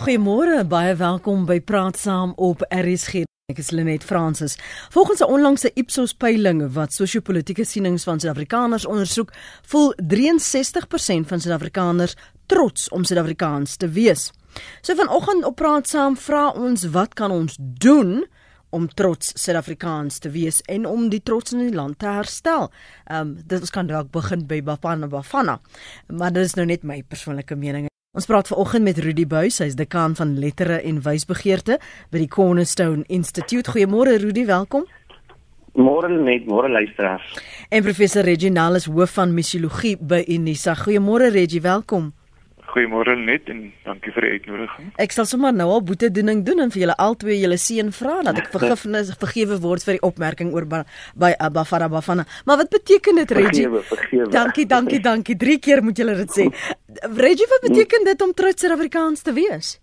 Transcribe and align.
Goeiemôre, 0.00 0.62
baie 0.64 0.94
welkom 0.96 1.42
by 1.44 1.58
Praat 1.60 1.98
Saam 2.00 2.30
op 2.40 2.62
RSG. 2.72 3.26
Ek 3.52 3.58
is 3.60 3.68
Lenet 3.68 4.00
Fransis. 4.08 4.54
Volgens 4.88 5.20
'n 5.20 5.28
onlangse 5.28 5.70
Ipsos 5.74 6.14
peiling 6.14 6.72
wat 6.72 6.92
sosio-politiese 6.92 7.64
sienings 7.64 8.04
van 8.04 8.20
Suid-Afrikaners 8.20 8.86
ondersoek, 8.86 9.32
voel 9.62 9.92
63% 9.96 11.26
van 11.28 11.40
Suid-Afrikaners 11.40 12.16
trots 12.46 12.88
om 12.88 13.04
Suid-Afrikaans 13.04 13.76
te 13.76 13.88
wees. 13.88 14.32
So 14.80 14.94
vanoggend 14.94 15.44
op 15.44 15.56
Praat 15.56 15.88
Saam 15.88 16.16
vra 16.16 16.48
ons 16.48 16.84
wat 16.84 17.14
kan 17.14 17.30
ons 17.30 17.56
doen 17.60 18.24
om 18.70 18.88
trots 18.88 19.32
Suid-Afrikaans 19.34 20.18
te 20.18 20.30
wees 20.30 20.62
en 20.62 20.86
om 20.86 21.08
die 21.08 21.22
trots 21.22 21.52
in 21.52 21.58
die 21.58 21.74
land 21.74 21.98
te 21.98 22.06
herstel. 22.06 22.70
Ehm 23.04 23.20
um, 23.20 23.42
dit 23.46 23.60
ons 23.60 23.70
kan 23.70 23.86
dalk 23.86 24.10
begin 24.10 24.46
by 24.46 24.62
Bafana 24.62 25.06
Bafana. 25.06 25.60
Maar 26.06 26.32
dit 26.32 26.44
is 26.44 26.54
nou 26.54 26.66
net 26.66 26.82
my 26.82 27.02
persoonlike 27.02 27.54
mening. 27.54 27.89
Ons 28.10 28.26
praat 28.26 28.48
vanoggend 28.50 28.82
met 28.82 28.98
Rudy 28.98 29.22
Buys, 29.22 29.60
hy's 29.62 29.76
dekaan 29.78 30.16
van 30.18 30.32
lettere 30.42 30.80
en 30.82 30.96
wysbegeerte 31.04 31.76
by 32.10 32.18
die 32.18 32.26
Cornerstone 32.26 33.04
Institute. 33.06 33.70
Goeiemôre 33.70 34.16
Rudy, 34.18 34.42
welkom. 34.48 34.82
Môre 35.78 36.10
net, 36.10 36.48
môre 36.50 36.66
luisteraars. 36.74 37.28
En 37.70 37.86
professor 37.86 38.26
Reginald 38.26 38.80
is 38.80 38.88
hoof 38.90 39.14
van 39.14 39.30
missiologie 39.30 39.94
by 39.94 40.24
Unisa. 40.26 40.74
Goeiemôre 40.74 41.30
Regie, 41.30 41.62
welkom. 41.62 42.10
Goeiemôre 42.70 43.16
net 43.18 43.48
en 43.50 43.64
dankie 43.84 44.12
vir 44.14 44.26
die 44.26 44.30
uitnodiging. 44.38 44.92
Ek 45.02 45.14
sal 45.14 45.26
sommer 45.26 45.52
nou 45.56 45.66
al 45.74 45.82
boetedoening 45.82 46.44
doen 46.46 46.62
en 46.66 46.70
vir 46.70 46.84
julle 46.84 46.96
albei 47.02 47.40
julle 47.40 47.58
seën 47.58 47.90
vra 47.96 48.20
dat 48.26 48.38
ek 48.44 48.52
vergifnis 48.54 49.10
vergewe 49.24 49.58
word 49.64 49.84
vir 49.86 49.98
die 49.98 50.04
opmerking 50.06 50.54
oor 50.54 50.68
by 50.70 51.32
Bafana 51.56 51.90
Bafana. 51.90 52.26
Maar 52.46 52.62
wat 52.62 52.72
beteken 52.76 53.22
dit 53.22 53.36
Reggie? 53.40 53.66
Vergewe, 53.66 53.82
vergewe. 53.90 54.30
Dankie, 54.36 54.66
dankie, 54.70 55.02
dankie. 55.02 55.36
Drie 55.36 55.58
keer 55.58 55.82
moet 55.82 55.98
julle 55.98 56.14
dit 56.22 56.36
sê. 56.38 56.48
Reggie, 57.18 57.50
wat 57.50 57.68
beteken 57.68 58.06
dit 58.12 58.26
om 58.26 58.34
trots 58.36 58.62
Suid-Afrikaans 58.62 59.26
te 59.26 59.34
wees? 59.34 59.76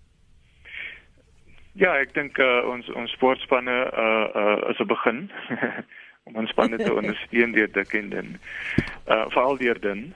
Ja, 1.77 1.93
ek 2.01 2.15
dink 2.15 2.39
uh, 2.41 2.63
ons 2.71 2.87
ons 2.97 3.11
sportspanne 3.13 3.75
uh 3.91 4.25
uh 4.33 4.57
is 4.71 4.79
'n 4.81 4.89
begin 4.89 5.19
om 6.27 6.39
ons 6.41 6.49
spanne 6.49 6.77
te 6.79 6.89
ondersteun 6.99 7.53
deur 7.53 7.69
te 7.69 7.83
ken 7.85 8.09
dan. 8.09 8.35
Uh 9.05 9.25
veral 9.35 9.57
deur 9.61 9.79
dan. 9.79 10.13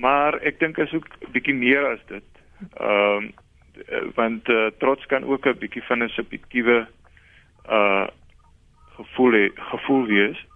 Maar 0.00 0.38
ek 0.40 0.58
dink 0.58 0.78
is 0.78 0.92
ook 0.92 1.08
bietjie 1.32 1.54
meer 1.54 1.86
as 1.92 2.04
dit. 2.08 2.28
Ehm 2.80 3.24
uh, 3.24 3.40
want 4.14 4.48
uh, 4.48 4.66
trots 4.78 5.06
kan 5.06 5.24
ook 5.24 5.46
'n 5.46 5.58
bietjie 5.58 5.82
van 5.82 6.02
'n 6.02 6.08
subjektiewe 6.08 6.86
uh 7.68 8.06
gevoel 8.96 9.32
he, 9.32 9.50
gevoel 9.54 10.06
wees. 10.06 10.46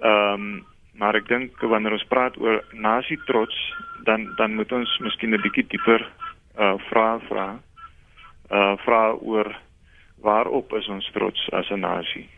Ehm 0.00 0.32
um, 0.32 0.64
maar 0.92 1.14
ek 1.14 1.28
dink 1.28 1.60
wanneer 1.60 1.92
ons 1.92 2.08
praat 2.08 2.36
oor 2.36 2.64
nasie 2.72 3.20
trots, 3.24 3.74
dan 4.04 4.32
dan 4.36 4.54
moet 4.54 4.72
ons 4.72 4.98
miskien 4.98 5.34
'n 5.34 5.40
bietjie 5.40 5.66
dieper 5.66 6.08
uh 6.58 6.78
vra 6.90 7.18
vra. 7.18 7.60
Uh 8.50 8.76
vra 8.76 9.12
oor 9.12 9.56
waarop 10.20 10.72
is 10.72 10.88
ons 10.88 11.10
trots 11.12 11.50
as 11.50 11.70
'n 11.70 11.80
nasie? 11.80 12.28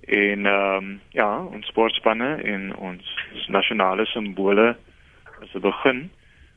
En 0.00 0.46
ehm 0.46 0.76
um, 0.76 1.00
ja, 1.08 1.44
ons 1.44 1.66
sportspanne 1.66 2.34
en 2.34 2.76
ons 2.76 3.04
nasionale 3.48 4.06
simbole 4.06 4.76
as 5.42 5.54
'n 5.54 5.60
begin, 5.60 6.10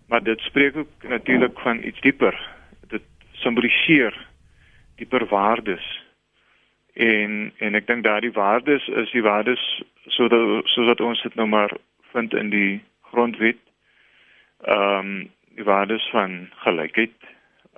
maar 0.08 0.24
dit 0.24 0.40
spreek 0.40 0.76
ook 0.76 0.92
natuurlik 1.02 1.60
van 1.60 1.84
iets 1.84 2.02
dieper. 2.02 2.50
Dit 2.88 3.02
simboliseer 3.32 4.28
dieper 4.96 5.26
waardes. 5.26 6.04
En 6.94 7.54
en 7.58 7.76
ek 7.76 7.88
dink 7.88 8.04
daardie 8.04 8.32
waardes 8.32 8.88
is 8.88 9.12
die 9.12 9.24
waardes 9.24 9.84
sodat 10.08 10.66
sodat 10.66 11.02
ons 11.02 11.22
dit 11.22 11.36
nou 11.36 11.48
maar 11.48 11.72
vind 12.12 12.34
in 12.34 12.50
die 12.50 12.84
grondwet. 13.02 13.58
Ehm 14.62 15.00
um, 15.00 15.32
die 15.56 15.64
waardes 15.64 16.10
van 16.10 16.50
gelykheid, 16.66 17.18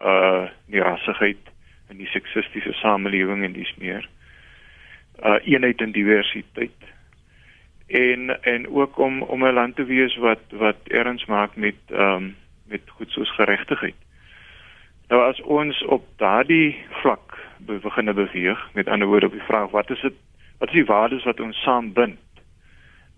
uh 0.02 0.48
die 0.72 0.82
rassigheid 0.82 1.52
en 1.88 1.98
die 1.98 2.08
seksistiese 2.08 2.74
samelewing 2.74 3.44
en 3.44 3.54
dis 3.54 3.74
meer. 3.78 4.10
Uh 5.24 5.40
eenheid 5.44 5.82
en 5.82 5.92
diversiteit 5.92 6.95
en 7.88 8.42
en 8.42 8.68
ook 8.68 8.98
om 8.98 9.22
om 9.22 9.46
'n 9.46 9.54
land 9.54 9.76
te 9.76 9.86
wees 9.86 10.16
wat 10.16 10.42
wat 10.50 10.78
erns 10.84 11.26
maak 11.26 11.56
met 11.56 11.76
ehm 11.90 12.16
um, 12.16 12.36
met 12.68 12.82
goed 12.90 13.12
soos 13.12 13.36
geregtigheid. 13.36 13.96
Nou 15.08 15.22
as 15.30 15.42
ons 15.42 15.84
op 15.84 16.06
daardie 16.18 16.78
vlak 16.90 17.38
begin 17.58 18.14
beweeg, 18.14 18.70
met 18.74 18.88
ander 18.88 19.08
woorde 19.08 19.26
op 19.26 19.32
die 19.32 19.48
vraag 19.48 19.70
wat 19.70 19.90
is 19.90 20.02
dit 20.02 20.14
wat 20.58 20.68
is 20.68 20.74
die 20.74 20.86
waardes 20.86 21.24
wat 21.24 21.40
ons 21.40 21.62
saam 21.62 21.94
bind? 21.94 22.20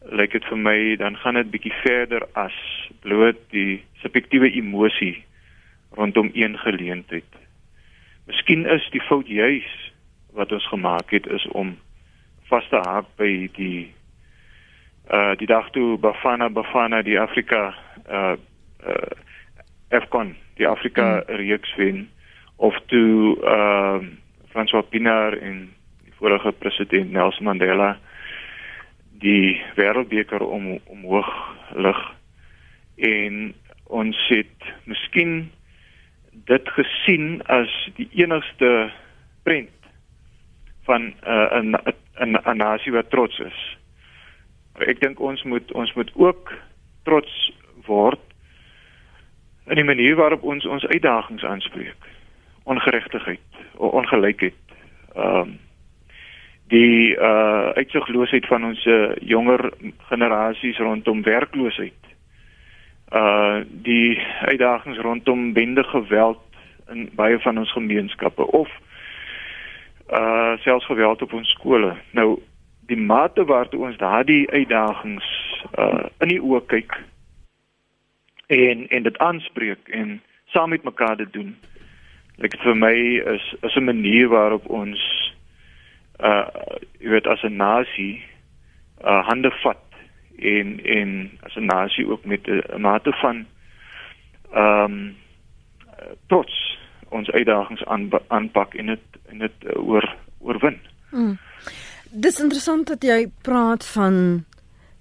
Lyk 0.02 0.32
dit 0.32 0.46
vir 0.46 0.58
my 0.58 0.96
dan 0.96 1.18
gaan 1.18 1.34
dit 1.34 1.52
bietjie 1.52 1.74
verder 1.74 2.28
as 2.34 2.90
bloot 3.00 3.38
die 3.50 3.84
subjektiewe 3.94 4.52
emosie 4.52 5.24
rondom 5.92 6.30
een 6.34 6.58
geleentheid. 6.58 7.32
Miskien 8.26 8.66
is 8.66 8.90
die 8.92 9.02
fout 9.02 9.28
juis 9.28 9.92
wat 10.34 10.52
ons 10.52 10.68
gemaak 10.68 11.12
het 11.12 11.28
is 11.28 11.48
om 11.48 11.78
vas 12.50 12.68
te 12.70 12.82
haak 12.84 13.06
by 13.16 13.50
die 13.56 13.94
uh 15.12 15.36
die 15.40 15.48
dag 15.48 15.70
toe 15.72 15.98
Bafana 15.98 16.50
Bafana 16.50 17.02
die 17.02 17.20
Afrika 17.20 17.74
uh 18.10 18.36
uh 18.84 19.12
Afcon 19.90 20.36
die 20.58 20.68
Afrika 20.68 21.24
hmm. 21.24 21.36
reeks 21.36 21.76
wen 21.76 22.10
of 22.56 22.76
toe 22.86 23.38
uh 23.44 24.00
François 24.52 24.84
Pinaar 24.90 25.38
en 25.38 25.70
die 26.04 26.14
vorige 26.20 26.52
president 26.52 27.12
Nelson 27.12 27.46
Mandela 27.46 27.98
die 29.22 29.62
wêreldbeker 29.76 30.44
om 30.44 30.78
omhoog 30.86 31.32
lig 31.76 32.04
en 32.96 33.54
ons 33.88 34.28
het 34.28 34.72
miskien 34.84 35.52
dit 36.52 36.70
gesien 36.76 37.42
as 37.48 37.72
die 37.96 38.10
enigste 38.20 38.92
prent 39.44 39.72
van 40.84 41.14
'n 41.24 41.76
uh, 41.76 41.96
'n 42.20 42.36
'n 42.44 42.58
nasie 42.58 42.92
wat 42.92 43.10
trots 43.10 43.40
is 43.40 43.78
ek 44.86 45.00
dink 45.02 45.20
ons 45.20 45.44
moet 45.44 45.72
ons 45.72 45.94
moet 45.94 46.12
ook 46.16 46.54
trots 47.04 47.52
word 47.86 48.20
in 49.68 49.76
die 49.76 49.88
manier 49.88 50.16
waarop 50.16 50.44
ons 50.44 50.66
ons 50.66 50.86
uitdagings 50.88 51.44
aanspreek. 51.44 52.10
Ongeregtigheid, 52.64 53.64
ongelykheid. 53.78 54.60
Ehm 55.16 55.40
um, 55.40 55.56
die 56.68 57.16
uh 57.16 57.72
uitsigloosheid 57.80 58.48
van 58.48 58.66
ons 58.66 58.82
jonger 59.24 59.72
generasies 60.10 60.78
rondom 60.78 61.22
werkloosheid. 61.24 62.10
Uh 63.12 63.64
die 63.72 64.20
uitdagings 64.42 65.00
rondom 65.00 65.54
bende 65.54 65.84
geweld 65.84 66.44
in 66.92 67.10
baie 67.16 67.40
van 67.40 67.58
ons 67.58 67.72
gemeenskappe 67.72 68.52
of 68.52 68.70
uh 70.12 70.58
selfs 70.58 70.86
geweld 70.86 71.22
op 71.22 71.34
ons 71.34 71.50
skole. 71.50 71.96
Nou 72.12 72.40
die 72.88 72.98
mate 72.98 73.46
waartoe 73.46 73.86
ons 73.88 73.98
daardie 73.98 74.46
uitdagings 74.52 75.28
uh 75.78 76.08
in 76.24 76.34
die 76.34 76.42
oë 76.42 76.64
kyk 76.74 77.00
en 78.48 78.88
en 78.88 79.04
dit 79.04 79.18
aanspreek 79.18 79.90
en 80.00 80.22
saam 80.54 80.70
met 80.70 80.84
mekaar 80.84 81.18
dit 81.18 81.34
doen. 81.34 81.56
Like 82.38 82.58
vir 82.64 82.76
my 82.76 82.96
is 83.36 83.56
is 83.62 83.76
'n 83.76 83.84
manier 83.84 84.28
waarop 84.28 84.70
ons 84.70 85.02
uh 86.20 86.48
jy 87.00 87.10
weet 87.10 87.28
as 87.28 87.44
'n 87.44 87.58
nasie 87.58 88.24
uh 89.04 89.22
hande 89.28 89.52
vat 89.64 89.84
en 90.38 90.80
en 90.84 91.32
as 91.44 91.56
'n 91.56 91.66
nasie 91.66 92.08
ook 92.08 92.26
met 92.26 92.48
'n 92.48 92.82
mate 92.82 93.12
van 93.12 93.46
ehm 94.52 94.92
um, 94.92 95.16
trots 96.28 96.78
ons 97.10 97.30
uitdagings 97.32 97.86
aan 97.86 98.10
aanpak 98.28 98.74
en 98.74 98.86
dit 98.86 99.00
en 99.26 99.38
dit 99.38 99.52
uh, 99.64 99.88
oor 99.88 100.16
oorwin. 100.40 100.80
Mm. 101.12 101.38
Dis 102.12 102.40
interessant 102.40 102.88
dat 102.88 103.04
jy 103.04 103.28
praat 103.42 103.86
van 103.96 104.46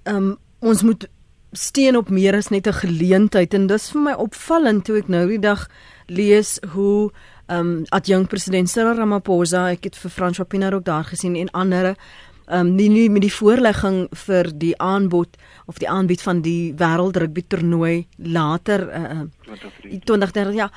ehm 0.07 0.17
um, 0.17 0.35
ons 0.59 0.83
moet 0.83 1.05
steen 1.53 1.97
op 1.97 2.09
meer 2.11 2.35
as 2.35 2.49
net 2.49 2.67
'n 2.67 2.73
geleentheid 2.73 3.55
en 3.55 3.67
dis 3.67 3.91
vir 3.91 4.01
my 4.01 4.13
opvallend 4.13 4.85
toe 4.85 4.99
ek 4.99 5.09
nou 5.09 5.29
die 5.29 5.39
dag 5.39 5.69
lees 6.07 6.59
hoe 6.75 7.11
ehm 7.47 7.59
um, 7.59 7.85
adjunk 7.89 8.29
president 8.29 8.71
Cyril 8.71 8.97
Ramaphosa, 8.97 9.71
ek 9.71 9.85
het 9.85 9.97
vir 9.97 10.11
Frans 10.11 10.39
Wapina 10.39 10.73
ook 10.73 10.85
daar 10.85 11.05
gesien 11.05 11.37
en 11.37 11.51
ander 11.51 11.95
ehm 12.47 12.67
um, 12.67 12.75
nie 12.75 12.89
nie 12.89 13.11
met 13.11 13.23
die 13.23 13.33
voorlegging 13.33 14.09
vir 14.27 14.51
die 14.55 14.75
aanbod 14.79 15.37
of 15.67 15.79
die 15.79 15.89
aanbied 15.89 16.23
van 16.23 16.43
die 16.43 16.75
wêreld 16.75 17.17
rugby 17.17 17.43
toernooi 17.49 18.07
later 18.17 18.89
uh, 18.89 19.21
uh 19.51 20.01
2030 20.05 20.55
ja. 20.55 20.71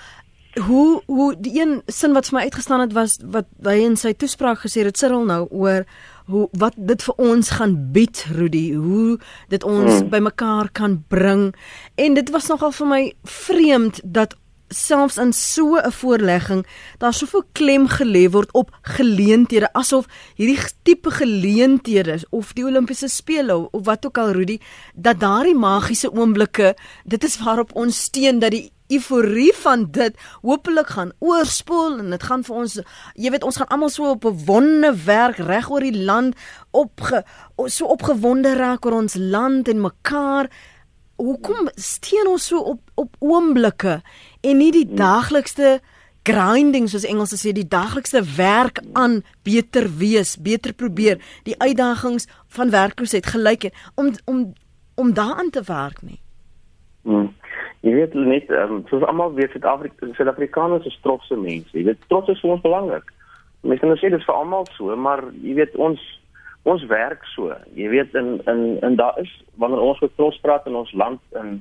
Hoe 0.66 1.02
hoe 1.06 1.36
die 1.40 1.62
een 1.62 1.82
sin 1.88 2.14
wat 2.14 2.26
vir 2.28 2.38
my 2.38 2.44
uitgestaan 2.44 2.80
het 2.80 2.94
was 2.94 3.20
wat 3.22 3.46
hy 3.64 3.76
in 3.86 3.98
sy 3.98 4.14
toespraak 4.14 4.60
gesê 4.66 4.86
het 4.86 4.98
Cyril 4.98 5.26
nou 5.26 5.48
oor 5.50 5.86
hoe 6.30 6.48
wat 6.52 6.76
dit 6.78 7.04
vir 7.04 7.16
ons 7.18 7.50
gaan 7.58 7.76
bied 7.94 8.26
Rudy 8.38 8.66
hoe 8.74 9.18
dit 9.50 9.64
ons 9.64 9.92
hmm. 9.92 10.10
bymekaar 10.10 10.70
kan 10.72 11.00
bring 11.08 11.50
en 11.96 12.14
dit 12.14 12.30
was 12.36 12.50
nogal 12.52 12.72
vir 12.72 12.88
my 12.88 13.02
vreemd 13.24 14.02
dat 14.04 14.38
selfs 14.70 15.18
in 15.18 15.34
so 15.34 15.76
'n 15.78 15.92
voorlegging 15.92 16.66
daar 16.98 17.14
soveel 17.14 17.44
klem 17.52 17.88
gelê 17.88 18.30
word 18.30 18.52
op 18.52 18.70
geleenthede 18.82 19.74
asof 19.74 20.06
hierdie 20.36 20.60
tipe 20.84 21.12
geleenthede 21.12 22.22
of 22.30 22.54
die 22.54 22.66
Olimpiese 22.66 23.08
spele 23.08 23.72
of 23.72 23.86
wat 23.86 24.06
ook 24.06 24.18
al 24.18 24.32
Rudy 24.32 24.60
dat 24.94 25.20
daardie 25.20 25.56
magiese 25.56 26.14
oomblikke 26.14 26.76
dit 27.06 27.24
is 27.24 27.38
waarop 27.38 27.76
ons 27.76 28.02
steun 28.02 28.40
dat 28.40 28.52
die 28.52 28.72
euforie 28.90 29.52
van 29.62 29.86
dit 29.92 30.16
hopelik 30.42 30.94
gaan 30.96 31.12
oorspoel 31.20 32.00
en 32.00 32.10
dit 32.16 32.24
gaan 32.24 32.44
vir 32.44 32.56
ons 32.64 32.80
jy 33.14 33.32
weet 33.34 33.46
ons 33.48 33.60
gaan 33.62 33.72
almal 33.74 33.94
so 33.94 34.10
op 34.16 34.26
'n 34.26 34.46
wonde 34.46 34.94
werk 35.06 35.38
reg 35.38 35.70
oor 35.70 35.86
die 35.86 36.04
land 36.04 36.36
op 36.72 37.02
so 37.66 37.86
opgewonde 37.86 38.54
raak 38.56 38.86
oor 38.86 39.02
ons 39.02 39.16
land 39.16 39.68
en 39.68 39.82
mekaar 39.82 40.50
hoekom 41.16 41.70
steen 41.76 42.28
ons 42.28 42.46
so 42.46 42.58
op 42.60 42.82
op 42.96 43.16
oomblikke 43.20 44.02
en 44.42 44.58
nie 44.58 44.72
die 44.72 44.88
daaglikste 44.88 45.80
grinding 46.30 46.90
soos 46.90 47.08
Engels 47.08 47.34
sê 47.40 47.54
die 47.56 47.68
daglikse 47.68 48.22
werk 48.38 48.82
aan 48.94 49.22
beter 49.48 49.88
wees, 50.00 50.36
beter 50.38 50.74
probeer, 50.74 51.20
die 51.48 51.58
uitdagings 51.58 52.28
van 52.56 52.74
werkloosheid 52.74 53.30
gelyk 53.34 53.70
het 53.70 53.86
om 53.96 54.14
om 54.26 54.54
om 55.00 55.14
daaraan 55.16 55.50
te 55.50 55.64
werk 55.64 56.02
nie. 56.02 56.20
Hmm. 57.08 57.32
Jy 57.86 57.94
weet 57.96 58.14
net 58.14 58.50
um, 58.52 58.82
soos 58.90 59.06
almal 59.08 59.34
weet 59.38 59.54
Suid-Afrika 59.56 60.10
Suid-Afrikaners 60.18 60.88
is 60.90 60.98
trotse 61.04 61.36
mense. 61.40 61.72
Jy 61.72 61.86
weet 61.88 62.02
trots 62.12 62.32
is 62.34 62.42
vir 62.44 62.58
ons 62.58 62.64
belangrik. 62.66 63.14
Mense 63.64 63.84
kan 63.84 63.94
nou 63.94 64.00
sê 64.00 64.10
dit 64.12 64.20
is 64.20 64.28
vir 64.28 64.36
almal 64.36 64.68
so, 64.76 64.96
maar 65.00 65.24
jy 65.44 65.56
weet 65.62 65.78
ons 65.80 66.04
ons 66.68 66.84
werk 66.92 67.24
so. 67.32 67.56
Jy 67.80 67.88
weet 67.94 68.16
in 68.20 68.38
in 68.52 68.64
en 68.84 68.98
daar 69.00 69.16
is 69.22 69.32
wanneer 69.62 69.86
ons 69.86 70.02
oor 70.04 70.12
trots 70.20 70.42
praat 70.44 70.68
in 70.68 70.76
ons 70.80 70.92
land 70.94 71.40
en 71.40 71.60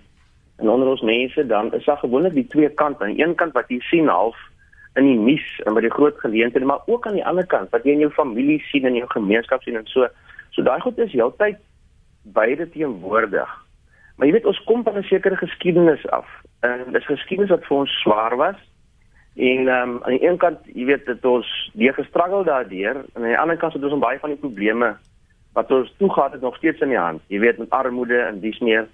en 0.58 0.70
onder 0.72 0.90
ons 0.90 1.04
mense 1.06 1.44
dan 1.46 1.70
is 1.78 1.86
daar 1.86 2.00
gewoonlik 2.02 2.34
die 2.34 2.48
twee 2.50 2.68
kante. 2.68 3.04
Aan 3.04 3.14
die 3.14 3.22
een 3.22 3.36
kant 3.38 3.54
wat 3.54 3.70
jy 3.70 3.78
sien 3.86 4.10
half 4.10 4.38
in 4.98 5.06
die 5.06 5.18
nuus 5.18 5.46
en 5.66 5.78
by 5.78 5.84
die 5.86 5.94
groot 5.94 6.18
geleenthede, 6.18 6.66
maar 6.66 6.82
ook 6.90 7.06
aan 7.06 7.14
die 7.20 7.26
ander 7.26 7.46
kant 7.46 7.70
wat 7.70 7.86
jy 7.86 7.94
in 7.94 8.02
jou 8.08 8.10
familie 8.16 8.58
sien 8.72 8.88
en 8.88 8.96
in 8.96 9.04
jou 9.04 9.10
gemeenskap 9.14 9.62
sien 9.62 9.78
en 9.78 9.86
so. 9.86 10.10
So 10.50 10.66
daai 10.66 10.80
goed 10.82 10.98
is 10.98 11.14
heeltyd 11.14 11.62
beide 12.34 12.66
teenwoordig. 12.74 13.67
Maar 14.18 14.26
jy 14.26 14.32
weet 14.32 14.46
ons 14.50 14.64
kom 14.66 14.82
van 14.82 14.96
'n 14.98 15.02
sekere 15.06 15.36
geskiedenis 15.36 16.06
af. 16.10 16.26
En 16.60 16.92
dis 16.92 17.06
geskiedenis 17.06 17.50
wat 17.50 17.64
vir 17.64 17.76
ons 17.76 18.00
swaar 18.02 18.36
was. 18.36 18.56
En 19.36 19.68
ehm 19.68 19.90
um, 19.90 20.02
aan 20.02 20.16
die 20.16 20.28
een 20.28 20.36
kant, 20.36 20.58
jy 20.74 20.84
weet 20.84 21.06
dit 21.06 21.24
ons 21.24 21.70
die 21.74 21.92
gestruggle 21.92 22.44
daardeur 22.44 22.96
en 22.96 23.22
aan 23.22 23.22
die 23.22 23.38
ander 23.38 23.56
kant 23.56 23.72
het 23.72 23.84
ons 23.84 23.98
baie 23.98 24.18
van 24.18 24.30
die 24.30 24.38
probleme 24.38 24.96
wat 25.52 25.70
ons 25.70 25.94
toegaan 25.98 26.32
het 26.32 26.40
nog 26.40 26.56
steeds 26.56 26.80
in 26.80 26.88
die 26.88 26.98
hand. 26.98 27.22
Jy 27.26 27.38
weet 27.38 27.58
met 27.58 27.70
armoede 27.70 28.18
en 28.18 28.40
dis 28.40 28.58
meer. 28.58 28.88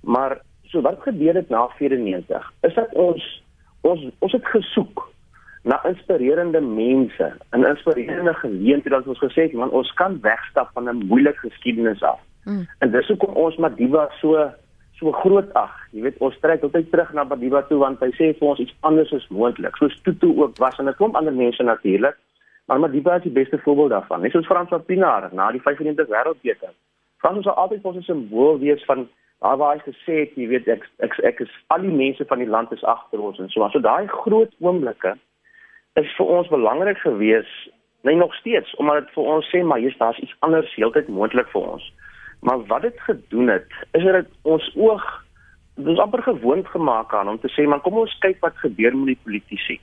Maar 0.00 0.38
so 0.62 0.80
wat 0.80 1.02
gebeur 1.02 1.34
het 1.34 1.48
na 1.48 1.68
94? 1.68 2.52
Is 2.60 2.74
dat 2.74 2.94
ons 2.94 3.42
ons 3.80 4.06
ons 4.18 4.32
het 4.32 4.46
gesoek 4.46 5.08
na 5.62 5.84
inspirerende 5.84 6.60
mense, 6.60 7.32
'n 7.50 7.64
inspirerende 7.64 8.34
geleenthede 8.34 8.96
dat 8.96 9.06
ons 9.06 9.18
gesê 9.18 9.42
het 9.42 9.52
man 9.52 9.70
ons 9.70 9.92
kan 9.92 10.20
wegstap 10.20 10.70
van 10.72 10.88
'n 10.88 11.06
moeilike 11.06 11.38
geskiedenis 11.38 12.02
af. 12.02 12.20
Mm. 12.44 12.68
En 12.78 12.90
dis 12.90 13.06
hoekom 13.06 13.34
ons 13.34 13.56
Madiba 13.56 14.08
so 14.20 14.50
so 14.98 15.12
groot 15.12 15.52
ag. 15.54 15.74
Jy 15.94 16.02
weet 16.06 16.18
ons 16.24 16.38
trek 16.42 16.62
altyd 16.66 16.90
terug 16.90 17.12
na 17.14 17.24
Madiba 17.24 17.62
toe 17.68 17.78
want 17.82 18.00
hy 18.04 18.10
sê 18.16 18.32
vir 18.38 18.48
ons 18.50 18.62
iets 18.62 18.74
anders 18.88 19.12
is 19.16 19.28
moontlik. 19.34 19.76
Soos 19.78 19.94
Tutu 20.02 20.32
ook 20.36 20.58
was 20.58 20.78
en 20.78 20.88
'n 20.88 20.98
klomp 20.98 21.16
ander 21.16 21.32
mense 21.32 21.62
natuurlik. 21.62 22.16
Maar 22.66 22.80
Madiba 22.80 23.16
is 23.16 23.22
die 23.22 23.32
beste 23.32 23.58
voorbeeld 23.58 23.90
daarvan. 23.90 24.20
Net 24.20 24.32
soos 24.32 24.46
Frans 24.46 24.68
van 24.68 24.84
Pinaar 24.84 25.28
na 25.32 25.50
die 25.50 25.62
95 25.62 26.06
wêreldbeker. 26.08 26.72
Frans 27.18 27.44
sal 27.44 27.54
altyd 27.54 27.82
ons 27.82 27.96
'n 27.96 28.02
simbool 28.02 28.58
wees 28.58 28.84
van 28.84 29.08
daar 29.40 29.56
waar 29.56 29.74
hy 29.74 29.92
gesê 29.92 30.14
het, 30.18 30.34
jy 30.34 30.46
weet 30.48 30.68
ek 30.68 30.88
ek, 30.98 31.18
ek 31.18 31.40
is 31.40 31.52
al 31.66 31.80
die 31.80 31.94
mense 31.94 32.24
van 32.24 32.38
die 32.38 32.48
land 32.48 32.72
is 32.72 32.84
agter 32.84 33.20
ons 33.20 33.38
en 33.38 33.48
so. 33.48 33.68
So 33.68 33.80
daai 33.80 34.06
groot 34.06 34.52
oomblikke 34.58 35.14
is 35.94 36.16
vir 36.16 36.26
ons 36.26 36.48
belangrik 36.48 36.98
gewees, 36.98 37.70
nee 38.02 38.16
nog 38.16 38.34
steeds, 38.34 38.74
omdat 38.76 39.04
dit 39.04 39.14
vir 39.14 39.24
ons 39.24 39.50
sê 39.54 39.62
maar 39.62 39.78
hier's 39.78 39.98
daar's 39.98 40.18
iets 40.18 40.36
anders 40.40 40.74
heeltyd 40.74 41.08
moontlik 41.08 41.48
vir 41.54 41.62
ons. 41.62 41.92
Maar 42.40 42.64
wat 42.66 42.82
dit 42.82 43.00
gedoen 43.00 43.48
het, 43.48 43.66
is 43.92 44.02
dit 44.02 44.28
ons 44.42 44.70
oog 44.76 45.04
dis 45.78 45.98
amper 45.98 46.22
gewoond 46.22 46.66
gemaak 46.66 47.14
aan 47.14 47.28
om 47.28 47.38
te 47.38 47.50
sê 47.54 47.66
maar 47.66 47.80
kom 47.80 48.00
ons 48.00 48.14
kyk 48.22 48.40
wat 48.42 48.56
gebeur 48.58 48.96
met 48.96 49.12
die 49.14 49.20
politici. 49.24 49.78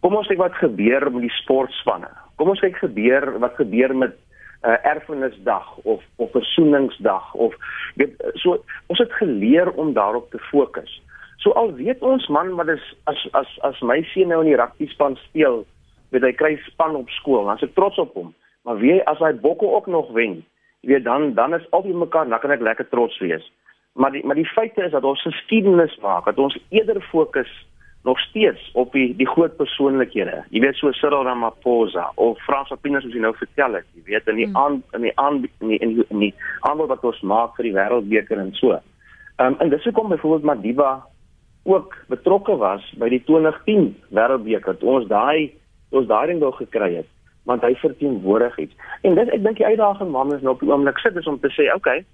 Kom 0.00 0.14
ons 0.14 0.28
kyk 0.30 0.38
wat 0.38 0.58
gebeur 0.60 1.08
met 1.10 1.26
die 1.26 1.36
sportspanne. 1.40 2.10
Kom 2.38 2.52
ons 2.52 2.62
kyk 2.62 2.78
gebeur 2.78 3.32
wat 3.42 3.58
gebeur 3.58 3.94
met 3.96 4.14
uh, 4.62 4.76
erfenisdag 4.86 5.76
of 5.82 6.04
of 6.16 6.30
versoeningsdag 6.30 7.34
of 7.34 7.54
weet 7.94 8.14
so 8.42 8.60
ons 8.86 9.02
het 9.02 9.12
geleer 9.18 9.72
om 9.74 9.92
daarop 9.92 10.30
te 10.30 10.38
fokus. 10.50 11.00
So 11.42 11.50
al 11.58 11.72
weet 11.74 12.02
ons 12.02 12.26
man 12.32 12.54
wat 12.58 12.68
is 12.68 12.84
as 13.10 13.26
as 13.32 13.58
as 13.66 13.80
my 13.82 14.02
seun 14.12 14.30
nou 14.32 14.42
in 14.44 14.52
die 14.52 14.58
rugby 14.58 14.86
span 14.90 15.18
speel, 15.28 15.64
weet 16.14 16.26
hy 16.26 16.32
kry 16.38 16.54
span 16.70 16.96
op 16.98 17.10
skool, 17.18 17.46
dan 17.46 17.58
is 17.58 17.66
ek 17.66 17.74
trots 17.74 17.98
op 18.02 18.14
hom. 18.14 18.34
Maar 18.66 18.78
wie 18.82 19.00
as 19.10 19.18
hy 19.22 19.32
bokke 19.42 19.66
ook 19.66 19.86
nog 19.86 20.10
wen, 20.14 20.40
weet 20.86 21.04
dan 21.04 21.34
dan 21.34 21.54
is 21.54 21.70
al 21.70 21.82
die 21.82 21.94
mekaar, 21.94 22.28
dan 22.28 22.40
kan 22.40 22.54
ek 22.54 22.64
lekker 22.64 22.88
trots 22.88 23.18
wees. 23.18 23.46
Maar 23.94 24.12
die 24.12 24.24
maar 24.26 24.38
die 24.38 24.48
feite 24.48 24.84
is 24.84 24.92
dat 24.92 25.04
ons 25.04 25.22
geskiedenis 25.22 25.96
maak, 26.02 26.24
dat 26.24 26.38
ons 26.38 26.58
eerder 26.68 27.00
fokus 27.10 27.50
nog 28.06 28.20
steeds 28.20 28.70
op 28.72 28.92
die 28.92 29.08
die 29.16 29.26
groot 29.26 29.56
persoonlikhede. 29.56 30.44
Jy 30.54 30.60
weet 30.62 30.78
so 30.78 30.92
Cyril 30.94 31.24
Ramaphosa 31.26 32.10
of 32.14 32.38
Frans 32.46 32.70
Appinas 32.74 33.02
soos 33.02 33.16
jy 33.16 33.24
nou 33.24 33.34
vertel 33.38 33.80
het, 33.80 33.88
jy 33.98 34.04
weet 34.12 34.30
in 34.30 34.38
die 34.42 34.46
hmm. 34.46 34.60
aan 34.62 34.78
in 34.98 35.08
die 35.08 35.14
aan 35.18 35.42
in 35.42 35.72
die 35.72 35.80
in 35.80 35.96
die, 35.96 36.06
die 36.22 36.32
aanbod 36.68 36.92
wat 36.94 37.04
ons 37.10 37.20
maak 37.26 37.58
vir 37.58 37.70
die 37.70 37.74
wêreldbeker 37.78 38.42
en 38.42 38.54
so. 38.60 38.78
Ehm 38.78 39.56
um, 39.56 39.58
en 39.60 39.74
dis 39.74 39.84
hoekom 39.90 40.14
byvoorbeeld 40.14 40.48
Madiba 40.52 40.92
ook 41.66 41.96
betrokke 42.08 42.54
was 42.62 42.84
by 43.00 43.10
die 43.10 43.22
2010 43.26 43.90
Wêreldbeker 44.14 44.78
ons 44.86 45.10
daai 45.10 45.50
ons 45.90 46.06
daai 46.06 46.26
ding 46.30 46.40
wou 46.44 46.52
gekry 46.60 46.94
het 47.00 47.10
want 47.46 47.62
hy 47.62 47.74
verteenwoordig 47.80 48.58
iets. 48.58 48.74
En 49.06 49.14
dit 49.14 49.32
ek 49.34 49.42
dink 49.44 49.60
die 49.60 49.66
uitdaging 49.66 50.10
wat 50.14 50.32
ons 50.34 50.42
nou 50.42 50.54
op 50.54 50.62
die 50.64 50.70
oomblik 50.72 50.98
sit 51.02 51.16
is 51.16 51.28
om 51.30 51.38
te 51.40 51.50
sê, 51.54 51.68
okay, 51.74 52.04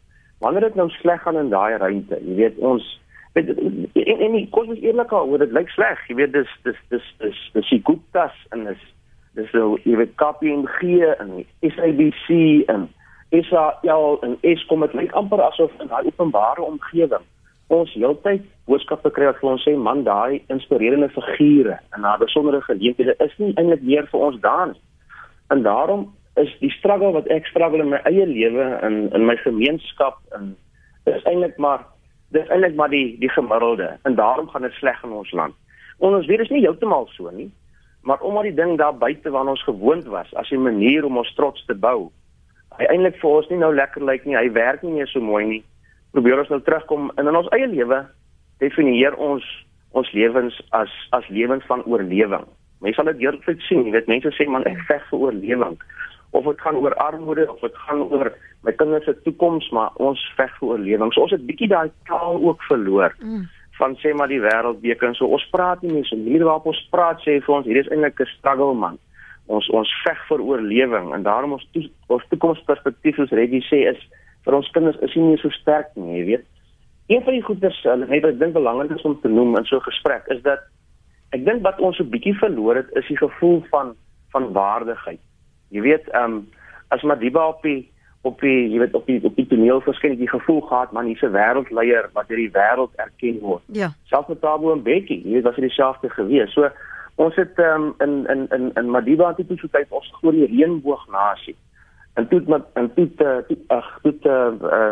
wanneer 0.45 0.69
dit 0.69 0.79
nou 0.79 0.89
sleg 0.99 1.23
gaan 1.23 1.41
in 1.41 1.53
daai 1.53 1.79
ruimte, 1.81 2.19
jy 2.27 2.37
weet 2.41 2.59
ons 2.61 2.89
weet 3.33 3.53
en 3.57 4.25
en 4.29 4.35
die 4.37 4.49
kos 4.53 4.69
is 4.75 4.83
eerlik 4.85 5.13
al, 5.17 5.31
dit 5.41 5.55
lyk 5.57 5.71
sleg, 5.73 6.01
jy 6.09 6.19
weet 6.21 6.35
dis 6.37 6.57
dis 6.67 6.81
dis 6.93 7.13
dis 7.23 7.45
dis 7.57 7.71
die 7.73 7.83
Guptas 7.89 8.37
en 8.53 8.67
dis 8.69 8.83
dis 9.39 9.49
so 9.55 9.79
jy 9.89 9.97
weet 10.03 10.17
KPMG 10.21 10.99
en 11.17 11.39
SABC 11.65 12.29
en 12.73 12.91
Israel 13.33 14.19
en 14.27 14.37
Eskom 14.45 14.85
het 14.85 14.93
lyk 14.99 15.15
amper 15.17 15.41
asof 15.41 15.73
in 15.81 15.89
daai 15.89 16.05
openbare 16.11 16.61
omgewing 16.67 17.25
ons 17.73 17.93
heeltyd 17.97 18.45
boodskappe 18.69 19.11
kry 19.17 19.29
wat 19.31 19.41
vir 19.41 19.51
ons 19.55 19.65
sê 19.67 19.75
man 19.89 20.05
daai 20.07 20.43
inspirerende 20.53 21.09
figure 21.15 21.79
en 21.97 22.07
daai 22.07 22.19
besondere 22.21 22.61
geleenthede 22.67 23.17
is 23.25 23.35
nie 23.41 23.53
eintlik 23.57 23.85
meer 23.87 24.09
vir 24.13 24.27
ons 24.29 24.41
daar 24.45 24.73
nie. 24.73 24.81
En 25.53 25.63
daarom 25.63 26.07
is 26.41 26.53
die 26.61 26.71
struggle 26.73 27.13
wat 27.13 27.29
ek 27.35 27.49
struggle 27.51 27.85
in 27.85 27.93
my 27.93 28.01
eie 28.09 28.27
lewe 28.27 28.69
en 28.87 29.03
in 29.13 29.27
my 29.29 29.37
gemeenskap 29.45 30.21
en 30.37 30.55
is 31.11 31.27
eintlik 31.29 31.59
maar 31.61 31.85
dis 32.33 32.49
eintlik 32.49 32.79
maar 32.79 32.93
die 32.93 33.19
die 33.21 33.33
gemiddelde 33.33 33.91
en 34.09 34.17
daarom 34.17 34.49
gaan 34.49 34.65
dit 34.65 34.79
sleg 34.81 35.03
in 35.05 35.13
ons 35.13 35.33
land. 35.37 35.59
En 36.01 36.17
ons 36.17 36.27
dit 36.27 36.41
is 36.41 36.53
nie 36.55 36.63
heeltemal 36.65 37.05
so 37.13 37.31
nie, 37.31 37.51
maar 38.09 38.25
omdat 38.25 38.49
die 38.49 38.57
ding 38.63 38.79
daar 38.81 38.97
buite 38.97 39.31
waar 39.31 39.51
ons 39.53 39.65
gewoond 39.69 40.09
was 40.15 40.33
as 40.35 40.51
'n 40.51 40.63
manier 40.63 41.05
om 41.05 41.21
ons 41.21 41.35
trots 41.35 41.67
te 41.67 41.75
bou, 41.75 42.11
hy 42.79 42.85
eintlik 42.89 43.21
vir 43.21 43.31
ons 43.31 43.49
nie 43.49 43.59
nou 43.59 43.75
lekker 43.75 44.05
lyk 44.05 44.25
nie, 44.25 44.37
hy 44.37 44.49
werk 44.53 44.83
nie 44.83 44.93
meer 44.93 45.09
so 45.09 45.21
mooi 45.21 45.45
nie 45.45 45.65
probeer 46.13 46.43
ons 46.43 46.51
nou 46.53 46.61
terugkom 46.65 47.11
en 47.17 47.29
in 47.29 47.37
ons 47.37 47.51
eie 47.57 47.69
lewe 47.73 48.03
definieer 48.63 49.17
ons 49.17 49.45
ons 49.97 50.09
lewens 50.17 50.57
as 50.77 50.93
as 51.17 51.29
lewens 51.29 51.65
van 51.69 51.85
oorlewing. 51.85 52.47
Mense 52.83 52.99
sal 52.99 53.11
dit 53.13 53.23
heeltyd 53.25 53.61
sien, 53.69 53.85
jy 53.87 53.93
weet 53.95 54.11
mense 54.11 54.31
sê 54.37 54.47
man 54.51 54.67
ek 54.67 54.79
veg 54.89 55.03
vir 55.11 55.27
oorlewing 55.27 55.77
of 56.33 56.45
dit 56.49 56.61
gaan 56.65 56.79
oor 56.81 56.95
armoede 56.95 57.45
of 57.53 57.61
dit 57.61 57.75
gaan 57.87 58.03
oor 58.09 58.33
my 58.65 58.73
kinders 58.73 59.05
se 59.05 59.13
toekoms, 59.25 59.67
maar 59.77 59.91
ons 60.01 60.21
veg 60.37 60.53
vir 60.59 60.69
oorlewing. 60.69 61.13
So 61.13 61.27
ons 61.27 61.35
het 61.35 61.45
bietjie 61.47 61.69
daai 61.69 61.91
taal 62.09 62.41
ook 62.41 62.63
verloor. 62.71 63.15
Mm. 63.21 63.49
van 63.83 63.97
sê 63.99 64.13
maar 64.15 64.29
die 64.31 64.41
wêreldbeker 64.43 65.09
en 65.09 65.17
so 65.19 65.27
ons 65.35 65.45
praat 65.51 65.81
nie 65.83 65.95
meer 65.95 66.05
so 66.07 66.19
hier 66.21 66.45
waarop 66.47 66.69
ons 66.71 66.81
praat 66.93 67.23
sê 67.25 67.39
vir 67.43 67.55
ons 67.57 67.67
hier 67.67 67.81
is 67.81 67.89
eintlik 67.91 68.21
'n 68.21 68.31
struggle 68.37 68.75
man. 68.83 68.99
Ons 69.47 69.69
ons 69.79 69.91
veg 70.05 70.19
vir 70.29 70.41
oorlewing 70.49 71.13
en 71.15 71.23
daarom 71.23 71.57
ons 71.57 71.67
to, 71.73 71.81
ons 72.09 72.29
toekomsperspektief 72.31 73.17
soos 73.17 73.33
Reggie 73.41 73.65
sê 73.71 73.81
is 73.93 74.01
vir 74.45 74.55
ons 74.55 74.71
kinders 74.75 75.01
is 75.03 75.15
nie 75.17 75.39
so 75.39 75.51
sterk 75.51 75.89
nie, 75.97 76.19
jy 76.19 76.25
weet. 76.27 76.45
Een 77.09 77.23
van 77.25 77.35
die 77.35 77.43
goeders 77.49 77.85
uh, 77.85 77.97
net 77.97 78.23
wat 78.23 78.33
ek 78.35 78.39
dink 78.39 78.55
belangrik 78.55 78.95
is 78.95 79.03
om 79.09 79.19
te 79.21 79.29
noem 79.29 79.57
in 79.59 79.65
so 79.65 79.77
'n 79.77 79.89
gesprek 79.91 80.29
is 80.29 80.43
dat 80.43 80.61
ek 81.33 81.45
dink 81.45 81.63
wat 81.65 81.81
ons 81.81 81.97
so 81.97 82.05
bietjie 82.05 82.35
verloor 82.39 82.77
het 82.81 82.91
is 83.01 83.09
die 83.09 83.19
gevoel 83.21 83.63
van 83.71 83.95
van 84.33 84.53
waardigheid. 84.57 85.21
Jy 85.73 85.81
weet, 85.85 86.09
ehm 86.13 86.39
um, 86.39 86.49
as 86.93 87.03
Madiba 87.03 87.47
op 87.49 87.63
die 87.65 87.89
op 88.23 88.41
die 88.41 88.69
jy 88.71 88.79
weet 88.79 88.95
op 88.95 89.07
die 89.07 89.19
op 89.25 89.37
die 89.37 89.47
toneel 89.51 89.81
verskyn 89.85 90.15
het 90.15 90.21
jy 90.23 90.29
gevoel 90.31 90.61
gehad 90.69 90.93
man 90.93 91.09
hier's 91.11 91.25
'n 91.25 91.35
wêreldleier 91.35 92.09
wat 92.13 92.29
deur 92.29 92.41
die 92.41 92.55
wêreld 92.55 92.95
erken 92.97 93.41
word. 93.41 93.63
Ja. 93.67 93.93
Selfs 94.05 94.29
met 94.29 94.41
Tabo 94.41 94.77
Mbeki, 94.77 95.23
jy 95.25 95.33
weet 95.33 95.49
was 95.49 95.57
hy 95.57 95.67
dieselfde 95.69 96.11
gewees. 96.11 96.53
So 96.53 96.71
ons 97.17 97.35
het 97.37 97.59
ehm 97.59 97.83
um, 97.83 97.95
in 97.99 98.27
in 98.29 98.47
in 98.51 98.71
in 98.75 98.91
Madiba 98.91 99.33
dit 99.33 99.59
so 99.59 99.69
tyd 99.69 99.91
ons 99.91 100.13
groot 100.21 100.35
reënboog 100.35 101.09
nasie 101.11 101.57
en 102.15 102.29
toe 102.29 102.43
met 102.47 102.63
en 102.73 102.91
toe 102.95 103.09
toe 103.49 103.59
ag 103.67 103.99
toe 104.03 104.15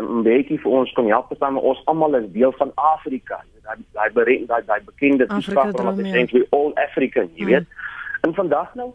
'n 0.01 0.23
bietjie 0.23 0.59
vir 0.59 0.71
ons 0.71 0.93
kom 0.93 1.07
help 1.07 1.33
staan 1.35 1.53
maar 1.53 1.63
ons. 1.63 1.81
Almal 1.85 2.15
is 2.15 2.31
deel 2.31 2.51
van 2.51 2.71
Afrika. 2.75 3.43
Daai 3.63 3.77
daai 3.93 4.11
berei 4.13 4.45
daai 4.45 4.63
daai 4.65 4.81
bekende 4.85 5.27
toespraak 5.27 5.77
wat 5.77 5.99
is 5.99 6.11
eintlik 6.11 6.47
all 6.49 6.71
African 6.73 7.29
jy 7.35 7.45
weet. 7.45 7.67
Mm. 7.67 7.75
en 8.21 8.33
vandag 8.33 8.75
nou 8.75 8.91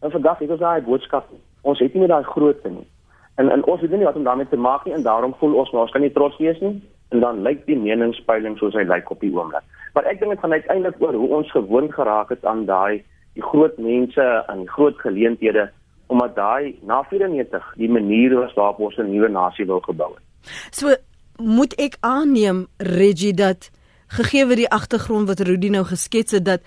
en 0.00 0.10
vandag 0.10 0.38
het 0.38 0.50
ons 0.50 0.60
daai 0.60 0.82
boodskap 0.82 1.26
ons 1.62 1.78
het 1.78 1.94
nie 1.94 2.06
daai 2.06 2.24
grootte 2.24 2.68
nie. 2.68 2.86
En 3.34 3.50
en 3.50 3.64
ons 3.64 3.80
weet 3.80 3.90
nie 3.90 4.04
wat 4.04 4.16
om 4.16 4.24
daarmee 4.24 4.48
te 4.48 4.56
maak 4.56 4.84
nie 4.84 4.94
en 4.94 5.02
daarom 5.02 5.34
voel 5.38 5.54
ons 5.54 5.70
maar 5.70 5.82
ons 5.82 5.90
kan 5.90 6.00
nie 6.00 6.12
trots 6.12 6.38
wees 6.38 6.60
nie. 6.60 6.82
En 7.10 7.20
dan 7.20 7.42
lyk 7.42 7.66
die 7.66 7.78
meningspeiling 7.78 8.58
soos 8.58 8.74
hy 8.74 8.84
lyk 8.86 9.10
op 9.10 9.20
die 9.20 9.32
oomblik. 9.34 9.64
Maar 9.94 10.04
ek 10.04 10.20
dink 10.20 10.30
dit 10.30 10.40
gaan 10.40 10.52
uiteindelik 10.52 11.02
oor 11.02 11.14
hoe 11.14 11.28
ons 11.40 11.50
gewoond 11.50 11.94
geraak 11.94 12.28
het 12.28 12.44
aan 12.44 12.64
daai 12.66 13.02
die 13.34 13.42
groot 13.42 13.78
mense 13.78 14.26
en 14.48 14.64
die 14.64 14.70
groot 14.70 14.98
geleenthede 14.98 15.70
omdat 16.20 16.36
daai 16.36 16.78
na 16.82 17.02
94 17.08 17.72
die 17.76 17.88
manier 17.88 18.34
was 18.34 18.52
waarop 18.54 18.78
ons 18.78 18.96
'n 18.96 19.10
nuwe 19.10 19.28
nasie 19.28 19.66
wil 19.66 19.80
gebou 19.80 20.14
het. 20.14 20.24
So 20.70 20.94
moet 21.36 21.74
ek 21.74 21.96
aanneem 22.00 22.66
Reggie 22.76 23.34
dat 23.34 23.70
gegee 24.06 24.44
word 24.44 24.56
die 24.56 24.70
agtergrond 24.70 25.28
wat 25.28 25.40
Rudy 25.40 25.68
nou 25.68 25.84
geskets 25.84 26.32
het 26.32 26.44
dat 26.44 26.60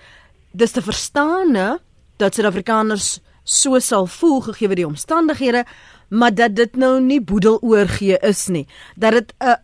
dis 0.52 0.72
te 0.72 0.82
verstaane 0.82 1.78
dat 2.16 2.34
Suid-Afrikaners 2.34 3.20
so 3.44 3.78
sal 3.78 4.06
voel 4.06 4.40
gegee 4.40 4.66
word 4.66 4.76
die 4.76 4.86
omstandighede 4.86 5.64
maar 6.08 6.34
dat 6.34 6.56
dit 6.56 6.76
nou 6.76 7.00
nie 7.00 7.20
boedel 7.20 7.58
oorgee 7.60 8.18
is 8.18 8.48
nie 8.48 8.66
dat 8.96 9.12
dit 9.12 9.34
'n 9.38 9.56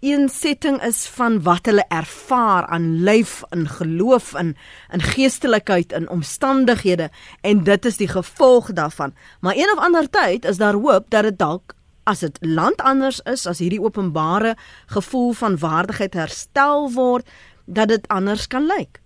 uiteensetting 0.00 0.80
is 0.82 1.08
van 1.08 1.42
wat 1.42 1.66
hulle 1.66 1.84
ervaar 1.88 2.66
aan 2.66 3.02
lyf 3.04 3.42
en 3.50 3.66
geloof 3.68 4.34
en 4.34 4.56
in 4.92 5.00
geestelikheid 5.00 5.92
en 5.92 6.08
omstandighede 6.08 7.10
en 7.42 7.64
dit 7.64 7.84
is 7.84 7.96
die 7.96 8.08
gevolg 8.08 8.72
daarvan 8.72 9.12
maar 9.40 9.56
een 9.56 9.72
of 9.76 9.84
ander 9.84 10.10
tyd 10.10 10.44
is 10.44 10.56
daar 10.56 10.74
hoop 10.74 11.10
dat 11.10 11.22
dit 11.22 11.38
dalk 11.38 11.74
as 12.04 12.20
dit 12.20 12.38
land 12.40 12.80
anders 12.80 13.20
is 13.20 13.46
as 13.46 13.58
hierdie 13.58 13.82
openbare 13.82 14.56
gevoel 14.86 15.32
van 15.32 15.58
waardigheid 15.58 16.14
herstel 16.14 16.92
word 16.92 17.28
dat 17.66 17.88
dit 17.88 18.08
anders 18.08 18.46
kan 18.46 18.66
lyk 18.66 18.98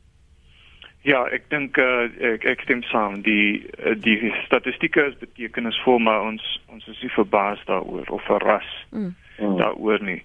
Ja, 1.05 1.27
ek 1.29 1.51
dink 1.53 1.77
uh, 1.77 2.09
ek 2.33 2.47
ek 2.49 2.63
stem 2.65 2.81
saam. 2.89 3.19
Die 3.27 3.61
uh, 3.77 3.93
die 3.93 4.33
statistieke 4.47 5.03
is 5.11 5.19
betekenisvol, 5.21 5.99
maar 6.01 6.23
ons 6.25 6.41
ons 6.73 6.87
is 6.89 7.03
nie 7.05 7.11
verbaas 7.13 7.61
daaroor 7.69 8.09
of 8.09 8.25
verras 8.25 8.71
mm. 8.89 9.11
daaroor 9.61 10.01
nie. 10.01 10.23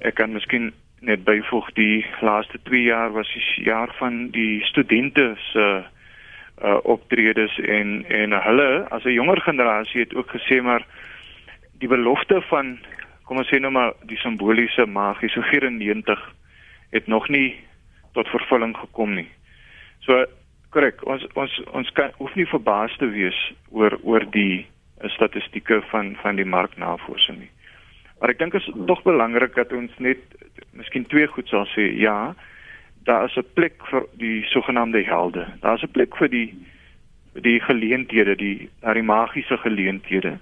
Ek 0.00 0.14
kan 0.14 0.32
miskien 0.32 0.72
net 1.00 1.24
byvoeg 1.24 1.70
die 1.76 2.04
laaste 2.20 2.58
2 2.68 2.82
jaar 2.82 3.12
was 3.12 3.28
die 3.32 3.64
jaar 3.64 3.92
van 3.98 4.30
die 4.34 4.60
studente 4.68 5.34
se 5.52 5.66
uh, 6.64 6.76
optredes 6.82 7.58
en 7.58 8.04
en 8.08 8.32
hulle 8.32 8.86
as 8.90 9.04
'n 9.04 9.16
jonger 9.16 9.40
generasie 9.40 10.00
het 10.00 10.14
ook 10.14 10.30
gesê 10.36 10.62
maar 10.62 10.84
die 11.78 11.88
belofte 11.88 12.40
van 12.48 12.78
kom 13.24 13.38
ons 13.38 13.48
sê 13.48 13.60
nou 13.60 13.72
maar 13.72 13.92
die 14.02 14.18
simboliese 14.18 14.86
magiese 14.86 15.42
94 15.42 16.32
het 16.90 17.06
nog 17.06 17.28
nie 17.28 17.56
tot 18.12 18.28
vervulling 18.28 18.76
gekom 18.76 19.14
nie. 19.14 19.28
So 20.00 20.24
korrek, 20.70 21.06
ons 21.06 21.26
ons 21.34 21.60
ons 21.72 21.90
kan 21.90 22.10
hoef 22.18 22.34
nie 22.34 22.46
verbaas 22.46 22.96
te 22.96 23.06
wees 23.06 23.38
oor 23.70 23.98
oor 24.02 24.26
die 24.30 24.66
uh, 25.00 25.10
statistieke 25.10 25.82
van 25.90 26.16
van 26.22 26.36
die 26.36 26.44
marknavorsing 26.44 27.38
nie. 27.38 27.50
Maar 28.20 28.34
ek 28.34 28.38
dink 28.38 28.54
is 28.54 28.68
tog 28.86 29.02
belangrik 29.02 29.54
dat 29.56 29.72
ons 29.72 29.92
net 29.98 30.20
miskien 30.76 31.06
twee 31.08 31.26
goed 31.26 31.48
sal 31.48 31.64
sê. 31.72 31.88
Ja, 31.96 32.34
daar 33.08 33.24
is 33.24 33.36
'n 33.36 33.46
plek 33.54 33.80
vir 33.90 34.04
die 34.12 34.44
sogenaamde 34.52 35.02
helde. 35.04 35.46
Daar 35.60 35.74
is 35.74 35.82
'n 35.82 35.90
plek 35.96 36.16
vir 36.16 36.28
die 36.28 36.54
die 37.34 37.60
geleenthede, 37.60 38.36
die 38.36 38.68
daai 38.80 39.02
magiese 39.02 39.56
geleenthede. 39.56 40.38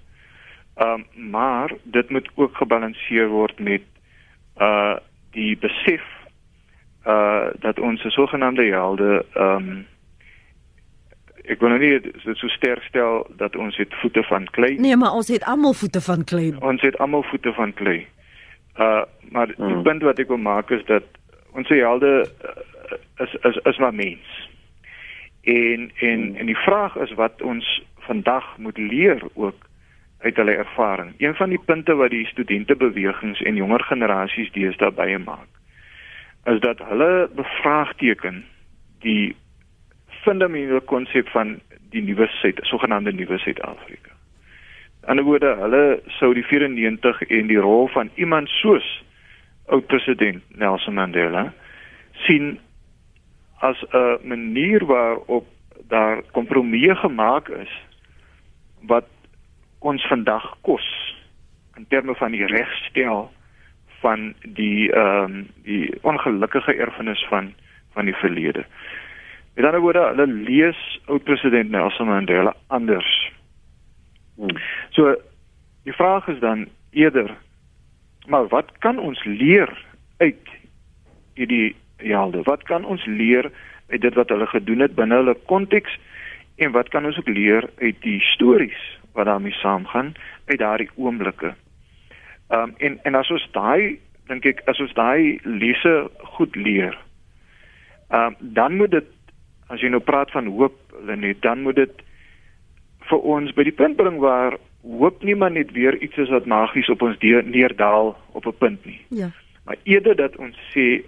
Ehm 0.76 1.04
um, 1.16 1.30
maar 1.30 1.70
dit 1.82 2.10
moet 2.10 2.28
ook 2.34 2.56
gebalanseer 2.56 3.28
word 3.28 3.58
met 3.58 3.82
uh 4.60 4.96
die 5.30 5.56
besef 5.56 6.02
uh 7.06 7.46
dat 7.60 7.78
ons 7.78 8.00
sogenaamde 8.00 8.64
helde 8.64 9.24
ehm 9.34 9.68
um, 9.68 9.86
ek 11.48 11.60
wil 11.60 11.72
nou 11.72 11.80
nie 11.80 12.12
so 12.36 12.48
sterk 12.52 12.82
stel 12.88 13.26
dat 13.40 13.56
ons 13.56 13.76
het 13.76 13.94
voete 14.02 14.22
van 14.28 14.48
klei. 14.56 14.74
Nee, 14.80 14.96
maar 14.96 15.16
ons 15.16 15.28
het 15.32 15.44
almal 15.44 15.74
voete 15.74 16.00
van 16.04 16.24
klei. 16.24 16.52
Ons 16.60 16.84
het 16.84 16.98
almal 16.98 17.24
voete 17.30 17.52
van 17.56 17.74
klei. 17.74 18.06
Uh 18.78 19.04
maar 19.28 19.50
hmm. 19.56 19.68
die 19.68 19.82
punt 19.84 20.02
wat 20.02 20.18
ek 20.18 20.30
wil 20.32 20.40
maak 20.40 20.70
is 20.72 20.84
dat 20.88 21.04
ons 21.52 21.68
helde 21.68 22.12
uh, 22.24 23.24
is 23.24 23.34
is 23.50 23.58
is 23.72 23.78
maar 23.78 23.94
mens. 23.94 24.48
En 25.42 25.90
en 26.00 26.20
hmm. 26.22 26.36
en 26.36 26.46
die 26.46 26.60
vraag 26.64 26.96
is 26.96 27.12
wat 27.20 27.42
ons 27.42 27.68
vandag 28.08 28.56
moet 28.56 28.78
leer 28.78 29.20
ook 29.34 29.66
uit 30.18 30.36
hulle 30.36 30.54
ervaring. 30.54 31.12
Een 31.18 31.34
van 31.34 31.48
die 31.48 31.60
punte 31.64 31.94
wat 31.94 32.10
die 32.10 32.26
studentebewegings 32.26 33.42
en 33.42 33.60
jonger 33.60 33.84
generasies 33.84 34.52
deesdae 34.52 34.90
baie 34.90 35.18
maak 35.18 35.48
is 36.44 36.60
dat 36.60 36.78
hulle 36.88 37.28
bevraagteken 37.34 38.44
die 39.04 39.36
fundamentele 40.28 40.80
konsep 40.84 41.28
van 41.32 41.58
die 41.92 42.02
nuwe 42.04 42.26
Suid, 42.38 42.60
sogenaamde 42.68 43.12
nuwe 43.16 43.38
Suid-Afrika. 43.38 44.12
In 45.08 45.16
'n 45.16 45.24
woorde, 45.24 45.54
hulle 45.56 46.00
sou 46.18 46.34
die 46.34 46.44
94 46.44 47.22
en 47.22 47.46
die 47.46 47.60
rol 47.60 47.88
van 47.88 48.10
iemand 48.14 48.48
soos 48.48 48.88
oud 49.66 49.86
president 49.86 50.42
Nelson 50.48 50.94
Mandela 50.94 51.52
sien 52.26 52.58
as 53.60 53.84
'n 53.92 54.18
manier 54.22 54.84
waarop 54.86 55.46
daar 55.88 56.22
kompromieë 56.32 56.94
gemaak 56.94 57.48
is 57.48 57.72
wat 58.80 59.08
ons 59.78 60.06
vandag 60.06 60.56
kos 60.60 61.16
in 61.76 61.86
terme 61.88 62.14
van 62.14 62.30
die 62.30 62.46
regstel 62.46 63.30
van 64.00 64.34
die 64.42 64.92
ehm 64.92 65.24
um, 65.24 65.48
die 65.62 65.98
ongelukkige 66.02 66.74
erfenis 66.74 67.26
van 67.28 67.54
van 67.92 68.04
die 68.04 68.14
verlede. 68.14 68.64
Met 69.58 69.66
ander 69.66 69.80
woorde, 69.82 70.04
hulle 70.14 70.26
lees 70.26 71.00
oud 71.10 71.24
president 71.26 71.70
Nelson 71.70 72.06
Mandela 72.06 72.52
anders. 72.66 73.32
Hmm. 74.36 74.54
So 74.94 75.16
die 75.82 75.92
vraag 75.92 76.28
is 76.30 76.38
dan 76.38 76.68
eerder 76.90 77.32
maar 78.28 78.46
wat 78.48 78.70
kan 78.78 78.98
ons 78.98 79.24
leer 79.24 79.72
uit 80.16 80.52
hierdie 81.34 81.74
jare? 81.98 82.42
Wat 82.46 82.62
kan 82.62 82.84
ons 82.84 83.04
leer 83.06 83.50
uit 83.88 84.00
dit 84.00 84.14
wat 84.14 84.28
hulle 84.28 84.46
gedoen 84.46 84.84
het 84.86 84.94
binne 84.94 85.18
hulle 85.18 85.34
konteks 85.50 85.98
en 86.62 86.70
wat 86.70 86.94
kan 86.94 87.10
ons 87.10 87.18
ook 87.18 87.28
leer 87.28 87.66
uit 87.82 87.98
die 88.06 88.20
stories 88.30 88.86
wat 89.18 89.26
daarmee 89.26 89.58
saamgaan 89.58 90.14
uit 90.46 90.58
daardie 90.58 90.90
oomblikke? 90.94 91.54
Ehm 92.54 92.62
um, 92.62 92.74
en 92.78 93.00
en 93.02 93.14
as 93.14 93.30
ons 93.34 93.50
daai 93.58 93.98
dink 94.30 94.46
ek 94.46 94.62
as 94.70 94.78
ons 94.78 94.94
daai 94.94 95.40
lesse 95.42 95.98
goed 96.38 96.56
leer, 96.56 96.94
ehm 98.14 98.38
um, 98.38 98.54
dan 98.54 98.76
moet 98.76 98.94
dit 98.94 99.14
as 99.68 99.80
jy 99.80 99.88
nou 99.88 100.00
praat 100.00 100.30
van 100.30 100.46
hoop, 100.46 100.76
Lenet, 101.04 101.42
dan 101.42 101.62
moet 101.62 101.76
dit 101.76 102.02
vir 103.08 103.18
ons 103.18 103.52
by 103.56 103.64
die 103.64 103.76
punt 103.76 103.96
bring 103.96 104.18
waar 104.18 104.58
hoop 104.82 105.22
nie 105.22 105.34
maar 105.34 105.52
net 105.52 105.72
weer 105.72 105.96
iets 106.02 106.16
is 106.16 106.32
wat 106.32 106.46
magies 106.46 106.88
op 106.88 107.02
ons 107.02 107.16
neerdaal 107.20 108.16
op 108.32 108.46
'n 108.46 108.58
punt 108.58 108.84
nie. 108.84 109.00
Ja. 109.08 109.30
Maar 109.64 109.76
eerder 109.84 110.16
dat 110.16 110.36
ons 110.36 110.56
sê 110.74 111.02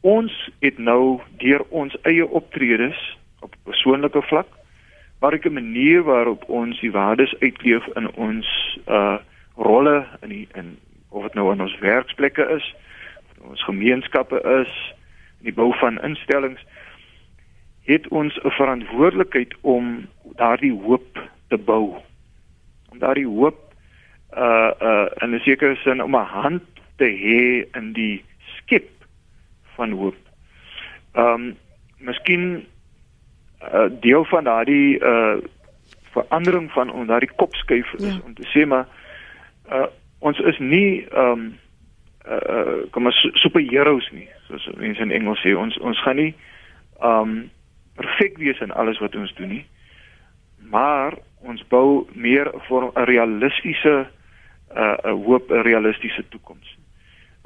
ons 0.00 0.32
het 0.60 0.78
nou 0.78 1.20
deur 1.38 1.64
ons 1.68 1.96
eie 2.02 2.26
optredes 2.26 3.18
op 3.40 3.54
persoonlike 3.64 4.22
vlak 4.22 4.46
maar 5.20 5.32
ek 5.32 5.44
'n 5.44 5.52
manier 5.52 6.02
waarop 6.02 6.44
ons 6.48 6.80
die 6.80 6.92
waardes 6.92 7.34
uitleef 7.40 7.86
in 7.96 8.10
ons 8.14 8.78
uh 8.88 9.18
rolle 9.56 10.06
in 10.22 10.28
die 10.28 10.48
in 10.54 10.76
of 11.08 11.22
dit 11.22 11.34
nou 11.34 11.52
in 11.52 11.60
ons 11.60 11.78
werksplekke 11.78 12.44
is, 12.56 12.74
of 13.40 13.48
ons 13.48 13.64
gemeenskappe 13.64 14.40
is, 14.62 14.72
in 15.40 15.44
die 15.48 15.52
bou 15.52 15.72
van 15.78 16.00
instellings 16.02 16.60
het 17.86 18.08
ons 18.08 18.34
'n 18.42 18.50
verantwoordelikheid 18.50 19.54
om 19.60 20.08
daardie 20.36 20.72
hoop 20.72 21.30
te 21.48 21.58
bou. 21.58 21.94
Om 22.90 22.98
daardie 22.98 23.26
hoop 23.26 23.58
uh 24.36 24.70
uh 24.80 25.06
in 25.22 25.34
'n 25.34 25.40
sekere 25.40 25.76
sin 25.76 26.02
om 26.02 26.16
'n 26.16 26.24
hand 26.24 26.62
te 26.96 27.04
hê 27.04 27.76
in 27.78 27.92
die 27.92 28.24
skep 28.56 28.88
van 29.74 29.90
hoop. 29.90 30.16
Ehm 31.12 31.32
um, 31.32 31.56
miskien 31.98 32.42
'n 32.52 32.66
uh, 33.74 33.90
deel 34.00 34.24
van 34.24 34.44
daardie 34.44 34.98
uh 34.98 35.36
verandering 36.10 36.72
van 36.72 36.90
ons 36.92 37.06
daardie 37.06 37.34
kopskuif 37.36 37.92
is 37.92 38.14
ja. 38.14 38.20
om 38.24 38.34
te 38.34 38.46
sê 38.54 38.66
maar 38.66 38.86
uh 39.70 39.86
ons 40.18 40.38
is 40.38 40.58
nie 40.58 41.06
ehm 41.10 41.30
um, 41.30 41.58
uh, 42.28 42.56
uh 42.56 42.90
kom 42.90 43.06
ons 43.06 43.28
superheroes 43.32 44.10
nie 44.10 44.28
soos 44.48 44.68
mense 44.76 45.02
in 45.02 45.10
Engels 45.10 45.42
sê 45.44 45.56
ons 45.56 45.78
ons 45.78 46.02
gaan 46.02 46.16
nie 46.16 46.34
ehm 47.00 47.20
um, 47.20 47.50
perfek 47.96 48.38
wees 48.38 48.60
in 48.60 48.72
alles 48.72 48.98
wat 48.98 49.14
ons 49.16 49.34
doen 49.34 49.48
nie. 49.48 49.66
Maar 50.70 51.18
ons 51.46 51.62
bou 51.68 52.06
meer 52.14 52.50
vir 52.68 52.82
'n 52.82 53.04
realistiese 53.10 54.06
uh 54.76 54.96
'n 55.04 55.22
hoop 55.24 55.50
'n 55.50 55.62
realistiese 55.62 56.24
toekoms. 56.28 56.76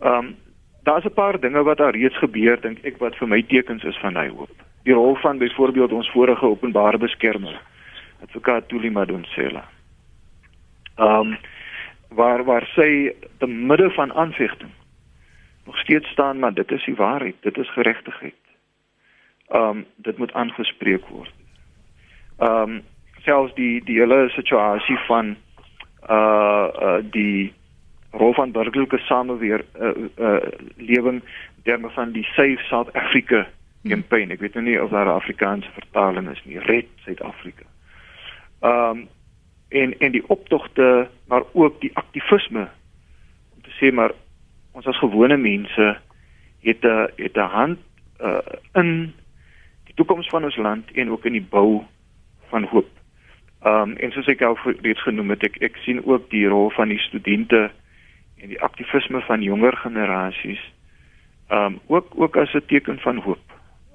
Um 0.03 0.37
daar's 0.83 1.05
'n 1.05 1.15
paar 1.15 1.41
dinge 1.41 1.63
wat 1.63 1.79
daar 1.79 1.95
reeds 1.95 2.19
gebeur 2.19 2.61
dink 2.61 2.85
ek 2.85 2.99
wat 2.99 3.17
vir 3.17 3.29
my 3.29 3.43
tekens 3.43 3.85
is 3.85 3.99
van 3.99 4.15
daai 4.15 4.31
hoop. 4.31 4.55
Die 4.85 4.95
rol 4.95 5.17
van 5.17 5.39
byvoorbeeld 5.39 5.93
ons 5.93 6.11
vorige 6.11 6.45
openbare 6.47 6.99
beskermer, 6.99 7.61
advokaat 8.23 8.69
Tuli 8.69 8.91
Madonsela. 8.91 9.65
Um 10.97 11.39
waar 12.09 12.45
waar 12.45 12.67
sy 12.75 13.15
te 13.39 13.47
midde 13.47 13.91
van 13.91 14.13
aanvegting 14.13 14.71
nog 15.67 15.79
steeds 15.79 16.09
staan 16.09 16.39
maar 16.39 16.55
dit 16.55 16.71
is 16.71 16.85
die 16.85 16.95
waarheid, 16.95 17.37
dit 17.41 17.59
is 17.59 17.73
geregtigheid 17.73 18.50
ehm 19.51 19.77
um, 19.77 19.87
dit 19.97 20.19
moet 20.19 20.33
aangespreek 20.33 21.07
word. 21.09 21.33
Ehm 22.39 22.71
um, 22.71 22.83
selfs 23.23 23.55
die 23.55 23.85
die 23.85 23.99
hele 23.99 24.29
situasie 24.29 24.99
van 25.07 25.37
uh 26.11 26.69
uh 26.83 26.99
die 27.11 27.53
rol 28.11 28.35
van 28.35 28.53
burgerlike 28.53 28.99
sameweer 28.99 29.65
uh, 29.81 29.93
uh 30.19 30.43
lewing 30.77 31.23
terme 31.63 31.91
van 31.91 32.13
die 32.13 32.25
Safe 32.25 32.59
South 32.69 32.93
Africa 32.93 33.47
campaign. 33.89 34.31
Ek 34.31 34.41
weet 34.41 34.55
nou 34.55 34.65
nie 34.65 34.83
of 34.83 34.91
daar 34.91 35.07
'n 35.07 35.21
Afrikaanse 35.21 35.71
vertaling 35.73 36.31
is 36.31 36.43
nie. 36.45 36.59
Red 36.59 36.87
Suid-Afrika. 37.05 37.65
Ehm 38.61 38.91
um, 38.91 39.09
en 39.69 39.99
en 39.99 40.13
die 40.13 40.29
optogte, 40.29 41.09
maar 41.27 41.43
ook 41.53 41.81
die 41.81 41.91
aktivisme 41.95 42.69
om 43.55 43.63
te 43.63 43.71
sê 43.79 43.95
maar 43.95 44.13
ons 44.73 44.87
as 44.87 44.99
gewone 44.99 45.37
mense 45.37 45.99
het 46.61 46.83
'n 46.85 47.09
het 47.17 47.37
'n 47.37 47.51
hand 47.59 47.79
uh, 48.21 48.39
in 48.73 49.15
die 49.91 49.99
toekoms 49.99 50.29
van 50.31 50.45
ons 50.47 50.57
land 50.57 50.91
en 50.95 51.11
ook 51.11 51.25
in 51.27 51.35
die 51.35 51.47
bou 51.51 51.83
van 52.55 52.65
hoop. 52.71 52.91
Ehm 53.63 53.91
um, 53.91 53.97
en 53.97 54.13
soos 54.15 54.29
ek 54.31 54.43
al 54.47 54.59
reeds 54.65 55.03
genoem 55.03 55.35
het, 55.35 55.43
ek 55.45 55.59
ek 55.67 55.81
sien 55.85 55.99
ook 56.07 56.31
die 56.31 56.47
rol 56.49 56.71
van 56.77 56.89
die 56.89 57.01
studente 57.03 57.71
en 58.41 58.53
die 58.53 58.61
aktivisme 58.63 59.21
van 59.27 59.43
jonger 59.43 59.77
generasies 59.83 60.63
ehm 61.51 61.75
um, 61.75 61.81
ook 61.87 62.15
ook 62.15 62.37
as 62.37 62.55
'n 62.55 62.67
teken 62.67 62.99
van 62.99 63.19
hoop. 63.27 63.45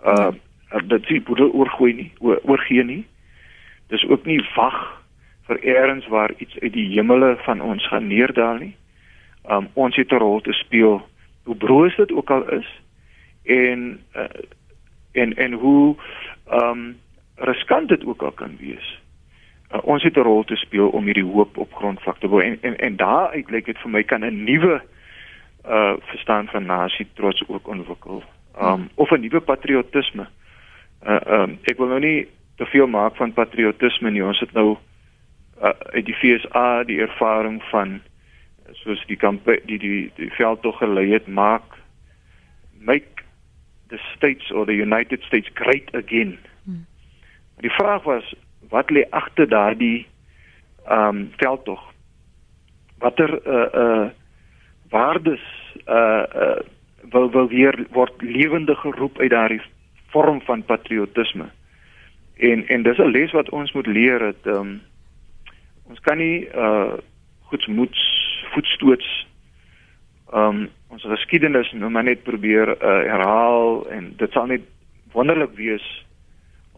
Ehm 0.03 0.35
uh, 0.73 0.83
dat 0.87 1.03
sien 1.07 1.23
boedel 1.23 1.51
oorgooi 1.51 1.93
nie, 1.93 2.11
oor, 2.19 2.39
oorgee 2.43 2.83
nie. 2.83 3.05
Dis 3.87 4.05
ook 4.07 4.25
nie 4.25 4.41
wag 4.55 5.01
vir 5.47 5.63
eers 5.63 6.07
waar 6.07 6.31
iets 6.37 6.59
uit 6.59 6.73
die 6.73 6.89
hemele 6.97 7.37
van 7.45 7.61
ons 7.61 7.87
gaan 7.87 8.07
neerdal 8.07 8.57
nie. 8.57 8.75
Ehm 9.47 9.57
um, 9.57 9.67
ons 9.73 9.95
het 9.95 10.11
'n 10.11 10.17
rol 10.17 10.41
te 10.41 10.53
speel 10.53 11.07
hoe 11.43 11.55
broos 11.55 11.95
dit 11.95 12.11
ook 12.11 12.29
al 12.29 12.49
is 12.51 12.81
en 13.43 13.99
uh, 14.15 14.23
en 15.15 15.35
en 15.35 15.53
hoe 15.53 15.95
ehm 16.47 16.69
um, 16.69 16.97
riskant 17.35 17.89
dit 17.89 18.05
ook 18.05 18.21
al 18.21 18.31
kan 18.31 18.57
wees. 18.59 19.01
Uh, 19.71 19.79
ons 19.83 20.03
het 20.03 20.15
'n 20.17 20.19
rol 20.19 20.43
te 20.43 20.55
speel 20.55 20.89
om 20.89 21.05
hierdie 21.05 21.31
hoop 21.31 21.57
op 21.57 21.73
grondvlak 21.73 22.19
te 22.19 22.27
bou 22.27 22.43
en 22.43 22.57
en, 22.61 22.77
en 22.77 22.95
daaruit 22.95 23.49
lyk 23.49 23.65
dit 23.65 23.77
vir 23.77 23.89
my 23.89 24.03
kan 24.03 24.25
'n 24.25 24.43
nuwe 24.43 24.81
uh 25.67 25.93
verstaan 25.99 26.47
van 26.47 26.65
nasie 26.65 27.07
trots 27.13 27.43
ook 27.47 27.67
ontwikkel. 27.67 28.23
Um 28.57 28.63
hmm. 28.63 28.89
of 28.95 29.11
'n 29.11 29.19
nuwe 29.19 29.39
patriotisme. 29.39 30.27
Uh 31.05 31.19
um 31.27 31.59
ek 31.63 31.77
wil 31.77 31.87
nou 31.87 31.99
nie 31.99 32.27
te 32.55 32.65
veel 32.65 32.87
maak 32.87 33.15
van 33.15 33.33
patriotisme 33.33 34.11
nie. 34.11 34.23
Ons 34.23 34.39
het 34.39 34.53
nou 34.53 34.77
uh 35.61 35.73
uit 35.93 36.05
die 36.05 36.15
FSA 36.15 36.83
die 36.83 37.01
ervaring 37.01 37.63
van 37.63 38.01
soos 38.71 39.05
die 39.05 39.17
kamp 39.17 39.45
die 39.65 39.79
die 39.79 40.11
die 40.15 40.31
veldtog 40.31 40.77
gelei 40.77 41.11
het 41.11 41.27
maak 41.27 41.63
make 42.79 43.14
the 43.89 43.99
states 44.15 44.51
or 44.51 44.65
the 44.65 44.73
United 44.73 45.21
States 45.23 45.49
great 45.53 45.93
again. 45.93 46.37
Hmm. 46.65 46.85
Die 47.59 47.71
vraag 47.71 48.03
was 48.03 48.33
wat 48.69 48.89
lê 48.89 49.05
agter 49.09 49.47
daardie 49.47 50.07
ehm 50.85 51.07
um, 51.07 51.31
veldtog? 51.37 51.81
Watter 52.97 53.31
uh 53.47 53.67
uh 53.83 54.09
waardes 54.89 55.43
uh 55.87 56.23
uh 56.35 56.59
wil 57.09 57.31
wil 57.31 57.47
weer 57.47 57.85
word 57.91 58.21
lewende 58.21 58.75
geroep 58.75 59.19
uit 59.19 59.29
daardie 59.29 59.61
vorm 60.09 60.41
van 60.41 60.65
patriotisme. 60.65 61.49
En 62.37 62.67
en 62.67 62.83
dis 62.83 62.97
'n 62.97 63.11
les 63.11 63.31
wat 63.31 63.49
ons 63.49 63.71
moet 63.71 63.87
leer 63.87 64.19
dat 64.19 64.41
ehm 64.43 64.59
um, 64.59 64.81
ons 65.83 65.99
kan 65.99 66.17
nie 66.17 66.47
uh 66.55 66.93
goedsmoeds 67.39 68.01
voetstoots 68.53 69.27
um, 70.35 70.65
ons 70.91 71.03
geskiedenis 71.03 71.71
nou 71.73 71.89
maar 71.91 72.03
net 72.07 72.23
probeer 72.23 72.75
uh, 72.75 72.97
herhaal 73.07 73.85
en 73.91 74.13
dit 74.19 74.31
sal 74.31 74.51
net 74.51 74.67
wonderlik 75.15 75.55
wees. 75.55 75.85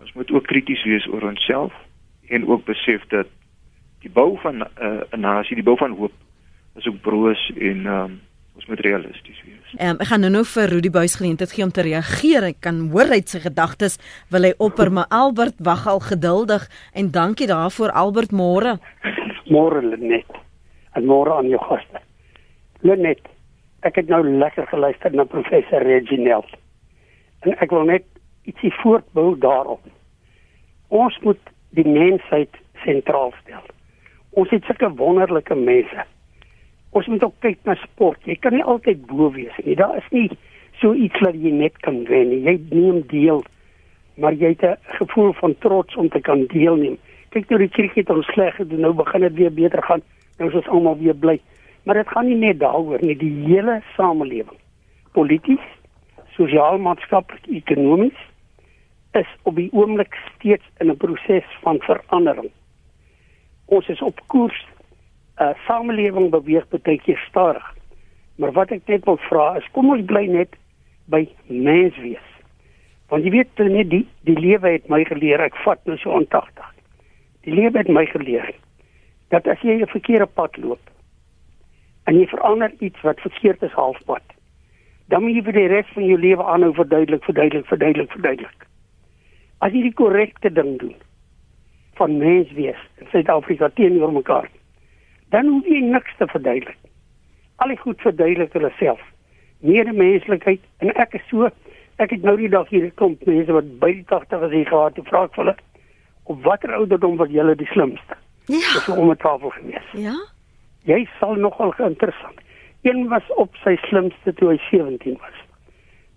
Ons 0.01 0.13
moet 0.13 0.31
ook 0.31 0.47
krities 0.47 0.83
wees 0.85 1.07
oor 1.09 1.25
onsself 1.29 1.73
en 2.29 2.47
ook 2.47 2.65
besef 2.65 3.05
dat 3.13 3.27
die 4.05 4.11
bou 4.13 4.37
van 4.43 4.61
uh, 4.61 4.67
'n 5.11 5.17
uh, 5.17 5.19
nasie, 5.19 5.55
die 5.55 5.65
bou 5.65 5.77
van 5.77 5.95
hoop 5.97 6.13
is 6.77 6.87
ook 6.87 7.01
broos 7.01 7.51
en 7.57 7.85
um, 7.85 8.19
ons 8.55 8.65
moet 8.65 8.79
realisties 8.79 9.41
wees. 9.45 9.73
Ehm 9.77 9.89
um, 9.89 9.99
ek 9.99 10.09
gaan 10.11 10.21
nou 10.25 10.31
nou 10.31 10.43
vir 10.45 10.69
Rudy 10.69 10.89
Buys 10.89 11.15
geleentheid 11.15 11.51
gee 11.51 11.63
om 11.65 11.71
te 11.71 11.81
reageer. 11.81 12.43
Ek 12.43 12.59
kan 12.61 12.89
hoor 12.93 13.09
uit 13.13 13.29
sy 13.29 13.39
gedagtes 13.39 13.97
wil 14.33 14.43
hy 14.47 14.53
opper 14.57 14.91
maar 14.91 15.09
Albert 15.09 15.57
wag 15.59 15.87
al 15.87 15.99
geduldig 15.99 16.69
en 16.93 17.11
dankie 17.11 17.47
daarvoor 17.47 17.91
Albert 17.91 18.31
môre. 18.31 18.77
Môre 19.45 19.81
net. 19.97 20.29
En 20.93 21.05
môre 21.05 21.33
aan 21.37 21.49
jou 21.49 21.59
gaste. 21.59 22.01
Net 22.81 23.21
ek 23.85 23.95
het 23.95 24.07
nou 24.07 24.23
lekker 24.25 24.67
geluister 24.67 25.13
na 25.13 25.23
professor 25.23 25.83
Reginald. 25.83 26.49
En 27.45 27.53
ek 27.57 27.69
wil 27.69 27.85
net 27.85 28.05
ietsie 28.49 28.73
voortbou 28.81 29.35
daarop. 29.37 29.83
Ons 30.87 31.17
moet 31.21 31.39
die 31.75 31.87
mensheid 31.87 32.53
sentraal 32.85 33.33
stel. 33.41 33.65
Ons 34.37 34.49
het 34.53 34.65
sulke 34.65 34.89
wonderlike 34.99 35.55
mense. 35.55 36.05
Ons 36.95 37.07
moet 37.11 37.23
ook 37.23 37.35
kyk 37.43 37.59
na 37.67 37.75
sport. 37.81 38.21
Jy 38.25 38.37
kan 38.41 38.55
nie 38.55 38.63
altyd 38.63 39.05
bo 39.09 39.29
wees 39.35 39.53
nie. 39.63 39.75
Daar 39.75 39.97
is 39.99 40.07
nie 40.15 40.29
so 40.79 40.93
iets 40.93 41.19
wat 41.25 41.35
jy 41.35 41.51
net 41.53 41.77
kan 41.85 42.03
wen 42.09 42.31
nie. 42.31 42.41
Jy 42.45 42.55
neem 42.71 43.01
deel, 43.11 43.43
maar 44.21 44.33
jy 44.33 44.55
het 44.55 44.63
'n 44.63 44.77
gevoel 44.99 45.33
van 45.33 45.55
trots 45.59 45.95
om 45.95 46.09
te 46.09 46.19
kan 46.19 46.45
deelneem. 46.45 46.97
Kyk 47.29 47.49
nou 47.49 47.59
die 47.59 47.69
krieket 47.69 48.09
ons 48.09 48.25
sleg 48.33 48.55
gedoen. 48.55 48.79
Nou 48.79 48.93
begin 48.93 49.21
dit 49.21 49.33
weer 49.33 49.53
beter 49.53 49.83
gaan. 49.83 50.01
Nou 50.37 50.49
is 50.49 50.55
ons 50.55 50.67
almal 50.67 50.97
weer 50.97 51.15
bly. 51.15 51.39
Maar 51.87 51.95
dit 51.95 52.07
gaan 52.07 52.25
nie 52.25 52.35
net 52.35 52.59
daaroor 52.59 52.99
nie. 52.99 53.15
Die 53.15 53.31
hele 53.45 53.77
samelewing, 53.95 54.57
polities, 55.15 55.67
sosiaal-maatskaplik, 56.35 57.45
ekonomies 57.47 58.17
is 59.15 59.29
op 59.47 59.55
die 59.55 59.69
oomblik 59.71 60.17
steeds 60.25 60.67
in 60.83 60.91
'n 60.91 60.97
proses 60.97 61.47
van 61.63 61.79
verandering. 61.79 62.49
Ons 63.65 63.87
is 63.87 64.01
op 64.01 64.19
koers. 64.27 64.67
'n 65.39 65.43
uh, 65.43 65.53
Samelewing 65.67 66.29
beweeg 66.29 66.67
baie 66.67 66.99
keer 66.99 67.23
stadig. 67.29 67.75
Maar 68.35 68.51
wat 68.51 68.71
ek 68.71 68.81
net 68.85 69.05
wil 69.05 69.17
vra 69.17 69.55
is, 69.55 69.71
kom 69.71 69.89
ons 69.89 70.05
bly 70.05 70.25
net 70.25 70.55
by 71.05 71.29
mens 71.45 71.97
wees. 71.97 72.27
Want 73.07 73.23
jy 73.23 73.29
weet 73.29 73.57
net 73.57 73.89
die 73.89 74.07
die 74.21 74.39
lewe 74.39 74.69
het 74.69 74.89
my 74.89 75.03
geleer, 75.03 75.39
ek 75.39 75.55
vat 75.55 75.79
nou 75.85 75.97
so 75.97 76.09
ontagtig. 76.09 76.67
Die 77.41 77.53
lewe 77.53 77.77
het 77.77 77.87
my 77.87 78.05
geleer 78.05 78.55
dat 79.29 79.47
as 79.47 79.61
jy 79.61 79.79
'n 79.81 79.87
verkeerde 79.87 80.25
pad 80.25 80.57
loop 80.57 80.96
en 82.07 82.19
jy 82.19 82.27
verander 82.31 82.73
iets 82.79 83.01
wat 83.03 83.19
verkeerd 83.19 83.63
is 83.67 83.75
halfpad, 83.75 84.23
dan 85.11 85.23
moet 85.23 85.39
jy 85.39 85.43
vir 85.47 85.59
die 85.59 85.67
res 85.71 85.89
van 85.95 86.05
jou 86.07 86.19
lewe 86.19 86.43
aanhou 86.43 86.73
verduidelik, 86.75 87.23
verduidelik, 87.27 87.67
verduidelik, 87.67 88.11
verduidelik. 88.11 88.67
As 89.59 89.73
jy 89.73 89.87
die 89.87 89.97
korrekte 89.97 90.51
ding 90.53 90.77
doen 90.79 90.95
van 91.97 92.17
mens 92.21 92.51
wees 92.55 92.79
in 93.01 93.09
Suid-Afrika 93.11 93.69
teenoor 93.75 94.13
mekaar 94.13 94.47
dan 95.33 95.47
hoef 95.51 95.65
jy 95.67 95.79
niks 95.83 96.13
te 96.17 96.27
verduidelik. 96.31 96.77
Al 97.63 97.73
die 97.73 97.79
goed 97.81 98.01
verduidelik 98.05 98.53
hulle 98.55 98.71
self. 98.79 99.01
Meer 99.65 99.89
menslikheid 99.93 100.61
en 100.83 100.93
ek 100.95 101.17
is 101.19 101.25
so 101.31 101.49
ek 101.97 102.13
het 102.13 102.23
nou 102.23 102.35
die 102.37 102.51
dag 102.53 102.69
hier 102.69 102.91
kom 103.01 103.17
mense 103.25 103.55
wat 103.55 103.69
by 103.81 103.91
die 103.97 104.05
80 104.05 104.45
as 104.47 104.53
hy 104.53 104.63
gehad 104.69 104.99
het 104.99 105.09
vra 105.09 105.25
ek 105.25 105.39
hulle 105.41 105.55
op 106.29 106.41
watter 106.45 106.75
ouderdom 106.77 107.17
was 107.17 107.33
julle 107.33 107.55
die 107.57 107.69
slimste? 107.73 108.19
Ja. 108.47 108.73
Dis 108.75 108.89
om 108.93 109.11
'n 109.11 109.17
tafel 109.17 109.49
gewees. 109.49 109.87
Ja 109.93 110.15
jy 110.87 111.03
sal 111.19 111.35
nogal 111.35 111.73
interessant 111.91 112.43
een 112.87 113.07
was 113.11 113.27
op 113.35 113.55
sy 113.63 113.75
slimste 113.87 114.33
toe 114.39 114.53
hy 114.55 114.59
17 114.71 115.17
was 115.21 115.41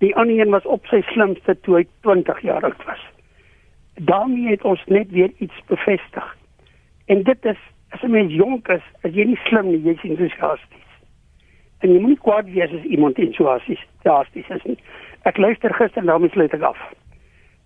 die 0.01 0.15
ander 0.17 0.39
een 0.41 0.55
was 0.57 0.67
op 0.79 0.87
sy 0.93 1.03
slimste 1.13 1.59
toe 1.67 1.81
hy 1.81 1.87
20 2.07 2.45
jaar 2.49 2.65
oud 2.65 2.87
was 2.89 3.11
daarmee 4.05 4.51
het 4.51 4.63
ons 4.63 4.83
net 4.87 5.11
weer 5.11 5.33
iets 5.39 5.63
bevestig. 5.67 6.37
En 7.05 7.23
dit 7.23 7.45
is 7.45 7.59
as 7.89 8.03
'n 8.03 8.11
mens 8.11 8.33
jonk 8.33 8.69
is, 8.69 8.83
as 9.01 9.13
jy 9.13 9.25
nie 9.25 9.41
slim 9.45 9.67
nie, 9.67 9.83
jy's 9.83 10.03
entoesiasties. 10.03 10.91
En 11.79 11.93
jy 11.93 11.99
moet 11.99 12.09
nie 12.09 12.19
kwaad 12.19 12.45
wees 12.45 12.73
as 12.73 12.83
iemand 12.83 13.19
entoesiasties 13.19 14.49
is 14.49 14.63
nie. 14.63 14.79
Ek 15.23 15.37
luister 15.37 15.75
gister 15.75 16.05
na 16.05 16.19
my 16.19 16.29
sluit 16.29 16.53
ek 16.53 16.63
af. 16.63 16.79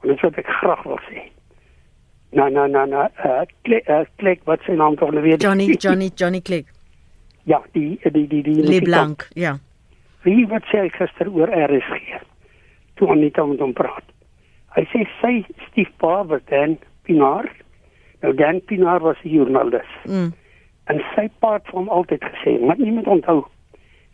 En 0.02 0.08
dit 0.08 0.20
wat 0.20 0.36
ek 0.36 0.46
graag 0.46 0.82
wil 0.82 0.98
sê. 1.10 1.22
Na 2.30 2.48
na 2.48 2.66
na 2.66 2.84
na 2.84 3.10
uh, 3.24 3.40
klik 3.62 3.88
uh, 3.88 4.00
klik 4.16 4.40
wat 4.44 4.60
sy 4.62 4.72
naam 4.72 4.96
tog 4.96 5.10
nou 5.10 5.22
weer 5.22 5.36
Johnny 5.36 5.74
Johnny 5.78 6.10
Johnny 6.14 6.40
Klik. 6.40 6.73
Ja, 7.44 7.62
die 7.72 7.98
die 8.02 8.26
die 8.28 8.42
die 8.42 8.62
Le 8.62 8.80
Blanc, 8.83 9.28
ja. 9.35 9.59
Wie 10.24 10.46
wat 10.48 10.64
sê 10.72 10.87
gister 10.88 11.28
oor 11.28 11.50
RSG? 11.52 12.20
Toe 12.96 13.11
Anita 13.12 13.44
met 13.44 13.61
hom 13.61 13.74
praat. 13.76 14.07
Hy 14.74 14.87
sê 14.92 15.04
sy 15.20 15.35
stiefpa 15.68 16.22
was 16.30 16.40
Dan 16.48 16.78
Pinar. 17.04 17.50
Nou 18.22 18.33
Dan 18.35 18.62
Pinar 18.64 19.00
was 19.04 19.20
'n 19.24 19.28
joernalis. 19.28 19.90
Mm. 20.04 20.33
En 20.85 21.02
sy 21.14 21.28
pa 21.38 21.52
het 21.52 21.68
hom 21.68 21.88
altyd 21.88 22.24
gesê, 22.24 22.61
"Maar 22.61 22.78
nie 22.78 22.92
met 22.92 23.07
onthou 23.07 23.44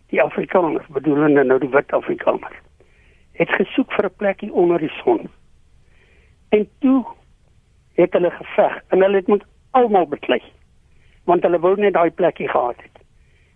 die 0.09 0.23
Afrikaners, 0.23 0.87
bedoelende 0.87 1.45
nou 1.45 1.59
die 1.59 1.71
wit 1.71 1.93
Afrikaners, 1.93 2.59
het 3.33 3.49
gesoek 3.49 3.93
vir 3.93 4.05
'n 4.05 4.17
plekkie 4.17 4.53
onder 4.53 4.79
die 4.79 4.93
son." 5.05 5.29
En 6.49 6.69
toe 6.79 7.05
het 7.95 8.13
hulle 8.13 8.31
geveg 8.31 8.83
en 8.89 9.01
hulle 9.01 9.17
het 9.17 9.27
met 9.27 9.43
almal 9.71 10.07
beklei. 10.07 10.43
Want 11.25 11.43
hulle 11.43 11.59
wou 11.59 11.77
net 11.81 11.93
daai 11.93 12.11
plekkie 12.11 12.49
gehad 12.49 12.77
het. 12.77 13.00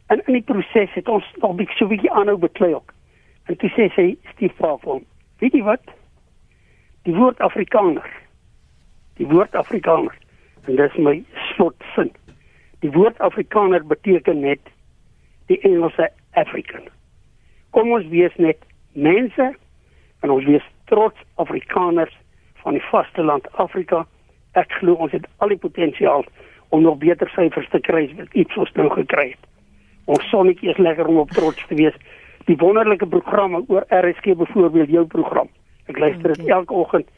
En 0.06 0.22
in 0.26 0.32
die 0.32 0.42
proses 0.42 0.92
het 0.92 1.08
ons 1.08 1.24
nog 1.40 1.50
'n 1.50 1.56
bietjie 1.56 1.76
so 1.76 1.84
'n 1.84 1.88
bietjie 1.88 2.12
aanhou 2.12 2.36
beklei 2.36 2.74
ook. 2.74 2.92
En 3.46 3.56
toe 3.56 3.70
sê 3.70 3.92
sy 3.94 4.16
vir 4.38 4.78
hom, 4.82 5.04
"Weet 5.38 5.52
jy 5.52 5.62
wat?" 5.62 5.84
die 7.04 7.14
woord 7.14 7.40
Afrikaner. 7.40 8.06
Die 9.18 9.26
woord 9.28 9.54
Afrikaner. 9.54 10.14
En 10.64 10.76
dis 10.76 10.96
my 10.96 11.18
slotsin. 11.52 12.12
Die 12.80 12.92
woord 12.92 13.20
Afrikaner 13.24 13.84
beteken 13.86 14.40
net 14.40 14.72
die 15.50 15.60
Engelse 15.68 16.08
African. 16.40 16.88
Kom 17.76 17.92
ons 17.92 18.08
wees 18.12 18.32
net 18.40 18.60
mense 18.92 19.50
en 20.24 20.32
ons 20.32 20.44
wees 20.48 20.64
trots 20.88 21.20
Afrikaners 21.42 22.12
van 22.62 22.78
die 22.78 22.84
vasteland 22.88 23.48
Afrika. 23.60 24.04
Ek 24.56 24.72
glo 24.80 24.96
ons 25.04 25.12
het 25.12 25.26
al 25.44 25.52
die 25.52 25.60
potensiaal 25.60 26.24
om 26.72 26.86
nog 26.86 27.02
beter 27.04 27.28
syfers 27.36 27.68
te 27.72 27.82
kry 27.84 28.06
as 28.08 28.16
wat 28.22 28.38
iets 28.40 28.56
ons 28.56 28.72
nou 28.78 28.88
gekry 28.96 29.34
het. 29.34 29.50
Ons 30.04 30.24
sonnetjie 30.28 30.68
is 30.70 30.80
lekker 30.82 31.08
om 31.08 31.22
op 31.22 31.30
trots 31.32 31.66
te 31.68 31.76
wees. 31.78 31.94
Die 32.44 32.56
wonderlike 32.60 33.06
programme 33.08 33.62
oor 33.72 33.86
RSG 33.88 34.34
byvoorbeeld 34.36 34.92
jou 34.92 35.04
program. 35.08 35.48
Ek 35.88 35.98
luister 35.98 36.34
dit 36.34 36.50
elke 36.52 36.74
oggend. 36.76 37.08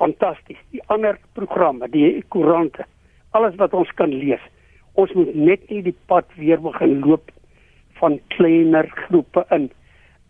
Fantasties. 0.00 0.58
Die 0.74 0.82
ander 0.90 1.18
programme, 1.38 1.86
die 1.92 2.24
koerante, 2.34 2.86
alles 3.30 3.54
wat 3.60 3.74
ons 3.78 3.90
kan 3.94 4.10
lees. 4.10 4.42
Ons 4.98 5.12
moet 5.14 5.30
net 5.34 5.70
nie 5.70 5.82
die 5.86 5.96
pad 6.10 6.26
weer 6.36 6.60
begin 6.60 6.98
loop 7.04 7.30
van 8.00 8.18
kleiner 8.34 8.88
groepe 9.04 9.46
in 9.54 9.70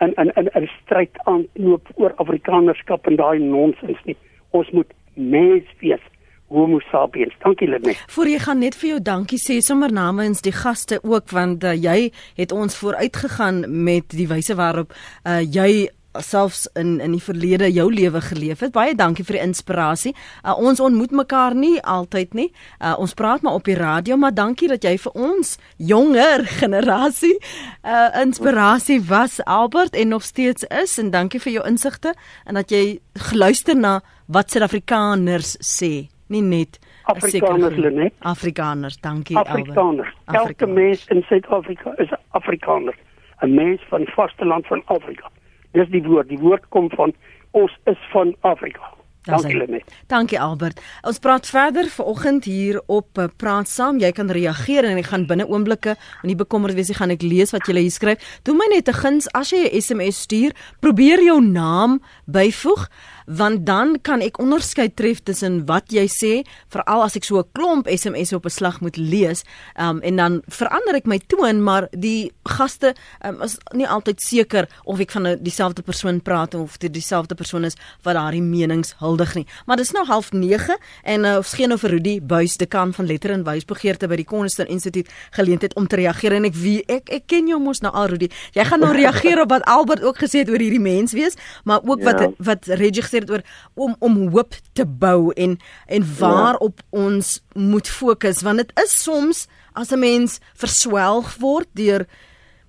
in 0.05 0.13
in 0.19 0.31
in 0.37 0.49
'n 0.55 0.69
stryd 0.83 1.19
aanloop 1.31 1.89
oor 1.95 2.13
Afrikanerskap 2.17 3.07
en 3.07 3.17
daai 3.17 3.39
nonsens 3.39 4.05
nie. 4.05 4.17
Ons 4.51 4.71
moet 4.71 4.93
mens 5.15 5.65
wees. 5.81 6.05
Homo 6.53 6.79
sapiens. 6.91 7.35
Dankie 7.43 7.69
Lenet. 7.69 7.99
Voor 8.13 8.29
jy 8.29 8.39
gaan 8.43 8.61
net 8.63 8.77
vir 8.77 8.95
jou 8.95 9.01
dankie 9.03 9.41
sê 9.41 9.59
sommer 9.65 9.93
namens 9.93 10.45
die 10.45 10.55
gaste 10.55 11.01
ook 11.03 11.33
want 11.33 11.65
uh, 11.65 11.73
jy 11.73 12.13
het 12.37 12.53
ons 12.53 12.77
vooruit 12.77 13.17
gegaan 13.17 13.65
met 13.85 14.13
die 14.13 14.29
wyse 14.31 14.57
waarop 14.59 14.93
uh, 15.25 15.41
jy 15.41 15.89
selfs 16.21 16.67
in 16.77 17.01
in 17.01 17.15
die 17.17 17.23
verlede 17.23 17.71
jou 17.73 17.89
lewe 17.93 18.21
geleef 18.21 18.61
het. 18.61 18.73
Baie 18.73 18.95
dankie 18.95 19.25
vir 19.25 19.39
die 19.39 19.45
inspirasie. 19.47 20.15
Uh, 20.45 20.57
ons 20.59 20.81
ontmoet 20.81 21.11
mekaar 21.11 21.55
nie 21.55 21.81
altyd 21.81 22.35
nie. 22.35 22.49
Uh, 22.81 22.95
ons 22.99 23.15
praat 23.15 23.43
maar 23.43 23.57
op 23.57 23.65
die 23.65 23.77
radio, 23.79 24.17
maar 24.17 24.35
dankie 24.35 24.69
dat 24.69 24.85
jy 24.85 24.97
vir 24.99 25.17
ons 25.17 25.57
jonger 25.77 26.45
generasie 26.61 27.35
uh, 27.39 28.09
inspirasie 28.21 29.01
was 29.09 29.41
Albert 29.45 29.97
en 29.97 30.09
nog 30.09 30.23
steeds 30.23 30.65
is 30.69 30.99
en 30.99 31.11
dankie 31.11 31.41
vir 31.41 31.53
jou 31.59 31.67
insigte 31.67 32.15
en 32.45 32.61
dat 32.61 32.71
jy 32.71 33.01
geluister 33.31 33.77
na 33.77 34.01
wat 34.33 34.53
Suid-Afrikaners 34.53 35.57
sê, 35.61 36.12
nie 36.33 36.43
net 36.43 36.79
Afrikaners 37.13 37.77
net. 37.77 38.15
Afrikaners, 38.21 38.99
dankie 39.05 39.37
Afrikaners. 39.39 40.15
Albert. 40.25 40.49
Elke 40.49 40.67
mens 40.67 41.07
in 41.13 41.23
Suid-Afrika 41.29 41.95
is 42.03 42.13
Afrikaner. 42.39 42.97
'n 43.43 43.55
Mens 43.55 43.81
van 43.91 44.05
die 44.05 44.13
vasteland 44.15 44.67
van 44.67 44.83
Afrika. 44.87 45.31
Dis 45.73 45.89
die 45.89 46.03
woord. 46.03 46.29
Die 46.29 46.39
woord 46.39 46.69
kom 46.69 46.91
van 46.91 47.15
ons 47.51 47.79
is 47.85 47.99
van 48.13 48.37
Afrika. 48.41 48.93
Dankie 49.23 49.55
Lenet. 49.55 49.87
Dankie 50.11 50.41
Albert. 50.41 50.81
Ons 51.07 51.21
praat 51.23 51.47
verder 51.47 51.87
vanoggend 51.95 52.45
hier 52.45 52.81
op 52.91 53.19
uh, 53.19 53.29
Praat 53.39 53.69
Saam. 53.71 54.01
Jy 54.03 54.11
kan 54.17 54.31
reageer 54.35 54.89
en 54.89 54.99
ek 54.99 55.13
gaan 55.13 55.29
binne 55.31 55.47
oomblikke, 55.47 55.95
moenie 56.25 56.39
bekommerd 56.41 56.75
wees 56.75 56.91
nie, 56.91 56.99
gaan 56.99 57.15
ek 57.15 57.23
lees 57.23 57.55
wat 57.55 57.71
jy 57.71 57.77
hier 57.79 57.95
skryf. 57.95 58.27
Doen 58.43 58.59
my 58.59 58.67
net 58.73 58.91
'n 58.91 58.99
guns 58.99 59.31
as 59.39 59.55
jy 59.55 59.63
'n 59.63 59.79
SMS 59.79 60.27
stuur, 60.27 60.51
probeer 60.81 61.23
jou 61.23 61.39
naam 61.39 62.01
byvoeg 62.27 62.89
want 63.27 63.67
dan 63.67 63.99
kan 64.03 64.21
ek 64.21 64.39
onderskeid 64.43 64.97
tref 64.97 65.23
tussen 65.23 65.67
wat 65.67 65.93
jy 65.93 66.07
sê, 66.11 66.33
veral 66.73 67.03
as 67.03 67.17
ek 67.17 67.25
so 67.25 67.39
'n 67.39 67.49
klomp 67.53 67.89
SMS 67.89 68.33
op 68.33 68.47
'n 68.47 68.51
slag 68.51 68.81
moet 68.81 68.97
lees, 68.97 69.45
um, 69.79 70.01
en 70.01 70.17
dan 70.17 70.43
verander 70.49 70.95
ek 70.95 71.07
my 71.07 71.21
toon, 71.27 71.63
maar 71.63 71.89
die 71.91 72.33
gaste 72.45 72.95
um, 73.25 73.43
is 73.43 73.59
nie 73.75 73.87
altyd 73.89 74.21
seker 74.21 74.69
of 74.85 75.01
ek 75.01 75.11
van 75.11 75.39
dieselfde 75.41 75.83
persoon 75.83 76.21
praat 76.21 76.55
of 76.55 76.79
dit 76.79 76.93
dieselfde 76.93 77.35
persoon 77.35 77.65
is 77.65 77.77
wat 78.03 78.15
daardie 78.15 78.43
menings 78.43 78.95
huldig 78.99 79.35
nie. 79.35 79.47
Maar 79.67 79.77
dis 79.77 79.93
nou 79.93 80.05
half 80.07 80.33
9 80.33 80.77
en 81.05 81.25
uh, 81.25 81.39
gee 81.43 81.67
nou 81.67 81.79
vir 81.79 81.91
Rudy 81.91 82.21
Buys 82.21 82.57
die 82.57 82.67
kan 82.67 82.93
van 82.93 83.07
letter 83.07 83.31
en 83.31 83.45
wysbegeerte 83.45 84.09
by 84.09 84.17
die 84.17 84.25
Cornerstone 84.25 84.69
Instituut 84.69 85.09
geleentheid 85.31 85.75
om 85.75 85.87
te 85.87 85.97
reageer 85.97 86.33
en 86.33 86.45
ek 86.45 86.55
wie 86.55 86.83
ek 86.89 87.11
ek 87.13 87.27
ken 87.27 87.49
jou 87.49 87.61
mos 87.61 87.81
nou 87.81 87.93
al 87.93 88.07
Rudy. 88.13 88.31
Jy 88.57 88.65
gaan 88.65 88.81
nou 88.81 88.93
reageer 89.03 89.43
op 89.43 89.51
wat 89.55 89.67
Albert 89.71 90.03
ook 90.03 90.19
gesê 90.19 90.43
het 90.43 90.51
oor 90.51 90.63
hierdie 90.63 90.83
mens 90.83 91.13
wees, 91.13 91.39
maar 91.65 91.81
ook 91.85 92.03
ja. 92.03 92.13
wat 92.13 92.35
wat 92.39 92.71
Reggie 92.81 93.03
gesê 93.13 93.21
het 93.21 93.31
oor 93.31 93.45
om 93.75 93.97
om 94.01 94.29
hoop 94.33 94.55
te 94.73 94.87
bou 94.87 95.33
en 95.33 95.59
en 95.87 96.03
waarop 96.19 96.81
ja. 96.81 96.99
ons 97.05 97.45
moet 97.55 97.89
fokus 97.89 98.43
want 98.43 98.57
dit 98.57 98.73
is 98.85 99.03
soms 99.03 99.49
as 99.75 99.93
'n 99.93 99.99
mens 99.99 100.41
verswelg 100.55 101.37
word 101.39 101.69
deur 101.75 102.07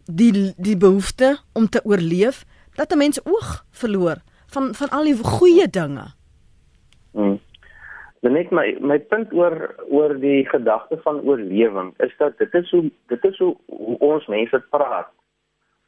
die 0.05 0.53
die 0.57 0.77
behoefte 0.77 1.37
om 1.53 1.69
te 1.69 1.81
oorleef 1.83 2.45
dat 2.75 2.91
'n 2.91 2.97
mens 2.97 3.25
oog 3.25 3.65
verloor 3.71 4.17
van 4.47 4.73
van 4.73 4.89
al 4.89 5.03
die 5.03 5.17
goeie 5.23 5.67
dinge. 5.67 6.13
Hmm. 7.11 7.39
Net 8.21 8.51
my 8.51 8.77
my 8.79 8.99
punt 8.99 9.33
oor 9.33 9.75
oor 9.89 10.19
die 10.19 10.45
gedagte 10.49 10.97
van 11.03 11.21
oorlewing 11.21 11.93
is 11.97 12.13
dat 12.17 12.37
dit 12.37 12.53
is 12.53 12.71
hoe 12.71 12.91
dit 13.07 13.23
is 13.23 13.37
hoe 13.37 13.55
ons 13.99 14.27
mense 14.27 14.63
praat 14.69 15.11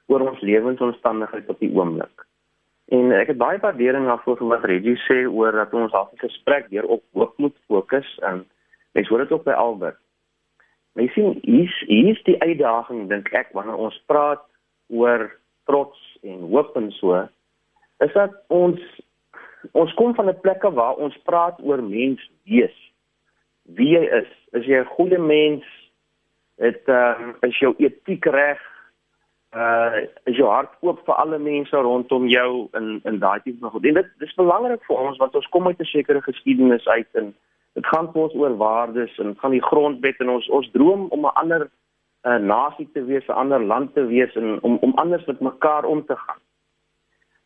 oor 0.07 0.19
ons 0.19 0.41
lewensomstandigheid 0.41 1.49
op 1.49 1.59
die 1.59 1.71
oomblik. 1.73 2.24
En 2.93 3.11
ek 3.11 3.27
het 3.33 3.37
baie 3.37 3.59
waardering 3.59 4.05
daarvoor 4.05 4.43
wat 4.45 4.65
Reggie 4.69 4.97
sê 5.07 5.25
oor 5.25 5.51
dat 5.51 5.73
ons 5.73 5.91
al 5.91 6.09
'n 6.13 6.25
gesprek 6.27 6.69
deur 6.69 6.85
op 6.85 7.03
hoop 7.13 7.37
moet 7.37 7.57
fokus 7.67 8.17
en 8.21 8.45
mens 8.91 9.07
hoor 9.07 9.19
dit 9.19 9.31
ook 9.31 9.43
by 9.43 9.51
Albert. 9.51 9.97
Mens 10.93 11.13
sien 11.13 11.39
hier's 11.41 11.83
hier's 11.87 12.23
die 12.23 12.41
uitdaging 12.41 13.09
dink 13.09 13.31
ek 13.33 13.49
wanneer 13.51 13.75
ons 13.75 14.03
praat 14.05 14.43
oor 14.87 15.39
trots 15.65 16.17
en 16.21 16.39
hoop 16.39 16.75
en 16.75 16.91
so 16.91 17.27
is 17.97 18.13
dat 18.13 18.31
ons 18.47 18.79
ons 19.71 19.93
kom 19.93 20.15
van 20.15 20.29
'n 20.29 20.39
plek 20.39 20.61
waar 20.61 20.95
ons 20.95 21.17
praat 21.23 21.59
oor 21.61 21.83
mens 21.83 22.31
wees. 22.43 22.77
Wie 23.63 23.97
jy 23.97 24.03
is, 24.21 24.29
is 24.51 24.65
jy 24.65 24.79
'n 24.79 24.93
goeie 24.95 25.17
mens? 25.17 25.65
Het 26.57 26.87
uh, 26.87 27.33
is 27.41 27.59
jou 27.59 27.73
etiek 27.77 28.25
reg? 28.25 28.61
Uh 29.55 30.03
is 30.27 30.35
jou 30.35 30.47
hart 30.51 30.73
oop 30.83 30.99
vir 31.07 31.15
alle 31.15 31.37
mense 31.39 31.81
rondom 31.87 32.27
jou 32.27 32.49
in 32.79 32.99
in 33.03 33.19
daai 33.19 33.39
tipe 33.43 33.59
van 33.59 33.71
goed. 33.71 33.85
En 33.85 33.99
dit 33.99 34.09
dis 34.19 34.35
belangrik 34.35 34.83
vir 34.87 34.97
ons 34.97 35.17
want 35.21 35.35
ons 35.35 35.49
kom 35.53 35.67
uit 35.67 35.79
'n 35.79 35.91
sekere 35.91 36.21
geskiedenis 36.21 36.87
uit 36.87 37.07
en 37.21 37.33
dit 37.73 37.85
gaan 37.85 38.11
vir 38.11 38.21
ons 38.21 38.35
oor 38.35 38.57
waardes 38.57 39.17
en 39.19 39.35
gaan 39.39 39.55
die 39.55 39.67
grondwet 39.69 40.19
en 40.19 40.29
ons 40.29 40.49
ons 40.49 40.71
droom 40.71 41.07
om 41.09 41.21
'n 41.25 41.37
ander 41.43 41.69
uh, 42.25 42.37
nasie 42.37 42.89
te 42.93 43.05
wees, 43.05 43.27
'n 43.27 43.39
ander 43.43 43.63
land 43.63 43.93
te 43.93 44.05
wees 44.05 44.35
en 44.35 44.59
om 44.61 44.77
om 44.81 44.93
anders 44.95 45.25
met 45.25 45.39
mekaar 45.39 45.85
om 45.85 46.05
te 46.05 46.15
gaan. 46.15 46.41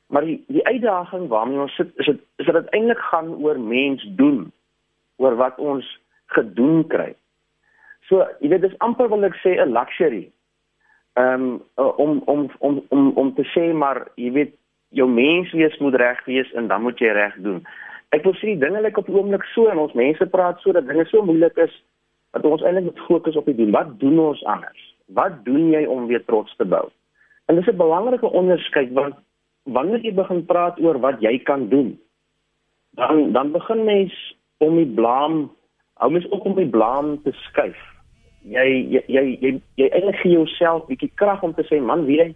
Maar 0.07 0.25
die 0.25 0.43
die 0.47 0.65
uitdaging 0.65 1.27
waarmee 1.27 1.59
ons 1.59 1.75
sit 1.75 1.91
is 1.95 2.05
dit 2.05 2.19
is 2.35 2.45
dit 2.45 2.69
eintlik 2.69 2.99
gaan 3.11 3.35
oor 3.35 3.59
mens 3.59 4.03
doen 4.15 4.51
oor 5.15 5.35
wat 5.35 5.57
ons 5.57 5.99
gedoen 6.25 6.87
kry. 6.87 7.15
So, 8.01 8.25
jy 8.39 8.49
weet 8.49 8.61
dis 8.61 8.77
amper 8.77 9.09
wil 9.09 9.23
ek 9.23 9.35
sê 9.45 9.61
'n 9.61 9.73
luxury 9.73 10.31
um, 11.19 11.61
om 11.75 12.21
om 12.25 12.49
om 12.59 12.83
om 12.89 13.11
om 13.15 13.33
te 13.35 13.45
sê 13.53 13.69
maar 13.73 14.07
jy 14.15 14.31
weet 14.37 14.55
jou 14.95 15.07
menswees 15.09 15.77
moet 15.83 15.95
reg 16.01 16.25
wees 16.25 16.51
en 16.57 16.67
dan 16.67 16.81
moet 16.81 16.99
jy 16.99 17.11
reg 17.13 17.35
doen. 17.45 17.61
Ek 18.15 18.23
wil 18.25 18.33
sê 18.39 18.53
die 18.53 18.61
dinge 18.63 18.81
lyk 18.81 18.97
op 18.97 19.09
die 19.09 19.15
oomblik 19.15 19.45
so 19.53 19.69
en 19.69 19.81
ons 19.81 19.97
mense 19.97 20.29
praat 20.33 20.61
so 20.63 20.73
dat 20.73 20.87
dinge 20.89 21.05
so 21.09 21.21
moeilik 21.25 21.57
is 21.61 21.73
dat 22.33 22.45
ons 22.45 22.63
eintlik 22.63 22.89
moet 22.89 23.05
fokus 23.07 23.37
op 23.37 23.45
die 23.49 23.57
doen. 23.57 23.73
Wat 23.75 23.91
doen 24.01 24.19
ons 24.21 24.41
anders? 24.49 24.81
Wat 25.17 25.43
doen 25.45 25.69
jy 25.73 25.83
om 25.89 26.07
weer 26.09 26.25
trots 26.25 26.55
te 26.57 26.65
bou? 26.65 26.87
En 27.49 27.57
dis 27.57 27.67
'n 27.67 27.77
belangrike 27.77 28.29
onderskeid 28.41 28.93
want 28.93 29.15
wanneer 29.63 30.01
jy 30.01 30.13
begin 30.13 30.45
praat 30.45 30.79
oor 30.79 30.99
wat 30.99 31.21
jy 31.21 31.37
kan 31.43 31.69
doen, 31.69 31.99
dan 32.97 33.31
dan 33.31 33.51
begin 33.51 33.83
mens 33.83 34.13
om 34.57 34.75
die 34.75 34.93
blame 34.95 35.49
hou 35.99 36.11
mens 36.11 36.31
ook 36.31 36.45
om 36.45 36.55
die 36.55 36.69
blame 36.69 37.21
te 37.23 37.31
skuif 37.31 37.79
jy 38.43 38.67
jy 38.93 39.01
jy 39.07 39.23
jy, 39.75 39.87
eintlik 39.89 40.21
gee 40.21 40.35
jouself 40.35 40.85
bietjie 40.87 41.11
krag 41.15 41.43
om 41.43 41.53
te 41.53 41.65
sê 41.67 41.81
man 41.81 42.05
weet 42.07 42.21
jy 42.23 42.29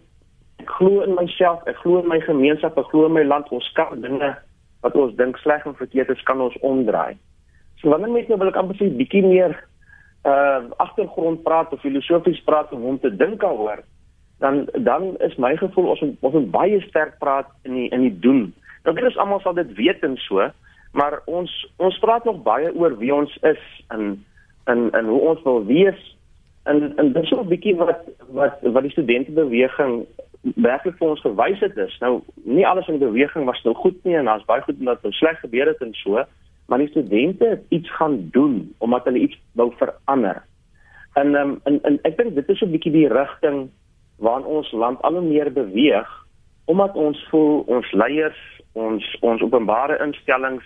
ek 0.64 0.72
glo 0.78 1.02
in 1.04 1.14
myself 1.16 1.64
ek 1.70 1.80
glo 1.82 2.00
in 2.02 2.08
my 2.08 2.20
gemeenskap 2.24 2.78
ek 2.78 2.90
glo 2.92 3.06
in 3.06 3.16
my 3.16 3.24
land. 3.24 3.50
Ons 3.52 3.68
kan 3.76 4.00
dinge 4.00 4.34
wat 4.84 4.96
ons 5.00 5.16
dink 5.16 5.38
sleg 5.42 5.64
en 5.66 5.76
verkeerd 5.78 6.12
is 6.12 6.26
kan 6.28 6.40
ons 6.40 6.56
omdraai. 6.62 7.16
So 7.80 7.90
wanneer 7.92 8.12
mense 8.12 8.32
nou 8.32 8.38
wil 8.40 8.52
ek 8.52 8.60
amper 8.60 8.78
sê 8.80 8.90
bietjie 8.92 9.24
meer 9.26 9.56
uh 10.24 10.70
agtergrond 10.80 11.42
praat 11.44 11.72
of 11.72 11.82
filosofies 11.84 12.40
praat 12.44 12.72
om 12.72 12.84
hom 12.88 13.00
te 13.00 13.10
dink 13.12 13.42
daaroor 13.42 13.82
dan 14.40 14.68
dan 14.72 15.16
is 15.20 15.36
my 15.36 15.56
gevoel 15.56 15.90
ons 15.92 16.04
ons 16.04 16.34
moet 16.34 16.50
baie 16.50 16.80
sterk 16.88 17.18
praat 17.20 17.48
in 17.64 17.74
die 17.78 17.88
in 17.92 18.06
die 18.08 18.18
doen. 18.26 18.46
Nou 18.84 18.94
dit 18.96 19.04
is 19.08 19.18
almal 19.20 19.40
sal 19.44 19.56
dit 19.56 19.72
weet 19.78 20.04
en 20.04 20.16
so 20.26 20.48
maar 20.92 21.20
ons 21.26 21.52
ons 21.76 21.98
praat 22.02 22.24
nog 22.24 22.42
baie 22.46 22.72
oor 22.74 22.96
wie 22.98 23.12
ons 23.14 23.36
is 23.42 23.62
en 23.94 24.24
in 24.66 24.90
in 24.92 25.04
hoe 25.04 25.20
ons 25.20 25.42
wil 25.42 25.64
wees 25.66 26.16
en 26.64 26.96
en 26.96 27.12
dit 27.12 27.22
is 27.22 27.28
so 27.28 27.40
'n 27.40 27.48
bietjie 27.48 27.76
wat 27.76 28.00
wat 28.28 28.62
wat 28.62 28.82
die 28.82 28.90
studentebeweging 28.96 30.06
werklik 30.54 30.96
vir 30.96 31.08
ons 31.08 31.20
gewys 31.20 31.60
het 31.60 31.76
is. 31.76 31.98
Nou 32.00 32.20
nie 32.44 32.66
alles 32.66 32.88
in 32.88 32.98
die 32.98 33.06
beweging 33.06 33.44
was 33.44 33.62
nou 33.64 33.74
goed 33.74 34.04
nie 34.04 34.16
en 34.16 34.24
daar's 34.24 34.44
baie 34.44 34.62
goed 34.62 34.82
wat 34.84 35.06
sleg 35.08 35.40
gebeur 35.40 35.66
het 35.66 35.80
en 35.80 35.94
so, 35.94 36.24
maar 36.68 36.78
die 36.78 36.88
studente 36.88 37.46
het 37.46 37.62
iets 37.68 37.90
gaan 37.96 38.28
doen 38.32 38.74
omdat 38.78 39.04
hulle 39.04 39.18
iets 39.18 39.38
wou 39.52 39.72
verander. 39.76 40.42
En 41.14 41.34
um, 41.34 41.60
en 41.64 41.82
en 41.82 41.98
ek 42.02 42.16
dink 42.16 42.34
dit 42.34 42.48
is 42.48 42.58
so 42.58 42.66
'n 42.66 42.70
bietjie 42.70 42.92
die 42.92 43.08
rigting 43.08 43.70
waarin 44.18 44.46
ons 44.46 44.72
land 44.72 45.02
al 45.02 45.12
hoe 45.12 45.22
meer 45.22 45.52
beweeg 45.52 46.24
omdat 46.64 46.94
ons 46.94 47.26
voel 47.30 47.60
ons 47.66 47.92
leiers, 47.92 48.40
ons 48.72 49.16
ons 49.20 49.42
openbare 49.42 49.98
instellings 50.04 50.64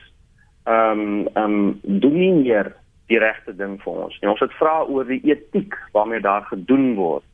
ehm 0.65 1.01
um, 1.01 1.27
ehm 1.35 1.45
um, 1.45 1.81
doen 1.83 2.19
nie 2.19 2.33
meer 2.33 2.75
die 3.09 3.19
regte 3.19 3.55
ding 3.57 3.79
vir 3.83 4.05
ons. 4.05 4.17
En 4.23 4.33
ons 4.35 4.41
het 4.45 4.55
vra 4.61 4.83
oor 4.85 5.09
die 5.09 5.21
etiek 5.25 5.75
waarmee 5.93 6.21
daar 6.25 6.47
gedoen 6.51 6.95
word. 6.99 7.25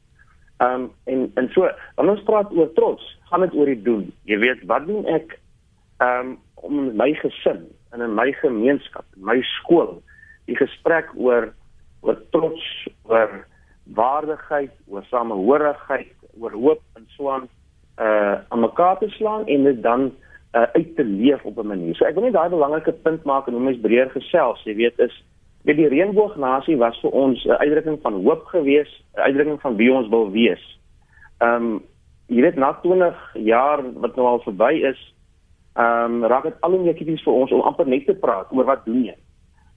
Ehm 0.63 0.87
um, 0.87 0.91
en 1.11 1.31
en 1.41 1.49
so, 1.53 1.69
wanneer 1.97 2.15
ons 2.15 2.27
praat 2.29 2.53
oor 2.55 2.71
trots, 2.79 3.07
gaan 3.31 3.43
dit 3.47 3.55
oor 3.59 3.71
die 3.73 3.83
doen. 3.83 4.05
Jy 4.31 4.39
weet, 4.39 4.67
wat 4.71 4.87
doen 4.87 5.07
ek 5.11 5.39
ehm 5.99 6.35
um, 6.35 6.37
om 6.65 6.79
in 6.79 6.97
my 6.97 7.11
gesin 7.21 7.67
en 7.93 8.01
in 8.01 8.15
my 8.15 8.31
gemeenskap, 8.41 9.05
in 9.17 9.27
my 9.27 9.41
skool, 9.59 9.99
die 10.49 10.57
gesprek 10.57 11.11
oor 11.15 11.51
oor 12.05 12.21
trots, 12.37 12.65
oor 13.09 13.45
waardigheid, 13.97 14.73
oor 14.87 15.05
samehorigheid, 15.11 16.13
oor 16.41 16.53
hoop 16.53 16.83
en 16.99 17.07
so 17.17 17.31
aan 17.31 17.49
uh 18.01 18.37
aan 18.49 18.61
mekaar 18.61 18.99
te 18.99 19.09
slaan 19.09 19.47
en 19.47 19.65
dit 19.65 19.83
dan 19.83 20.13
uh 20.55 20.67
uit 20.73 20.97
te 20.97 21.05
leef 21.05 21.45
op 21.45 21.59
'n 21.59 21.67
manier. 21.67 21.95
So 21.95 22.05
ek 22.05 22.15
wil 22.15 22.25
net 22.25 22.33
daai 22.33 22.49
belangrike 22.49 22.93
punt 22.93 23.25
maak 23.25 23.47
en 23.47 23.53
hoe 23.53 23.63
mens 23.63 23.81
breër 23.81 24.11
gesels, 24.11 24.63
jy 24.65 24.75
weet, 24.75 24.99
is 24.99 25.25
weet 25.65 25.81
die 25.81 25.89
reënboognasie 25.89 26.77
was 26.77 26.99
vir 27.01 27.11
ons 27.11 27.45
'n 27.45 27.51
uitdrukking 27.51 27.99
van 28.03 28.23
hoop 28.23 28.45
gewees, 28.53 28.91
'n 29.17 29.21
uitdrukking 29.21 29.61
van 29.61 29.77
wie 29.77 29.93
ons 29.93 30.09
wil 30.09 30.31
wees. 30.31 30.63
Ehm 31.39 31.65
um, 31.65 31.83
jy 32.27 32.41
weet 32.41 32.57
na 32.57 32.73
20 32.83 33.17
jaar 33.35 33.81
wat 33.93 34.17
nou 34.17 34.27
al 34.27 34.41
verby 34.41 34.73
is, 34.91 35.15
ehm 35.75 36.23
um, 36.23 36.25
raak 36.25 36.43
dit 36.43 36.61
al 36.61 36.71
hoe 36.71 36.83
meer 36.83 36.95
krities 36.95 37.23
vir 37.23 37.33
ons 37.33 37.53
om 37.53 37.61
amper 37.61 37.87
net 37.87 38.07
te 38.07 38.15
praat 38.15 38.53
oor 38.53 38.65
wat 38.65 38.85
doen 38.85 39.05
jy? 39.05 39.17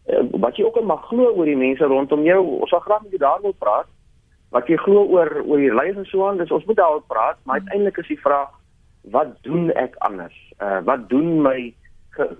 Uh, 0.07 0.23
wat 0.31 0.55
jy 0.57 0.63
ook 0.63 0.75
al 0.77 0.83
mag 0.83 1.07
glo 1.07 1.31
oor 1.31 1.45
die 1.45 1.57
mense 1.57 1.83
rondom 1.83 2.23
jou, 2.23 2.59
ons 2.59 2.69
sal 2.69 2.79
graag 2.79 3.01
met 3.01 3.11
jou 3.11 3.19
daaroor 3.19 3.55
praat. 3.59 3.87
Wat 4.51 4.67
jy 4.67 4.77
glo 4.77 5.03
oor 5.03 5.43
oor 5.45 5.57
die 5.57 5.73
leiers 5.73 5.97
en 5.97 6.05
so 6.05 6.27
aan, 6.27 6.37
dis 6.37 6.51
ons 6.51 6.65
moet 6.65 6.77
daaroor 6.77 7.03
praat, 7.07 7.37
maar 7.43 7.59
uiteindelik 7.59 7.97
is 7.97 8.07
die 8.07 8.19
vraag 8.19 8.49
wat 9.11 9.43
doen 9.43 9.71
ek 9.71 9.95
anders? 9.95 10.35
Uh 10.61 10.79
wat 10.83 11.09
doen 11.09 11.41
my 11.41 11.73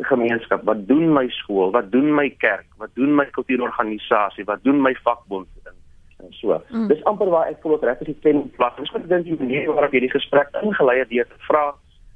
gemeenskap, 0.09 0.63
wat 0.63 0.87
doen 0.87 1.13
my 1.13 1.27
skool, 1.41 1.71
wat 1.71 1.91
doen 1.91 2.13
my 2.15 2.29
kerk, 2.43 2.65
wat 2.81 2.93
doen 2.93 3.15
my 3.15 3.25
kultuurorganisasie, 3.35 4.45
wat 4.45 4.63
doen 4.63 4.81
my 4.81 4.93
vakbond 5.03 5.47
en, 5.65 5.75
en 6.23 6.33
so. 6.39 6.57
Mm. 6.69 6.87
Dis 6.91 7.03
amper 7.03 7.29
waar 7.33 7.51
ek 7.51 7.61
voel 7.61 7.77
ek 7.77 7.85
reg 7.89 8.01
is 8.05 8.11
die 8.13 8.21
pen 8.25 8.43
plat. 8.57 8.77
Dis 8.81 8.91
wat 8.95 9.05
ek 9.05 9.11
dink 9.13 9.29
die 9.29 9.39
manier 9.39 9.69
waarop 9.71 9.95
hierdie 9.95 10.13
gesprek 10.13 10.53
ingelei 10.63 10.99
het 11.03 11.13
deur 11.13 11.29
te 11.29 11.45
vra, 11.47 11.63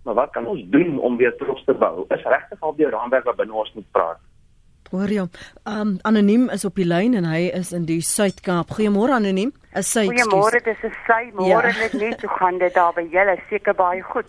maar 0.06 0.20
wat 0.24 0.36
kan 0.36 0.50
ons 0.50 0.62
doen 0.74 1.00
om 1.00 1.18
weer 1.22 1.36
trots 1.38 1.64
te 1.66 1.74
bou? 1.78 2.06
Is 2.10 2.28
regtig 2.36 2.62
al 2.62 2.78
die 2.78 2.90
raamwerk 2.90 3.30
wat 3.30 3.40
binne 3.42 3.54
ons 3.64 3.74
moet 3.78 3.90
praat. 3.96 4.22
Hoor 4.92 5.08
jy? 5.08 5.24
Um 5.70 5.98
anoniem 6.04 6.50
is 6.52 6.66
op 6.68 6.76
die 6.76 6.88
lyn 6.88 7.14
en 7.16 7.24
hy 7.30 7.46
is 7.56 7.72
in 7.72 7.86
die 7.88 8.02
Suid-Kaap. 8.04 8.74
Goeiemôre 8.76 9.16
anoniem. 9.16 9.54
Is 9.80 9.88
sy 9.88 10.04
Goeiemôre, 10.10 10.60
dis 10.66 10.84
'n 10.84 10.92
sy 11.08 11.24
môre 11.32 11.72
ja. 11.72 11.80
net 11.80 11.94
nie 11.94 12.12
toe 12.20 12.30
gaan 12.40 12.58
dit 12.60 12.74
daar 12.74 12.92
by 12.94 13.06
julle 13.08 13.38
seker 13.50 13.74
baie 13.74 14.02
goed 14.02 14.28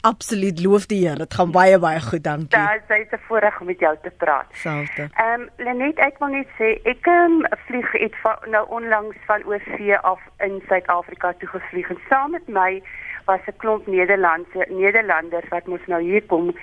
absoluut 0.00 0.60
loof 0.64 0.86
die 0.86 1.00
Here. 1.06 1.16
Dit 1.16 1.34
gaan 1.34 1.52
baie 1.52 1.78
baie 1.78 2.00
goed, 2.00 2.24
dankie. 2.24 2.48
Daar 2.48 2.76
is 2.76 2.86
dit 2.88 3.12
'n 3.12 3.22
voorreg 3.26 3.60
om 3.60 3.66
met 3.66 3.78
jou 3.78 3.96
te 4.02 4.10
praat. 4.10 4.46
Selfde. 4.52 5.08
Ehm 5.14 5.40
um, 5.40 5.48
Lenet, 5.56 5.98
ek 5.98 6.18
wil 6.18 6.28
net 6.28 6.48
sê 6.58 6.80
ek 6.82 7.06
um, 7.06 7.46
vlieg 7.66 7.92
het 7.92 8.16
van 8.22 8.36
nou 8.46 8.68
onlangs 8.68 9.16
van 9.26 9.44
oorsee 9.44 9.98
af 9.98 10.20
in 10.38 10.62
Suid-Afrika 10.68 11.32
toe 11.32 11.48
gevlieg 11.48 11.90
en 11.90 11.98
saam 12.08 12.30
met 12.30 12.48
my 12.48 12.82
was 13.24 13.40
'n 13.46 13.56
klomp 13.56 13.86
Nederlandse 13.86 14.66
Nederlanders 14.68 15.48
wat 15.48 15.66
mos 15.66 15.86
nou 15.86 16.02
hier 16.02 16.22
kom 16.22 16.54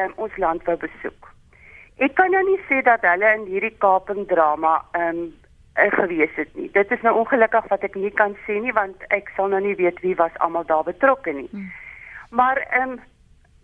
um, 0.00 0.12
ons 0.16 0.36
land 0.36 0.64
wou 0.64 0.76
besoek. 0.76 1.34
Ek 1.96 2.14
kan 2.14 2.30
nou 2.30 2.44
nie 2.44 2.60
sê 2.68 2.82
dat 2.82 3.00
hulle 3.00 3.34
in 3.34 3.44
hierdie 3.44 3.76
Kaaping 3.78 4.26
drama 4.28 4.84
ehm 4.92 5.08
um, 5.08 5.34
gewees 5.76 6.34
het 6.34 6.54
nie. 6.54 6.70
Dit 6.72 6.90
is 6.90 7.00
nou 7.00 7.18
ongelukkig 7.18 7.66
wat 7.68 7.82
ek 7.82 7.94
nie 7.94 8.10
kan 8.10 8.36
sê 8.46 8.60
nie 8.60 8.72
want 8.72 8.96
ek 9.08 9.28
sal 9.36 9.48
nou 9.48 9.60
nie 9.60 9.74
weet 9.74 10.00
wie 10.00 10.14
was 10.16 10.38
almal 10.38 10.64
daar 10.64 10.84
betrokke 10.84 11.32
nie. 11.32 11.48
Hmm. 11.50 11.70
Maar 12.30 12.56
ehm 12.56 12.90
um, 12.90 13.00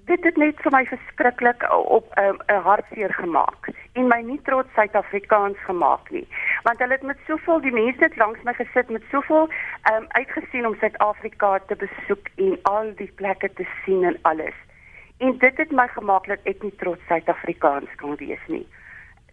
dit 0.05 0.25
het 0.25 0.37
net 0.37 0.61
vir 0.61 0.73
my 0.73 0.85
verskriklik 0.87 1.63
op 1.71 2.07
'n 2.15 2.23
um, 2.23 2.63
hartseer 2.63 3.15
gemaak 3.15 3.69
en 3.93 4.09
my 4.09 4.21
nie 4.21 4.41
trots 4.43 4.73
Suid-Afrikaans 4.75 5.59
gemaak 5.65 6.11
nie. 6.11 6.29
Want 6.63 6.79
hulle 6.79 6.93
het 6.93 7.03
met 7.03 7.19
soveel 7.27 7.61
die 7.61 7.73
mense 7.73 8.05
het 8.05 8.17
langs 8.17 8.43
my 8.43 8.55
gesit 8.55 8.89
met 8.91 9.03
soveel 9.11 9.49
ehm 9.83 10.03
um, 10.03 10.07
uitgesien 10.09 10.67
om 10.67 10.75
Suid-Afrika 10.75 11.59
te 11.59 11.77
besoek 11.77 12.29
en 12.37 12.59
al 12.63 12.93
die 12.97 13.13
plekke 13.15 13.53
te 13.53 13.67
sien 13.85 14.05
en 14.05 14.19
alles. 14.23 14.55
En 15.19 15.39
dit 15.39 15.57
het 15.57 15.71
my 15.71 15.89
gemaak 15.89 16.27
dat 16.27 16.39
ek 16.43 16.63
nie 16.63 16.77
trots 16.77 17.07
Suid-Afrikaans 17.07 17.95
kan 17.97 18.17
wees 18.17 18.47
nie 18.47 18.67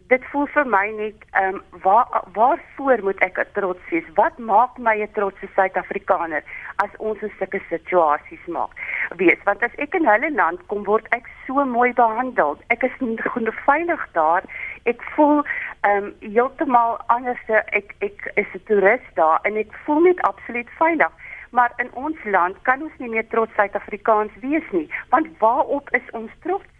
dit 0.10 0.24
voel 0.32 0.48
vir 0.56 0.70
my 0.74 0.86
net 0.98 1.26
ehm 1.38 1.58
um, 1.58 1.82
waar 1.86 2.24
waarvoor 2.34 3.04
moet 3.08 3.20
ek 3.26 3.38
trots 3.58 3.92
wees? 3.94 4.08
Wat 4.18 4.38
maak 4.52 4.78
my 4.78 4.96
'n 5.02 5.12
trotse 5.18 5.48
Suid-Afrikaner 5.56 6.44
as 6.84 6.96
ons 6.98 7.22
in 7.26 7.32
sulke 7.39 7.62
situasies 7.70 8.46
maak? 8.48 8.76
Wees, 9.22 9.39
want 9.46 9.63
as 9.63 9.76
ek 9.86 9.96
in 10.00 10.08
hulle 10.10 10.32
land 10.36 10.63
kom 10.72 10.84
word 10.89 11.08
ek 11.18 11.30
so 11.46 11.65
mooi 11.65 11.92
behandel. 11.94 12.58
Ek 12.76 12.84
is 12.88 12.96
genoeg 13.00 13.60
veilig 13.65 14.06
daar. 14.18 14.48
Ek 14.86 15.04
voel 15.15 15.44
ehm 15.44 16.10
um, 16.10 16.13
heeltemal 16.26 16.98
anders. 17.15 17.44
Ek 17.80 17.96
ek 18.10 18.32
is 18.36 18.50
'n 18.56 18.65
toerist 18.72 19.13
daar 19.15 19.39
en 19.44 19.58
ek 19.58 19.74
voel 19.86 20.02
net 20.10 20.22
absoluut 20.32 20.70
veilig. 20.82 21.13
Maar 21.52 21.72
in 21.78 21.89
ons 21.94 22.18
land 22.24 22.62
kan 22.62 22.82
ons 22.82 22.98
nie 22.98 23.10
meer 23.10 23.28
trots 23.28 23.56
Suid-Afrikaans 23.56 24.32
wees 24.42 24.68
nie, 24.72 24.89
want 25.10 25.28
waarop 25.39 25.89
is 25.98 26.12
ons 26.13 26.32
trots? 26.46 26.79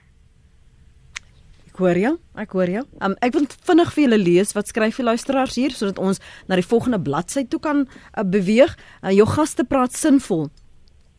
Hoor 1.82 1.98
jou. 1.98 2.13
Ek 2.39 2.54
hoor 2.56 2.70
jou. 2.72 2.86
Um, 3.04 3.15
ek 3.26 3.36
wil 3.36 3.48
vinnig 3.68 3.92
vir 3.96 4.04
julle 4.06 4.22
lees 4.22 4.56
wat 4.58 4.72
skryf 4.72 5.00
die 5.00 5.08
luisteraars 5.08 5.58
hier 5.60 5.76
sodat 5.76 6.00
ons 6.00 6.22
na 6.48 6.60
die 6.60 6.65
volgende 6.65 7.02
bladsy 7.02 7.46
toe 7.50 7.60
kan 7.63 7.86
uh, 7.88 8.24
beweeg. 8.24 8.76
Uh, 9.02 9.13
jou 9.15 9.28
gaste 9.30 9.65
praat 9.68 9.98
sinvol. 9.98 10.50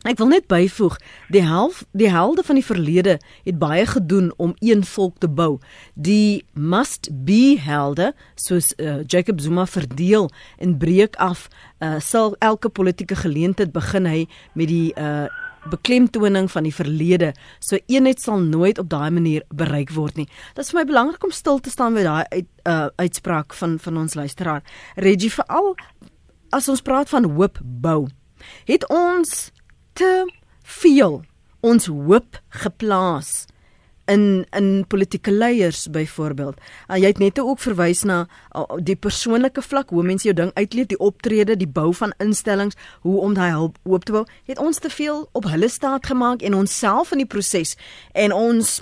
Ek 0.01 0.17
wil 0.17 0.31
net 0.31 0.47
byvoeg, 0.49 0.95
die 1.29 1.43
helf, 1.45 1.83
die 1.93 2.09
helde 2.09 2.41
van 2.41 2.57
die 2.57 2.65
verlede 2.65 3.19
het 3.45 3.59
baie 3.61 3.83
gedoen 3.85 4.31
om 4.41 4.55
een 4.57 4.81
volk 4.81 5.19
te 5.21 5.29
bou. 5.29 5.59
Die 5.93 6.41
must 6.57 7.11
be 7.27 7.59
helde, 7.61 8.09
soos 8.33 8.71
uh, 8.81 9.03
Jacob 9.05 9.43
Zuma 9.45 9.67
verdeel 9.69 10.31
en 10.57 10.73
breek 10.81 11.19
af, 11.21 11.45
uh, 11.85 11.99
sal 12.01 12.33
elke 12.41 12.73
politieke 12.73 13.15
geleentheid 13.15 13.69
begin 13.77 14.09
hy 14.09 14.25
met 14.57 14.73
die 14.73 14.89
uh, 14.97 15.29
beklemtoning 15.69 16.49
van 16.51 16.65
die 16.65 16.73
verlede. 16.73 17.33
So 17.59 17.77
eenheid 17.85 18.21
sal 18.21 18.39
nooit 18.39 18.79
op 18.81 18.89
daai 18.89 19.11
manier 19.11 19.43
bereik 19.53 19.93
word 19.93 20.17
nie. 20.17 20.27
Dit 20.55 20.65
is 20.65 20.71
vir 20.71 20.81
my 20.81 20.85
belangrik 20.89 21.23
om 21.23 21.31
stil 21.35 21.59
te 21.59 21.69
staan 21.69 21.93
by 21.97 22.05
daai 22.07 22.25
uit, 22.31 22.49
uh, 22.67 22.87
uitspraak 22.97 23.53
van 23.53 23.77
van 23.79 23.97
ons 23.97 24.17
luisteraar. 24.17 24.63
Reggie 24.95 25.31
veral 25.31 25.75
as 26.51 26.69
ons 26.69 26.81
praat 26.81 27.09
van 27.09 27.29
hoop 27.35 27.59
bou. 27.61 28.07
Het 28.65 28.87
ons 28.89 29.51
te 29.93 30.25
veel 30.81 31.21
ons 31.61 31.85
hoop 31.85 32.41
geplaas 32.49 33.45
in 34.11 34.45
in 34.57 34.85
politieke 34.87 35.31
leiers 35.31 35.87
byvoorbeeld. 35.89 36.59
Uh, 36.87 36.97
jy 36.99 37.13
het 37.13 37.21
net 37.23 37.39
ook 37.39 37.59
verwys 37.59 38.03
na 38.03 38.25
uh, 38.55 38.65
die 38.83 38.95
persoonlike 38.95 39.63
vlak 39.63 39.89
hoe 39.89 40.03
mense 40.03 40.27
jou 40.27 40.35
ding 40.35 40.51
uitleef, 40.53 40.91
die 40.91 40.99
optrede, 40.99 41.55
die 41.57 41.69
bou 41.69 41.89
van 41.95 42.13
instellings, 42.19 42.77
hoe 43.05 43.19
om 43.21 43.35
daai 43.37 43.51
hulp 43.51 43.77
oop 43.83 44.05
te 44.05 44.15
bou. 44.15 44.25
Het 44.49 44.59
ons 44.59 44.79
te 44.79 44.89
veel 44.89 45.27
op 45.31 45.47
hulle 45.49 45.69
staat 45.69 46.05
gemaak 46.11 46.41
en 46.41 46.57
onsself 46.57 47.11
in 47.15 47.23
die 47.23 47.29
proses 47.29 47.77
en 48.11 48.35
ons 48.35 48.81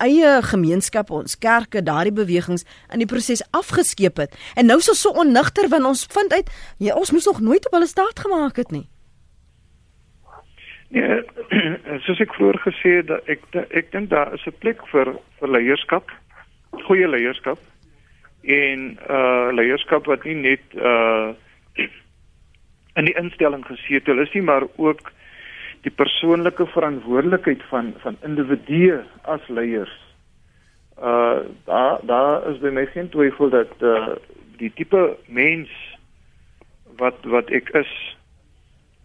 eie 0.00 0.28
gemeenskap, 0.48 1.10
ons 1.12 1.36
kerke, 1.38 1.82
daardie 1.84 2.14
bewegings 2.14 2.64
in 2.92 3.02
die 3.02 3.08
proses 3.08 3.42
afgeskeep 3.56 4.22
het. 4.22 4.38
En 4.56 4.70
nou 4.70 4.78
is 4.80 4.88
ons 4.88 5.02
so 5.06 5.12
onnigter 5.20 5.68
want 5.72 5.90
ons 5.90 6.06
vind 6.14 6.32
uit 6.32 6.48
ja, 6.78 6.94
ons 6.94 7.12
moes 7.12 7.28
nog 7.28 7.42
nooit 7.44 7.66
op 7.66 7.76
hulle 7.76 7.90
staat 7.90 8.24
gemaak 8.24 8.56
het 8.62 8.72
nie. 8.72 8.86
Nee, 10.90 11.20
soos 12.06 12.20
ek 12.22 12.34
vroeër 12.36 12.58
gesê 12.64 12.96
het, 13.00 13.10
ek 13.30 13.42
ek 13.76 13.92
dink 13.92 14.10
daar 14.10 14.32
is 14.34 14.46
'n 14.46 14.56
plek 14.62 14.82
vir 14.92 15.14
vir 15.38 15.48
leierskap, 15.48 16.10
goeie 16.86 17.08
leierskap 17.08 17.58
en 18.42 18.98
uh 19.08 19.50
leierskap 19.52 20.06
wat 20.06 20.24
nie 20.24 20.34
net 20.34 20.62
uh 20.74 21.34
in 22.96 23.04
die 23.06 23.16
instelling 23.16 23.64
gesetel 23.64 24.18
is 24.18 24.32
nie, 24.34 24.42
maar 24.42 24.66
ook 24.76 25.12
die 25.82 25.92
persoonlike 25.92 26.66
verantwoordelikheid 26.66 27.62
van 27.70 27.94
van 28.02 28.16
individue 28.24 29.02
as 29.24 29.48
leiers. 29.48 29.96
Uh 30.98 31.46
daar 31.64 32.00
daar 32.02 32.50
is 32.50 32.58
by 32.60 32.70
my 32.70 32.86
geen 32.86 33.08
twyfel 33.08 33.50
dat 33.50 33.72
uh 33.82 34.16
die 34.58 34.72
tipe 34.74 35.16
mens 35.26 35.68
wat 36.96 37.16
wat 37.24 37.50
ek 37.50 37.68
is 37.68 37.92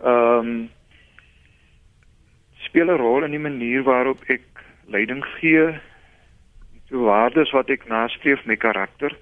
ehm 0.03 0.39
um, 0.39 0.69
speel 2.75 2.91
'n 2.91 2.99
rol 2.99 3.23
in 3.23 3.31
die 3.31 3.39
manier 3.39 3.83
waarop 3.83 4.19
ek 4.27 4.43
leiding 4.91 5.23
gee, 5.39 5.79
die 6.91 6.99
waardes 6.99 7.51
wat 7.55 7.69
ek 7.69 7.87
nastreef 7.87 8.43
met 8.45 8.59
karakter. 8.59 9.15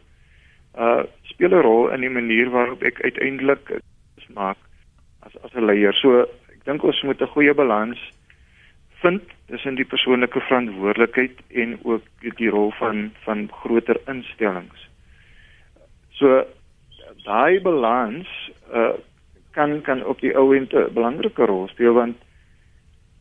Uh 0.74 1.06
speel 1.30 1.54
'n 1.54 1.62
rol 1.62 1.94
in 1.94 2.02
die 2.02 2.10
manier 2.10 2.50
waarop 2.50 2.82
ek 2.82 3.02
uiteindelik 3.06 3.78
maak 4.34 4.58
as 5.22 5.38
as 5.44 5.54
'n 5.54 5.66
leier. 5.66 5.94
So 5.94 6.26
ek 6.50 6.66
dink 6.66 6.84
ons 6.84 7.04
moet 7.04 7.22
'n 7.22 7.34
goeie 7.36 7.54
balans 7.54 8.02
vind 9.06 9.22
tussen 9.46 9.76
die 9.76 9.86
persoonlike 9.86 10.42
verantwoordelikheid 10.50 11.38
en 11.54 11.78
ook 11.84 12.02
die 12.38 12.50
rol 12.50 12.72
van 12.82 13.14
van 13.24 13.50
groter 13.52 14.02
instellings. 14.08 14.90
So 16.18 16.42
daai 17.24 17.62
balans 17.62 18.28
uh 18.74 18.98
kan 19.54 19.82
kan 19.82 20.06
op 20.06 20.20
die 20.22 20.34
ou 20.34 20.56
end 20.58 20.74
'n 20.74 20.94
belangrike 20.94 21.46
rol 21.46 21.68
speel 21.68 21.94
want 21.94 22.18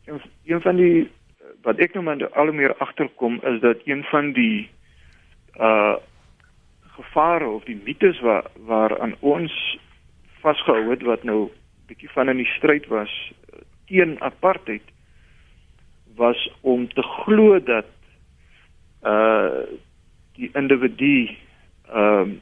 een, 0.05 0.21
een 0.45 0.61
van 0.61 0.75
die 0.75 1.11
wat 1.63 1.79
ek 1.79 1.93
nou 1.93 2.03
maar 2.05 2.29
al 2.29 2.51
meer 2.51 2.75
agterkom 2.83 3.39
is 3.41 3.59
dat 3.61 3.85
een 3.85 4.03
van 4.03 4.33
die 4.33 4.69
uh 5.59 5.95
gevare 6.93 7.47
of 7.47 7.63
die 7.65 7.79
mites 7.83 8.19
waar 8.21 8.45
waar 8.69 8.99
aan 9.01 9.15
ons 9.19 9.53
vasgehou 10.41 10.89
het 10.89 11.01
wat 11.01 11.23
nou 11.23 11.49
bietjie 11.87 12.09
van 12.13 12.29
in 12.29 12.37
die 12.37 12.51
stryd 12.57 12.85
was 12.87 13.13
teen 13.89 14.21
apartheid 14.21 14.85
was 16.15 16.51
om 16.61 16.87
te 16.93 17.01
glo 17.01 17.57
dat 17.63 17.89
uh 19.03 19.65
die 20.37 20.49
individu 20.53 21.29
ehm 21.89 22.29
uh, 22.29 22.41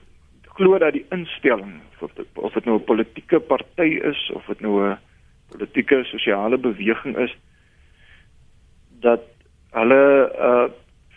glo 0.56 0.78
dat 0.78 0.93
die 0.93 1.06
instelling 1.10 1.80
of 2.00 2.12
dit, 2.13 2.28
of 2.34 2.54
dit 2.54 2.65
nou 2.65 2.78
'n 2.80 2.84
politieke 2.84 3.39
party 3.39 4.00
is 4.12 4.32
of 4.34 4.45
dit 4.45 4.60
nou 4.60 4.89
'n 4.89 4.97
politieke 5.47 6.04
sosiale 6.04 6.58
beweging 6.58 7.17
is 7.17 7.38
dat 9.02 9.26
hulle 9.72 10.04
uh 10.50 10.70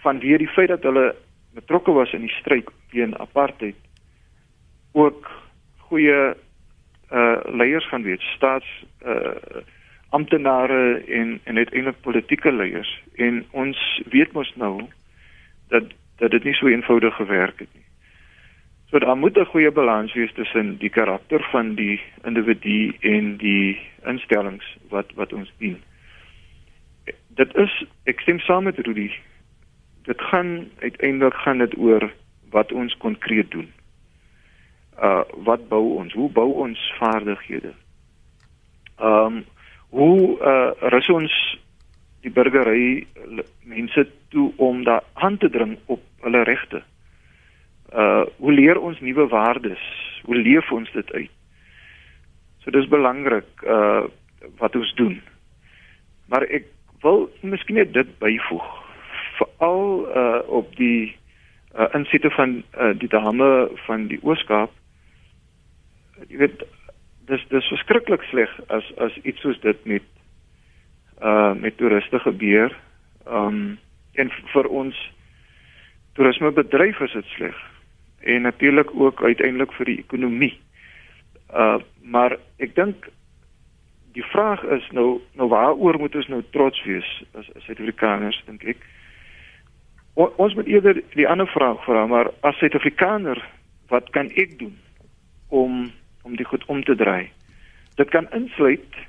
vanweer 0.05 0.39
die 0.39 0.53
feit 0.53 0.69
dat 0.69 0.83
hulle 0.85 1.15
betrokke 1.57 1.93
was 1.97 2.13
in 2.13 2.27
die 2.27 2.35
stryd 2.41 2.69
teen 2.93 3.15
apartheid 3.19 3.79
ook 4.93 5.31
goeie 5.89 6.35
uh 7.11 7.37
leiers 7.61 7.89
gaan 7.89 8.05
wees 8.05 8.33
staats 8.37 8.69
uh 9.07 9.63
amptenare 10.15 11.03
en 11.09 11.41
en 11.45 11.57
uiteindelik 11.57 12.01
politieke 12.01 12.53
leiers 12.53 12.91
en 13.15 13.45
ons 13.51 13.81
weet 14.11 14.33
mos 14.33 14.53
nou 14.55 14.75
dat 15.69 15.91
dat 16.19 16.31
dit 16.31 16.45
nie 16.45 16.55
so 16.55 16.69
eenvoudig 16.71 17.17
gewerk 17.17 17.59
het 17.59 17.73
nie. 17.75 17.85
So 18.91 18.99
daar 18.99 19.17
moet 19.17 19.39
'n 19.39 19.45
goeie 19.45 19.71
balans 19.71 20.13
wees 20.13 20.33
tussen 20.33 20.77
die 20.79 20.91
karakter 20.91 21.43
van 21.51 21.75
die 21.75 22.01
individu 22.25 22.95
en 23.01 23.37
die 23.37 23.81
instellings 24.05 24.77
wat 24.89 25.13
wat 25.15 25.33
ons 25.33 25.53
dien. 25.59 25.83
Dit 27.35 27.55
is 27.59 27.73
ek 28.05 28.21
stem 28.21 28.39
saam 28.39 28.65
met 28.65 28.79
Rudy. 28.79 29.11
Dit 30.05 30.21
gaan 30.31 30.71
uiteindelik 30.79 31.35
gaan 31.35 31.59
dit 31.59 31.77
oor 31.79 32.13
wat 32.51 32.73
ons 32.73 32.97
konkreet 32.97 33.51
doen. 33.51 33.73
Uh 35.03 35.25
wat 35.47 35.69
bou 35.69 35.97
ons? 35.99 36.13
Hoe 36.13 36.31
bou 36.31 36.53
ons 36.67 36.81
vaardighede? 36.99 37.75
Ehm 38.99 39.27
um, 39.27 39.45
hoe 39.95 40.39
uh 40.41 40.91
rus 40.91 41.09
ons 41.09 41.35
die 42.23 42.31
burgery 42.31 43.07
mense 43.63 44.07
toe 44.29 44.53
om 44.57 44.85
daar 44.85 45.03
aan 45.13 45.37
te 45.39 45.51
dring 45.51 45.79
op 45.87 46.03
hulle 46.21 46.43
regte? 46.43 46.83
Uh 47.93 48.23
hoe 48.37 48.53
leer 48.53 48.79
ons 48.81 49.01
nuwe 49.01 49.27
waardes? 49.29 49.83
Hoe 50.25 50.37
leef 50.37 50.71
ons 50.73 50.93
dit 50.93 51.13
uit? 51.13 51.31
So 52.63 52.71
dis 52.71 52.89
belangrik 52.89 53.67
uh 53.67 54.07
wat 54.59 54.77
ons 54.77 54.95
doen. 54.95 55.21
Maar 56.29 56.43
ek 56.43 56.67
wil 57.05 57.29
miskien 57.43 57.77
net 57.81 57.93
dit 57.93 58.19
byvoeg 58.19 58.65
veral 59.39 59.85
uh 60.17 60.41
op 60.61 60.77
die 60.79 61.17
uh 61.77 61.91
insitte 61.99 62.31
van 62.31 62.63
uh 62.79 62.93
die 62.99 63.09
dame 63.09 63.69
van 63.87 64.07
die 64.07 64.21
Ooskaap. 64.23 64.73
Jy 66.29 66.39
weet 66.45 66.65
dis 67.29 67.45
dis 67.51 67.71
verskriklik 67.73 68.23
sleg 68.31 68.53
as 68.69 68.91
as 69.07 69.17
iets 69.23 69.43
soos 69.45 69.61
dit 69.61 69.87
met 69.91 70.07
uh 71.23 71.53
met 71.59 71.77
toeriste 71.77 72.21
gebeur. 72.27 72.75
Um 73.27 73.79
en 74.15 74.31
vir 74.53 74.69
ons 74.71 74.99
toerismebedryf 76.15 77.01
is 77.09 77.17
dit 77.19 77.33
sleg. 77.37 77.57
En 78.23 78.47
natuurlik 78.47 78.95
ook 78.95 79.23
uiteindelik 79.23 79.73
vir 79.73 79.91
die 79.93 79.99
ekonomie. 79.99 80.55
Uh 81.51 81.81
maar 82.03 82.39
ek 82.63 82.75
dink 82.77 83.09
die 84.15 84.25
vraag 84.31 84.63
is 84.77 84.87
nou 84.95 85.21
nou 85.35 85.49
waaroor 85.51 85.99
moet 85.99 86.15
ons 86.15 86.31
nou 86.31 86.43
trots 86.55 86.83
wees 86.87 87.11
as 87.35 87.49
as 87.57 87.67
Suid-Afrikaners 87.67 88.39
dink 88.47 88.65
ek. 88.75 88.83
O, 90.15 90.29
ons 90.39 90.55
moet 90.55 90.71
eerder 90.71 91.01
die 91.19 91.27
ander 91.29 91.51
vraag 91.51 91.83
vra 91.87 92.07
maar 92.11 92.31
as 92.47 92.59
Suid-Afrikaner 92.63 93.41
wat 93.91 94.11
kan 94.17 94.31
ek 94.39 94.59
doen 94.59 94.77
om 95.51 95.91
om 96.25 96.37
dit 96.37 96.47
goed 96.47 96.65
om 96.73 96.81
te 96.85 96.95
draai. 96.97 97.31
Dit 97.99 98.11
kan 98.15 98.31
insluit 98.33 99.03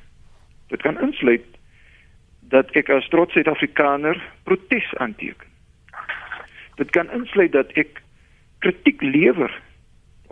dit 0.73 0.81
kan 0.81 0.97
insluit 1.01 1.45
dat 2.49 2.73
ek 2.77 2.89
as 2.93 3.07
trots 3.13 3.33
Suid-Afrikaner 3.37 4.17
protes 4.43 4.89
aanteken. 4.97 5.53
Dit 6.81 6.91
kan 6.97 7.09
insluit 7.13 7.53
dat 7.53 7.71
ek 7.79 8.01
kritiek 8.65 9.01
lewer 9.01 9.53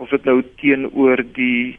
of 0.02 0.10
dit 0.10 0.26
nou 0.26 0.40
teenoor 0.58 1.22
die 1.38 1.78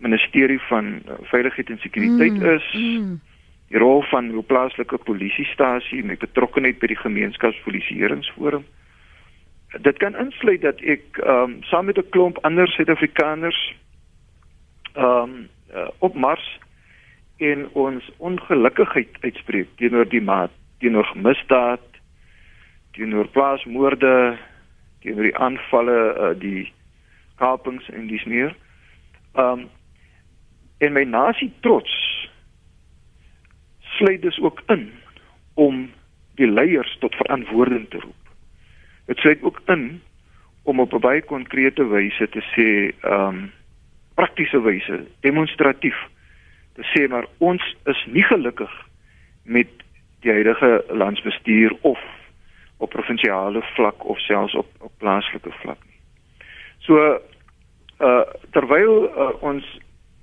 ministerie 0.00 0.60
van 0.68 1.02
veiligheid 1.30 1.70
en 1.70 1.78
sekuriteit 1.78 2.38
mm, 2.38 2.44
is. 2.44 2.72
Mm. 2.72 3.20
Die 3.68 3.78
rol 3.78 4.02
van 4.10 4.30
die 4.32 4.42
plaaslike 4.42 4.98
polisiestasie 5.06 6.02
met 6.04 6.18
betrokkeheid 6.18 6.80
by 6.82 6.90
die 6.90 6.98
gemeenskapspolisieeringsforum. 6.98 8.64
Dit 9.78 10.00
kan 10.02 10.16
insluit 10.18 10.64
dat 10.66 10.80
ek 10.82 11.20
ehm 11.22 11.42
um, 11.42 11.62
saam 11.70 11.86
met 11.86 11.98
'n 11.98 12.10
klomp 12.10 12.38
ander 12.42 12.68
Suid-Afrikaners 12.68 13.60
ehm 14.94 15.06
um, 15.06 15.48
uh, 15.74 15.88
op 15.98 16.14
Mars 16.14 16.58
en 17.36 17.68
ons 17.72 18.10
ongelukkigheid 18.16 19.08
uitspreek 19.20 19.68
teenoor 19.76 20.08
die 20.08 20.22
maat, 20.22 20.50
teenoor 20.78 21.12
misdaad, 21.14 21.80
teenoor 22.92 23.28
plaasmoorde, 23.28 24.38
teenoor 25.00 25.22
die 25.22 25.38
aanvalle, 25.38 26.00
uh, 26.18 26.40
die 26.40 26.72
kapings 27.36 27.88
en 27.88 28.06
dis 28.06 28.24
meer. 28.24 28.56
Ehm 29.34 29.60
um, 29.60 29.68
en 30.80 30.92
my 30.96 31.04
nasie 31.04 31.50
trots 31.60 31.92
sluit 34.00 34.22
dus 34.22 34.40
ook 34.40 34.62
in 34.66 34.90
om 35.54 35.90
die 36.40 36.48
leiers 36.48 36.96
tot 37.00 37.14
verantwoording 37.14 37.88
te 37.90 38.00
roep. 38.00 38.30
Dit 39.06 39.18
sluit 39.18 39.42
ook 39.42 39.60
in 39.66 40.00
om 40.62 40.80
op 40.80 40.92
'n 40.92 41.00
baie 41.00 41.22
konkrete 41.22 41.84
wyse 41.86 42.28
te 42.28 42.42
sê 42.54 42.68
ehm 43.00 43.28
um, 43.28 43.52
praktiese 44.14 44.60
wyse 44.62 45.06
demonstratief 45.20 45.98
te 46.72 46.82
sê 46.92 47.08
maar 47.08 47.26
ons 47.38 47.76
is 47.84 48.06
nie 48.06 48.24
gelukkig 48.24 48.72
met 49.42 49.68
die 50.20 50.32
huidige 50.32 50.84
landsbestuur 50.88 51.76
of 51.80 52.00
op 52.76 52.90
provinsiale 52.90 53.62
vlak 53.62 54.04
of 54.04 54.18
selfs 54.18 54.54
op 54.54 54.68
op 54.78 54.92
plaaslike 54.98 55.50
vlak 55.50 55.78
nie. 55.84 56.00
So 56.78 57.20
uh 58.00 58.24
terwyl 58.50 59.04
uh, 59.04 59.42
ons 59.42 59.80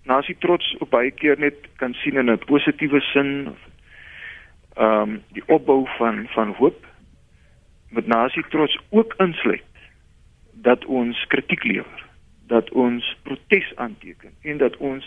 nasie 0.07 0.35
trots 0.39 0.75
op 0.79 0.89
baie 0.89 1.11
keer 1.11 1.39
net 1.39 1.55
kan 1.81 1.93
sien 1.93 2.17
in 2.17 2.31
'n 2.31 2.45
positiewe 2.45 3.01
sin 3.13 3.55
ehm 4.75 5.01
um, 5.01 5.23
die 5.33 5.43
opbou 5.47 5.87
van 5.97 6.27
van 6.33 6.53
hoop. 6.57 6.85
Met 7.89 8.07
nasie 8.07 8.43
trots 8.49 8.79
ook 8.89 9.13
insluit 9.17 9.63
dat 10.53 10.85
ons 10.85 11.25
kritiek 11.27 11.63
lewer 11.63 12.05
dat 12.47 12.69
ons 12.71 13.17
protes 13.23 13.75
aanteken 13.75 14.31
en 14.41 14.57
dat 14.57 14.77
ons 14.77 15.05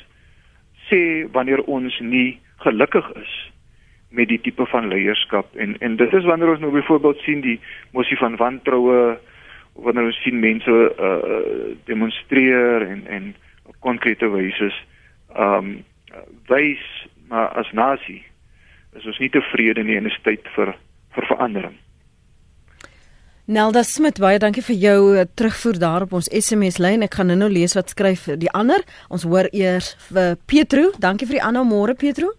sê 0.89 1.27
wanneer 1.33 1.63
ons 1.63 2.01
nie 2.01 2.41
gelukkig 2.65 3.13
is 3.23 3.35
met 4.11 4.29
die 4.29 4.41
tipe 4.43 4.67
van 4.67 4.89
leierskap 4.93 5.57
en 5.57 5.77
en 5.79 5.97
dit 5.97 6.15
is 6.19 6.29
wanneer 6.29 6.55
ons 6.55 6.63
nou 6.65 6.73
byvoorbeeld 6.75 7.25
sien 7.25 7.41
die 7.41 7.59
mosie 7.97 8.19
van 8.21 8.37
wantroue 8.37 9.19
wanneer 9.75 10.11
ons 10.11 10.23
sien 10.25 10.41
mense 10.41 10.77
uh, 11.09 11.75
demonstreer 11.89 12.87
en 12.89 13.07
en 13.07 13.35
op 13.65 13.77
konkrete 13.81 14.29
wyse 14.29 14.71
ehm 15.35 15.55
um, 15.55 15.85
wys 16.49 16.83
maar 17.29 17.49
as 17.55 17.71
nasie 17.73 18.25
is 18.99 19.07
ons 19.07 19.19
nie 19.23 19.31
tevrede 19.31 19.85
nie 19.87 19.97
en 19.97 20.07
is 20.11 20.19
tyd 20.27 20.47
vir 20.57 20.75
vir 21.15 21.27
verandering. 21.27 21.77
Nelda 23.51 23.83
Smit, 23.83 24.21
baie 24.23 24.39
dankie 24.39 24.63
vir 24.63 24.77
jou 24.79 24.99
eh, 25.19 25.25
terugvoer 25.35 25.79
daar 25.83 26.05
op 26.07 26.13
ons 26.15 26.29
SMS 26.31 26.79
lyn. 26.79 27.03
Ek 27.03 27.17
gaan 27.19 27.33
nou-nou 27.33 27.49
lees 27.51 27.75
wat 27.75 27.91
skryf 27.91 28.29
die 28.39 28.51
ander. 28.55 28.85
Ons 29.11 29.25
hoor 29.27 29.49
eers 29.51 29.97
vir 30.11 30.37
Petro. 30.47 30.93
Dankie 31.03 31.27
vir 31.27 31.41
die 31.41 31.43
aanhou 31.43 31.65
môre 31.67 31.97
Petro. 31.99 32.31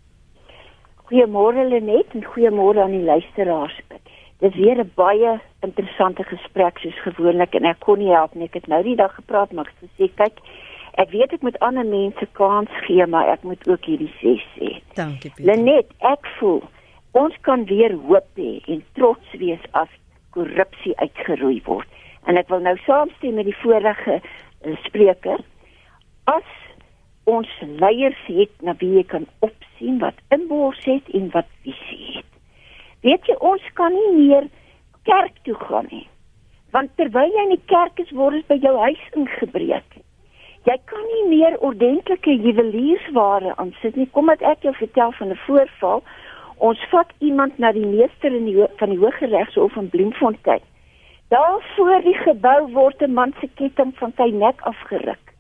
Goeiemôre 1.10 1.66
Lenet 1.68 2.16
en 2.16 2.24
goeiemôre 2.24 2.80
aan 2.86 2.96
die 2.96 3.04
luisteraars. 3.04 3.76
Dit 3.92 4.54
is 4.54 4.56
weer 4.56 4.80
'n 4.80 4.92
baie 4.96 5.40
interessante 5.68 6.24
gesprek 6.24 6.80
soos 6.80 6.98
gewoonlik 7.04 7.56
en 7.56 7.66
ek 7.66 7.80
kon 7.80 8.00
nie 8.00 8.16
help 8.16 8.34
nie. 8.36 8.46
Ek 8.46 8.54
het 8.54 8.68
nou 8.68 8.82
die 8.84 8.96
dag 8.96 9.12
gepraat 9.16 9.52
maar 9.52 9.68
ek 9.68 9.90
sê 10.00 10.08
kyk, 10.16 10.40
ek 11.00 11.12
weet 11.14 11.34
ek 11.38 11.46
moet 11.46 11.60
ander 11.60 11.86
mense 11.86 12.28
kans 12.38 12.72
gee, 12.88 13.06
maar 13.08 13.30
ek 13.32 13.44
moet 13.48 13.64
ook 13.68 13.86
hierdie 13.86 14.12
sê 14.20 14.36
sê. 14.56 14.70
Dankie 14.98 15.32
Petro. 15.32 15.48
Lenet, 15.48 15.92
ek 16.00 16.28
voel 16.40 16.62
ons 17.18 17.36
kan 17.48 17.66
weer 17.68 17.96
hoop 18.08 18.28
hê 18.40 18.60
en 18.72 18.84
trots 18.96 19.34
wees 19.40 19.64
as 19.76 19.92
korrupsie 20.36 20.96
uitgeroei 21.04 21.60
word. 21.66 21.88
En 22.28 22.38
ek 22.40 22.52
wil 22.52 22.64
nou 22.64 22.78
saamstem 22.86 23.36
met 23.40 23.50
die 23.50 23.58
vorige 23.64 24.20
uh, 24.22 24.76
spreker. 24.86 25.42
As 26.32 26.48
ons 27.30 27.50
leiers 27.82 28.20
het 28.28 28.54
na 28.66 28.76
wie 28.80 28.94
jy 28.98 29.04
kan 29.10 29.28
opsien 29.46 30.00
wat 30.02 30.18
inbors 30.34 30.80
het 30.88 31.10
en 31.18 31.30
wat 31.36 31.50
visie 31.66 32.18
het. 32.18 32.30
Weet 33.06 33.28
jy 33.30 33.38
ons 33.40 33.66
kan 33.78 33.94
nie 33.96 34.12
meer 34.18 34.48
kerk 35.10 35.38
toe 35.46 35.58
gaan 35.58 35.90
nie. 35.92 36.06
Want 36.72 36.94
terwyl 36.96 37.28
jy 37.34 37.48
in 37.50 37.56
die 37.56 37.68
kerk 37.68 38.00
is, 38.00 38.12
word 38.16 38.40
dit 38.40 38.48
by 38.48 38.58
jou 38.64 38.76
huis 38.80 39.04
ingebreek. 39.18 40.01
Jy 40.64 40.78
kan 40.86 41.06
nie 41.14 41.38
meer 41.38 41.58
ordentlike 41.60 42.32
juweliersware 42.32 43.56
aansit 43.58 43.96
nie. 43.96 44.10
Kom 44.12 44.30
ek 44.30 44.62
jou 44.62 44.74
vertel 44.74 45.12
van 45.12 45.30
'n 45.30 45.40
voorval 45.46 46.04
Ons 46.62 46.82
vat 46.92 47.10
iemand 47.26 47.58
na 47.58 47.72
die 47.74 47.88
meester 47.90 48.34
in 48.38 48.46
die 48.46 48.66
van 48.78 48.92
die 48.94 49.00
Hooggeregshof 49.02 49.76
in 49.82 49.90
Bloemfontein. 49.90 50.62
Daar 51.34 51.64
voor 51.76 52.04
die 52.06 52.18
gebou 52.22 52.60
word 52.74 53.02
'n 53.02 53.14
man 53.14 53.34
se 53.40 53.50
ketting 53.56 53.96
van 53.98 54.14
sy 54.18 54.30
nek 54.30 54.62
afgeruk. 54.62 55.34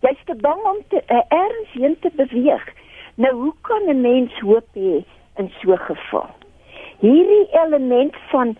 Jy's 0.00 0.22
te 0.24 0.34
bang 0.34 0.62
om 0.64 0.80
te 0.88 1.02
uh, 1.08 1.20
ergens 1.28 1.72
heen 1.72 1.98
te 2.00 2.10
beweeg. 2.16 2.64
Nou 3.14 3.34
hoe 3.34 3.54
kan 3.60 3.82
'n 3.88 4.00
mens 4.00 4.38
hoop 4.40 4.68
hê 4.72 5.04
in 5.36 5.52
so 5.60 5.72
'n 5.72 5.78
geval? 5.78 6.30
Hierdie 6.98 7.48
element 7.52 8.16
van 8.30 8.56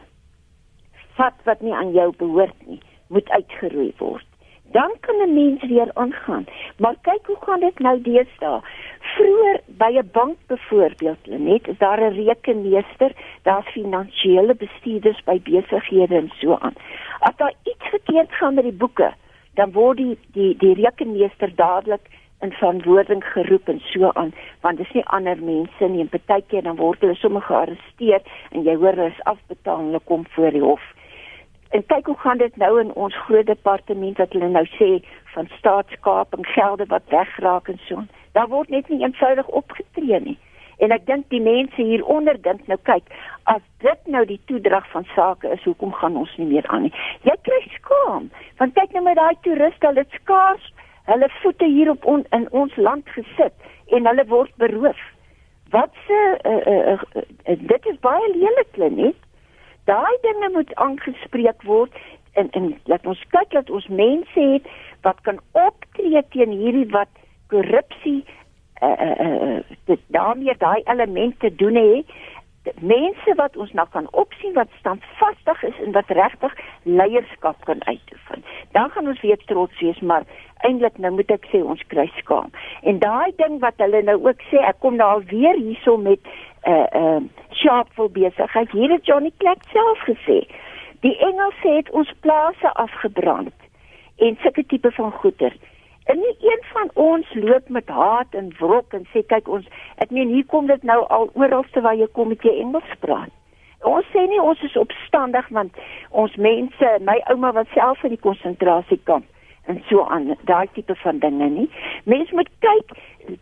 vat 1.17 1.37
wat 1.45 1.61
nie 1.61 1.75
aan 1.75 1.93
jou 1.93 2.13
behoort 2.17 2.67
nie, 2.67 2.81
moet 3.09 3.29
uitgeroei 3.29 3.93
word. 3.99 4.36
Dan 4.77 4.93
kan 5.01 5.17
'n 5.25 5.35
mens 5.35 5.63
weer 5.73 5.91
aangaan. 5.95 6.45
Maar 6.79 6.97
kyk 7.01 7.27
hoe 7.27 7.37
gaan 7.41 7.61
dit 7.61 7.79
nou 7.79 8.01
deesdae? 8.03 8.61
Vroeger 9.01 9.61
by 9.67 9.91
'n 9.99 10.09
bank 10.13 10.37
byvoorbeeld, 10.47 11.27
net 11.27 11.69
is 11.69 11.79
daar 11.79 12.01
'n 12.01 12.17
rekenmeester, 12.25 13.13
daar's 13.43 13.69
finansiële 13.69 14.55
bestuurders 14.55 15.21
by 15.25 15.41
besighede 15.41 16.17
en 16.17 16.31
so 16.41 16.57
aan. 16.61 16.75
As 17.19 17.37
daar 17.37 17.55
iets 17.63 17.87
verkeerd 17.95 18.33
gaan 18.33 18.55
met 18.55 18.65
die 18.65 18.81
boeke, 18.83 19.13
dan 19.55 19.73
word 19.73 19.97
die 19.97 20.19
die 20.33 20.57
die 20.57 20.75
rekenmeester 20.75 21.55
dadelik 21.55 22.05
in 22.41 22.53
verantwoording 22.53 23.25
geroep 23.25 23.69
en 23.69 23.81
so 23.81 24.11
aan 24.13 24.33
want 24.61 24.77
dit 24.77 24.87
is 24.87 24.93
nie 24.93 25.07
ander 25.17 25.39
mense 25.43 25.89
nie 25.89 26.01
en 26.05 26.13
partykeer 26.13 26.63
dan 26.63 26.77
word 26.77 27.01
hulle 27.01 27.15
sommer 27.15 27.43
gearresteer 27.49 28.21
en 28.51 28.63
jy 28.69 28.75
hoor 28.77 28.99
hulle 28.99 29.15
is 29.15 29.25
afbetaal 29.33 29.85
hulle 29.87 30.01
kom 30.11 30.27
voor 30.37 30.51
die 30.51 30.65
hof 30.65 30.85
en 31.75 31.87
kyk 31.93 32.07
hoe 32.07 32.19
gaan 32.23 32.39
dit 32.43 32.57
nou 32.57 32.73
in 32.81 32.93
ons 32.95 33.17
groot 33.27 33.47
departement 33.47 34.19
wat 34.23 34.33
hulle 34.37 34.49
nou 34.49 34.65
sê 34.77 34.91
van 35.35 35.51
staatskaping 35.59 36.47
gelde 36.55 36.89
wat 36.93 37.09
wegraak 37.15 37.69
en 37.73 37.81
so 37.89 38.05
daar 38.39 38.51
word 38.53 38.71
net 38.71 38.89
nie 38.89 39.03
eenvoudig 39.03 39.49
opgetree 39.63 40.21
nie 40.21 40.39
en 40.85 40.93
ek 40.93 41.07
dink 41.09 41.29
die 41.33 41.41
mense 41.41 41.83
hieronder 41.83 42.41
dink 42.49 42.67
nou 42.71 42.79
kyk 42.91 43.13
as 43.53 43.63
dit 43.85 44.13
nou 44.17 44.25
die 44.29 44.41
toedrag 44.51 44.89
van 44.95 45.07
sake 45.15 45.53
is 45.59 45.65
hoekom 45.65 45.95
gaan 46.01 46.17
ons 46.17 46.33
nie 46.37 46.51
meer 46.55 46.67
aan 46.69 46.89
nie 46.89 46.95
jy 47.29 47.37
kry 47.49 47.63
skaam 47.79 48.31
want 48.59 48.77
kyk 48.81 48.93
nou 48.97 49.07
met 49.09 49.21
daai 49.21 49.35
toeriste 49.47 49.89
hulle 49.91 50.05
skaars 50.19 50.73
hulle 51.07 51.29
voete 51.41 51.65
hier 51.65 51.91
op 51.91 52.05
on, 52.05 52.25
in 52.31 52.49
ons 52.51 52.77
land 52.77 53.09
gesit 53.15 53.55
en 53.95 54.09
hulle 54.11 54.25
word 54.31 54.53
beroof. 54.63 54.99
Wat 55.75 55.95
se 56.07 56.19
uh, 56.43 56.57
uh, 56.73 56.93
uh, 56.93 57.23
uh, 57.23 57.57
dit 57.73 57.87
is 57.93 57.99
baie 58.03 58.33
lelik 58.35 58.77
net. 58.77 59.23
Daai 59.87 60.17
dinge 60.23 60.51
moet 60.53 60.75
aangespreek 60.75 61.63
word 61.63 61.95
en 62.33 62.51
en 62.51 62.73
laat 62.91 63.07
ons 63.07 63.23
kyk 63.35 63.51
dat 63.55 63.71
ons 63.71 63.87
mense 63.89 64.41
het 64.53 64.67
wat 65.07 65.21
kan 65.29 65.39
optree 65.53 66.23
teen 66.35 66.53
hierdie 66.61 66.89
wat 66.91 67.13
korrupsie 67.53 68.25
uh, 68.83 68.97
uh, 69.07 69.27
uh, 69.27 69.61
dit 69.91 70.01
daarmee 70.17 70.57
daai 70.59 70.83
elemente 70.85 71.55
doen 71.63 71.79
hè 71.81 72.03
mense 72.81 73.35
wat 73.35 73.57
ons 73.57 73.73
nou 73.73 73.87
kan 73.91 74.09
opsien 74.11 74.53
wat 74.53 74.69
standvastig 74.79 75.63
is 75.63 75.79
en 75.85 75.93
wat 75.93 76.09
regtig 76.09 76.55
leierskap 76.83 77.65
kan 77.65 77.85
uitoefen. 77.85 78.45
Dan 78.73 78.91
gaan 78.91 79.07
ons 79.07 79.21
weer 79.21 79.39
trots 79.45 79.81
wees, 79.81 80.01
maar 80.01 80.25
eintlik 80.67 80.99
nou 80.99 81.13
moet 81.15 81.31
ek 81.31 81.47
sê 81.53 81.63
ons 81.63 81.83
kry 81.93 82.07
skaam. 82.19 82.51
En 82.83 82.99
daai 82.99 83.33
ding 83.37 83.59
wat 83.65 83.79
hulle 83.83 84.03
nou 84.03 84.19
ook 84.29 84.43
sê, 84.51 84.63
ek 84.63 84.81
kom 84.85 84.97
nou 84.97 85.09
al 85.17 85.25
weer 85.31 85.59
hierso 85.59 85.97
met 85.97 86.21
'n 86.21 86.71
uh, 86.71 86.73
eh, 86.73 87.01
'n 87.01 87.03
uh, 87.03 87.17
eh, 87.17 87.23
sharpful 87.51 88.09
besigheid. 88.09 88.71
Hier 88.71 88.91
het 88.91 89.07
Johnny 89.07 89.33
Clark 89.39 89.63
self 89.73 89.99
gesê. 89.99 90.47
Die 91.01 91.17
Engelse 91.19 91.69
het 91.69 91.91
ons 91.91 92.13
plase 92.21 92.73
afgebrand 92.75 93.55
en 94.17 94.39
sulke 94.43 94.67
tipe 94.67 94.91
van 94.91 95.13
goeder. 95.13 95.53
En 96.07 96.19
nie 96.19 96.37
een 96.41 96.63
van 96.73 96.91
ons 96.95 97.35
loop 97.35 97.69
met 97.69 97.89
haat 97.89 98.27
en 98.31 98.53
wrok 98.59 98.93
en 98.95 99.07
sê 99.13 99.25
kyk 99.27 99.49
ons 99.49 99.67
ek 100.03 100.13
meen 100.15 100.31
hier 100.31 100.47
kom 100.53 100.69
dit 100.71 100.83
nou 100.87 101.01
al 101.17 101.27
oralste 101.35 101.83
waar 101.83 101.99
jy 101.99 102.07
kom 102.15 102.31
met 102.31 102.47
jy 102.47 102.53
Engels 102.63 102.93
praat. 103.03 103.33
Ons 103.83 104.07
sê 104.15 104.23
nie 104.31 104.39
ons 104.43 104.63
is 104.63 104.77
opstandig 104.79 105.49
want 105.57 105.75
ons 106.11 106.37
mense, 106.37 106.93
my 107.03 107.19
ouma 107.33 107.51
was 107.59 107.75
self 107.75 108.05
in 108.07 108.15
die 108.15 108.23
konsentrasiekamp 108.23 109.27
en 109.67 109.83
so 109.91 110.07
aan 110.07 110.31
daai 110.47 110.71
tipe 110.79 110.95
van 111.03 111.19
dinge 111.19 111.51
nie. 111.51 111.67
Mens 112.05 112.31
moet 112.31 112.51
kyk, 112.63 112.95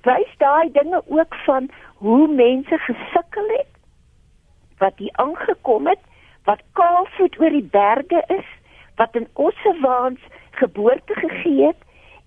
wys 0.08 0.34
daai 0.40 0.72
dinge 0.72 1.02
ook 1.04 1.36
van 1.44 1.68
hoe 2.00 2.28
mense 2.32 2.80
gesukkel 2.88 3.56
het 3.58 3.72
wat 4.80 4.96
hier 4.98 5.12
aangekom 5.22 5.86
het, 5.86 6.00
wat 6.48 6.64
kaalvoet 6.72 7.36
oor 7.40 7.52
die 7.52 7.68
berge 7.76 8.24
is, 8.32 8.48
wat 8.96 9.16
in 9.20 9.28
Ossewaans 9.34 10.20
geboorte 10.56 11.14
gegee 11.20 11.68
het 11.68 11.83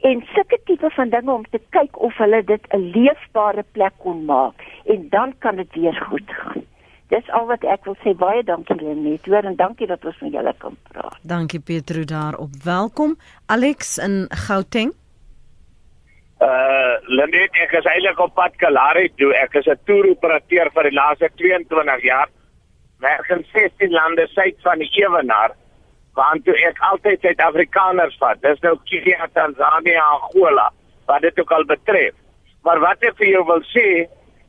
en 0.07 0.23
sulke 0.33 0.59
tipe 0.65 0.89
van 0.95 1.09
dinge 1.09 1.33
om 1.33 1.45
te 1.51 1.59
kyk 1.75 1.99
of 2.07 2.17
hulle 2.21 2.39
dit 2.51 2.63
'n 2.75 2.83
leefbare 2.95 3.63
plek 3.71 3.95
kon 4.03 4.25
maak 4.25 4.63
en 4.93 5.07
dan 5.09 5.33
kan 5.39 5.55
dit 5.55 5.73
weer 5.75 5.97
goed 6.09 6.29
gaan. 6.39 6.63
Dis 7.07 7.29
al 7.31 7.45
wat 7.47 7.63
ek 7.63 7.85
wil 7.85 7.95
sê. 8.03 8.13
Baie 8.19 8.43
dankie 8.43 8.75
Lenet. 8.75 9.25
Hoor 9.25 9.43
en 9.43 9.55
dankie 9.55 9.87
dat 9.87 10.05
ons 10.05 10.19
met 10.19 10.31
julle 10.31 10.53
kan 10.57 10.75
praat. 10.91 11.19
Dankie 11.23 11.59
Pietro 11.59 12.03
daarop. 12.03 12.49
Welkom 12.63 13.15
Alex 13.45 13.97
in 13.97 14.25
Gauteng. 14.29 14.91
Uh 16.39 16.95
Lenet, 17.07 17.55
ek 17.63 17.71
is 17.71 17.85
eintlik 17.85 18.19
op 18.19 18.33
pad 18.33 18.55
Kalahari 18.55 19.09
toe. 19.15 19.33
Ek 19.35 19.53
is 19.53 19.67
'n 19.67 19.79
toeroperateur 19.85 20.69
vir 20.73 20.83
die 20.83 20.97
laaste 20.99 21.29
22 21.35 22.03
jaar. 22.03 22.29
Werk 22.99 23.29
in 23.29 23.45
16 23.53 23.91
lande 23.91 24.27
suid 24.27 24.55
van 24.61 24.79
die 24.79 24.91
Ewenaar 24.91 25.55
want 26.17 26.45
toe 26.45 26.55
ek 26.65 26.79
altyd 26.91 27.21
Suid-Afrikaners 27.21 28.17
vat. 28.21 28.41
Dis 28.41 28.61
nou 28.65 28.75
Kenia, 28.89 29.27
Tanzanië, 29.37 29.97
Angola, 30.01 30.69
wat 31.09 31.21
dit 31.21 31.39
ook 31.39 31.51
al 31.53 31.65
betref. 31.69 32.15
Maar 32.65 32.81
wat 32.83 33.03
ek 33.05 33.17
vir 33.21 33.35
jou 33.35 33.43
wil 33.47 33.63
sê 33.71 33.87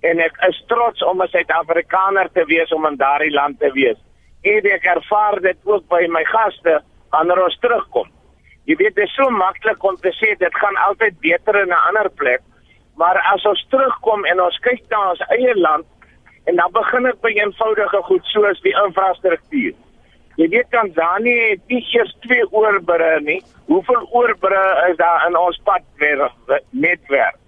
en 0.08 0.20
ek 0.22 0.36
is 0.48 0.60
trots 0.70 1.02
om 1.04 1.22
'n 1.22 1.28
Suid-Afrikaner 1.28 2.30
te 2.32 2.44
wees 2.46 2.72
om 2.72 2.86
in 2.86 2.96
daardie 2.96 3.34
land 3.34 3.58
te 3.60 3.70
wees. 3.72 3.98
En 4.42 4.70
ek 4.76 4.84
ervaar 4.84 5.40
dit 5.40 5.58
ook 5.64 5.88
by 5.88 6.06
my 6.08 6.24
gaste 6.24 6.80
wanneer 7.10 7.44
ons 7.44 7.58
terugkom. 7.60 8.08
Jy 8.64 8.76
weet 8.76 8.94
dit 8.94 9.04
is 9.04 9.14
so 9.14 9.30
maklik 9.30 9.84
om 9.84 9.96
te 9.96 10.12
sê 10.12 10.36
dit 10.38 10.54
gaan 10.54 10.76
altyd 10.76 11.20
beter 11.20 11.56
in 11.56 11.68
'n 11.68 11.84
ander 11.88 12.10
plek, 12.10 12.40
maar 12.96 13.16
as 13.34 13.44
ons 13.44 13.66
terugkom 13.70 14.24
en 14.24 14.40
ons 14.40 14.58
kyk 14.58 14.82
na 14.90 15.10
ons 15.10 15.22
eie 15.28 15.54
land 15.54 15.86
en 16.46 16.56
dan 16.56 16.72
begin 16.72 17.06
ek 17.06 17.20
by 17.20 17.28
eenvoudige 17.28 18.02
goed 18.02 18.24
soos 18.24 18.60
die 18.60 18.74
infrastruktuur. 18.84 19.74
Jy 20.38 20.46
weet 20.52 20.68
Tanzanië 20.70 21.38
het 21.50 21.62
nie 21.66 21.80
eers 21.96 22.12
twee 22.22 22.44
oorbrûe 22.54 23.20
nie. 23.26 23.40
Hoeveel 23.66 24.04
oorbrûe 24.14 24.66
is 24.90 24.96
daar 25.00 25.26
in 25.26 25.36
ons 25.36 25.58
padnetwerk? 25.66 27.40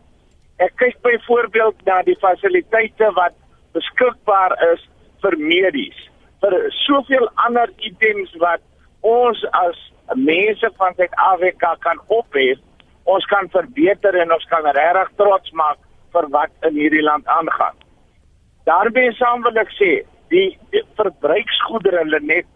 Ek 0.60 0.74
kyk 0.76 0.98
byvoorbeeld 1.06 1.78
na 1.86 2.00
die 2.02 2.18
fasiliteite 2.18 3.12
wat 3.16 3.36
beskikbaar 3.78 4.56
is 4.72 4.82
vir 5.22 5.38
medies, 5.38 6.02
vir 6.42 6.56
soveel 6.82 7.30
ander 7.46 7.70
items 7.78 8.34
wat 8.42 8.60
ons 9.06 9.40
as 9.62 9.78
mense 10.18 10.74
van 10.82 10.98
Suid-Afrika 10.98 11.76
kan 11.86 12.02
ophef, 12.10 12.58
ons 13.06 13.24
kan 13.30 13.48
verbeter 13.54 14.18
en 14.18 14.34
ons 14.34 14.46
kan 14.50 14.66
regtig 14.66 15.16
trots 15.22 15.54
maak 15.54 15.78
vir 16.12 16.26
wat 16.34 16.66
in 16.66 16.74
hierdie 16.74 17.06
land 17.06 17.26
aangaan. 17.30 17.76
Daarmee 18.66 19.14
saam 19.14 19.46
wil 19.46 19.62
ek 19.62 19.70
sê, 19.78 20.00
die, 20.34 20.48
die 20.74 20.82
verbruiksgoedere 20.98 22.02
hulle 22.02 22.26
net 22.26 22.50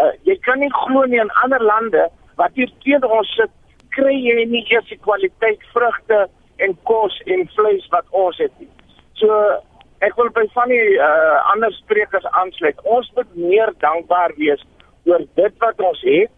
Uh, 0.00 0.12
jy 0.24 0.36
kan 0.46 0.60
nie 0.62 0.70
glo 0.72 1.04
nie 1.04 1.20
in 1.20 1.32
ander 1.44 1.60
lande 1.60 2.06
wat 2.40 2.54
hier 2.56 2.70
teen 2.84 3.04
ons 3.04 3.30
sit, 3.36 3.52
kry 3.92 4.14
jy 4.16 4.46
nie 4.48 4.62
eers 4.70 4.86
die 4.88 5.00
kwaliteit 5.04 5.64
vrugte 5.74 6.22
en 6.64 6.76
kos 6.88 7.16
en 7.26 7.44
vleis 7.56 7.88
wat 7.92 8.06
ons 8.16 8.38
het 8.40 8.52
nie. 8.62 8.70
So 9.20 9.36
ek 10.06 10.16
wil 10.16 10.30
by 10.36 10.46
van 10.54 10.72
die 10.72 10.96
uh, 10.96 11.40
ander 11.52 11.72
sprekers 11.76 12.24
aansluit. 12.40 12.80
Ons 12.88 13.10
moet 13.16 13.34
meer 13.36 13.72
dankbaar 13.84 14.32
wees 14.38 14.62
oor 15.08 15.24
dit 15.36 15.58
wat 15.64 15.82
ons 15.84 16.00
het, 16.06 16.32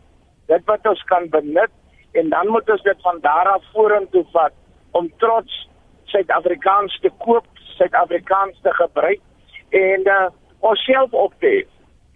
dit 0.50 0.66
wat 0.70 0.88
ons 0.90 1.02
kan 1.10 1.28
benut 1.30 2.18
en 2.18 2.32
dan 2.34 2.50
moet 2.50 2.70
ons 2.70 2.82
dit 2.82 3.04
van 3.06 3.20
daar 3.24 3.52
af 3.54 3.68
vorentoe 3.76 4.24
vat 4.34 4.56
om 4.98 5.08
trots 5.22 5.68
Suid-Afrikaans 6.12 6.98
te 7.00 7.08
koop, 7.24 7.46
Suid-Afrikaans 7.78 8.58
te 8.66 8.72
gebruik 8.76 9.22
en 9.72 10.08
uh, 10.10 10.26
onsself 10.60 11.14
op 11.16 11.32
te 11.40 11.52
hê. 11.54 11.62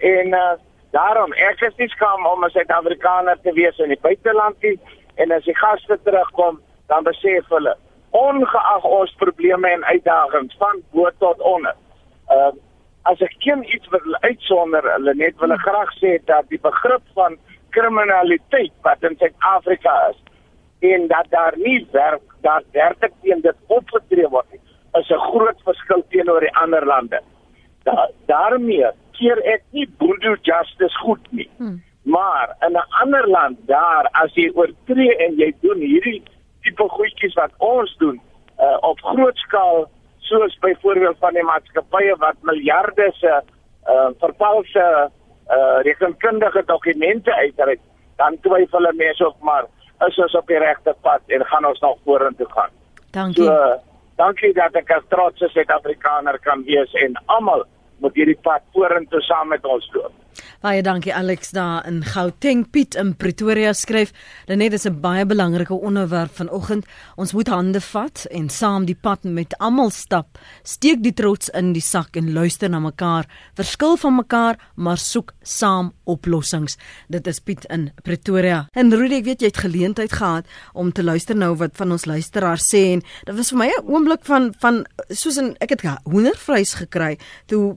En 0.05 0.35
uh, 0.37 0.57
Daarom 0.91 1.33
ek 1.33 1.61
is 1.61 1.77
nie 1.77 1.89
skaam 1.89 2.27
om 2.27 2.45
'n 2.45 2.51
Suid-Afrikaner 2.51 3.39
te 3.43 3.53
wees 3.53 3.79
in 3.79 3.89
die 3.89 4.01
buiteland 4.01 4.63
nie 4.63 4.79
en 5.15 5.33
as 5.33 5.45
die 5.45 5.57
gaste 5.57 5.99
terugkom, 6.03 6.61
dan 6.87 7.03
besef 7.03 7.49
hulle 7.49 7.77
ongeag 8.11 8.85
ons 8.85 9.15
probleme 9.19 9.69
en 9.69 9.85
uitdagings 9.85 10.55
van 10.59 10.83
bo 10.93 11.11
tot 11.19 11.41
onder. 11.41 11.75
Ehm 12.29 12.57
uh, 12.57 12.63
as 13.07 13.21
ek 13.23 13.35
geen 13.39 13.63
iets 13.75 13.89
wil 13.89 14.17
uitsonder, 14.21 14.83
hulle 14.93 15.15
net 15.15 15.37
wil 15.39 15.55
graag 15.63 15.93
sê 16.01 16.17
dat 16.31 16.49
die 16.51 16.59
begrip 16.63 17.05
van 17.15 17.37
kriminaliteit 17.77 18.73
wat 18.83 19.05
in 19.07 19.15
Suid-Afrika 19.21 19.95
is 20.11 20.19
en 20.91 21.07
dat 21.13 21.31
daar 21.31 21.55
nie 21.57 21.87
werk 21.93 22.35
dat 22.43 22.65
werklik 22.73 23.15
teen 23.23 23.41
dit 23.41 23.57
opgetree 23.79 24.29
word 24.29 24.51
nie, 24.53 24.61
is 24.99 25.11
'n 25.11 25.27
groot 25.31 25.61
verskil 25.69 26.03
teenoor 26.11 26.41
die 26.41 26.57
ander 26.63 26.87
lande. 26.87 27.21
Da, 27.85 28.11
daarmee 28.27 28.91
keer 29.19 29.43
ek 29.55 29.63
nie 29.77 29.89
boendo 29.99 30.37
justice 30.43 30.97
goed 31.03 31.33
nie. 31.33 31.49
Hmm. 31.59 31.83
Maar 32.07 32.55
in 32.67 32.73
'n 32.73 32.87
ander 33.03 33.29
land 33.29 33.59
daar 33.67 34.09
as 34.13 34.35
jy 34.35 34.51
oortree 34.55 35.17
en 35.17 35.35
jy 35.37 35.53
doen 35.61 35.81
hierdie 35.81 36.23
tipe 36.63 36.89
goedjies 36.89 37.35
wat 37.35 37.53
ons 37.59 37.97
doen 37.97 38.21
uh, 38.59 38.77
op 38.81 39.01
groot 39.01 39.37
skaal 39.37 39.91
soos 40.19 40.59
byvoorbeeld 40.59 41.19
van 41.19 41.35
die 41.35 41.43
maatskappye 41.43 42.17
wat 42.19 42.37
miljarde 42.41 43.11
se 43.15 43.33
uh, 43.33 44.09
vervalse 44.19 45.11
uh, 45.51 45.79
rekenkundige 45.83 46.63
dokumente 46.67 47.35
uitreik, 47.35 47.81
dan 48.17 48.39
twyfel 48.41 48.93
mense 48.93 49.27
ook 49.27 49.41
maar 49.41 49.65
is 50.09 50.19
ons 50.19 50.35
op 50.35 50.47
die 50.47 50.59
regte 50.59 50.95
pad 51.01 51.23
en 51.27 51.45
gaan 51.45 51.65
ons 51.65 51.81
nog 51.81 51.99
vorentoe 52.05 52.47
gaan. 52.51 52.73
Dankie. 53.11 53.45
So, 53.45 53.81
dankie 54.17 54.53
dat 54.53 54.75
ek 54.77 54.91
as 54.91 55.07
trotse 55.09 55.49
Suid-Afrikaner 55.55 56.39
kan 56.45 56.65
wees 56.69 56.93
en 57.05 57.17
almal 57.33 57.65
moet 58.05 58.15
hierdie 58.15 58.39
pad 58.43 58.63
vorentoe 58.73 59.21
saam 59.21 59.49
met 59.49 59.65
ons 59.65 59.89
loop. 59.95 60.13
Baie 60.61 60.83
dankie 60.83 61.15
Alex 61.15 61.51
daar 61.51 61.87
in 61.87 62.05
Gauteng 62.05 62.71
Piet 62.71 62.95
in 62.95 63.15
Pretoria 63.17 63.73
skryf. 63.73 64.13
Lenet 64.47 64.73
is 64.73 64.87
'n 64.87 65.01
baie 65.01 65.27
belangrike 65.27 65.75
onderwerp 65.75 66.37
vanoggend. 66.37 66.87
Ons 67.17 67.33
moet 67.33 67.49
hande 67.49 67.81
vat 67.81 68.27
en 68.31 68.49
saam 68.49 68.85
die 68.85 68.99
pad 69.01 69.25
met 69.25 69.59
almal 69.59 69.91
stap. 69.91 70.39
Steek 70.63 71.03
die 71.03 71.15
trots 71.15 71.49
in 71.49 71.73
die 71.73 71.83
sak 71.83 72.17
en 72.17 72.33
luister 72.33 72.71
na 72.71 72.79
mekaar. 72.79 73.27
Verskil 73.55 73.97
van 73.97 74.15
mekaar, 74.15 74.59
maar 74.75 74.99
soek 74.99 75.33
saam 75.43 75.93
oplossings. 76.05 76.77
Dit 77.09 77.27
is 77.27 77.41
Piet 77.41 77.65
in 77.65 77.93
Pretoria. 78.03 78.69
En 78.73 78.95
Rudy, 78.95 79.15
ek 79.15 79.25
weet 79.25 79.41
jy 79.41 79.47
het 79.47 79.57
geleentheid 79.57 80.13
gehad 80.13 80.47
om 80.73 80.93
te 80.93 81.03
luister 81.03 81.37
nou 81.37 81.55
wat 81.57 81.77
van 81.77 81.93
ons 81.93 82.05
luisteraars 82.05 82.67
sê 82.75 82.93
en 82.93 83.03
dit 83.25 83.37
was 83.37 83.51
vir 83.51 83.59
my 83.59 83.67
'n 83.67 83.87
oomblik 83.87 84.25
van 84.25 84.55
van 84.61 84.87
soos 85.11 85.39
'n 85.39 85.57
ek 85.61 85.71
het 85.71 85.83
hoendervleis 86.05 86.75
gekry 86.75 87.19
toe 87.47 87.77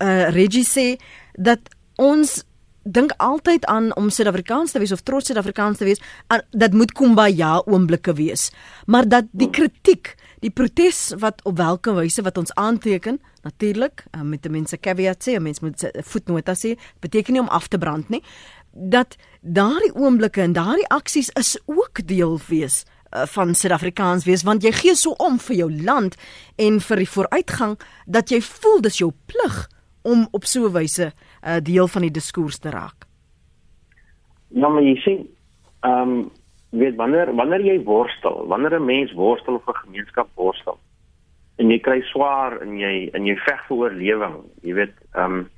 uh 0.00 0.30
Reggie 0.30 0.64
sê 0.64 0.96
dat 1.36 1.60
ons 2.00 2.40
dink 2.88 3.12
altyd 3.20 3.66
aan 3.68 3.90
om 4.00 4.08
Suid-Afrikaans 4.08 4.72
te 4.72 4.80
wees 4.80 4.92
of 4.94 5.02
trots 5.04 5.28
Suid-Afrikaans 5.28 5.78
te 5.78 5.84
wees, 5.84 6.00
aan, 6.32 6.40
dat 6.50 6.72
moet 6.72 6.94
kumbaya 6.96 7.58
oomblikke 7.68 8.14
wees. 8.16 8.48
Maar 8.86 9.08
dat 9.08 9.28
die 9.36 9.50
kritiek, 9.52 10.14
die 10.40 10.50
protes 10.50 11.10
wat 11.20 11.44
op 11.44 11.58
watter 11.60 11.98
wyse 11.98 12.24
wat 12.24 12.40
ons 12.40 12.54
aanteken, 12.56 13.20
natuurlik 13.44 14.06
met 14.24 14.42
die 14.42 14.52
mense 14.52 14.80
caveat 14.80 15.28
sê, 15.28 15.36
mense 15.40 15.64
moet 15.64 15.84
voetnota 16.08 16.56
sê, 16.56 16.76
beteken 17.04 17.36
nie 17.36 17.44
om 17.44 17.52
af 17.52 17.68
te 17.68 17.78
brand 17.78 18.08
nie, 18.08 18.22
dat 18.72 19.16
daardie 19.40 19.92
oomblikke 19.94 20.42
en 20.42 20.52
daardie 20.56 20.88
aksies 20.88 21.30
is 21.38 21.58
ook 21.66 22.06
deel 22.06 22.38
wees 22.48 22.84
uh, 23.10 23.26
van 23.26 23.54
Suid-Afrikaans 23.54 24.24
wees 24.24 24.44
want 24.46 24.64
jy 24.64 24.72
gee 24.76 24.94
so 24.94 25.16
om 25.18 25.38
vir 25.42 25.56
jou 25.64 25.70
land 25.82 26.16
en 26.56 26.80
vir 26.80 27.02
die 27.02 27.10
vooruitgang 27.10 27.76
dat 28.06 28.30
jy 28.30 28.40
voel 28.46 28.80
dis 28.86 29.00
jou 29.02 29.10
plig 29.26 29.66
om 30.02 30.28
op 30.32 30.46
so 30.46 30.68
'n 30.68 30.72
wyse 30.72 31.12
uh, 31.42 31.56
deel 31.62 31.88
van 31.88 32.02
die 32.02 32.10
diskurs 32.10 32.58
te 32.58 32.70
raak. 32.70 33.06
Ja, 34.48 34.68
maar 34.68 34.82
jy 34.82 34.96
sien, 35.06 35.26
ehm 35.80 36.14
um, 36.18 36.30
weet 36.70 36.94
wanneer 36.94 37.34
wanneer 37.34 37.64
jy 37.66 37.82
worstel, 37.82 38.46
wanneer 38.46 38.78
'n 38.78 38.84
mens 38.84 39.12
worstel 39.12 39.54
of 39.54 39.66
'n 39.66 39.82
gemeenskap 39.84 40.28
worstel 40.34 40.78
en 41.60 41.70
jy 41.70 41.78
kry 41.84 42.00
swaar 42.08 42.58
en 42.64 42.78
jy 42.80 43.10
en 43.16 43.26
jy 43.28 43.36
veg 43.44 43.64
vir 43.68 43.82
oorlewing, 43.84 44.36
jy 44.66 44.76
weet, 44.80 44.96
ehm 45.14 45.40
um, 45.40 45.48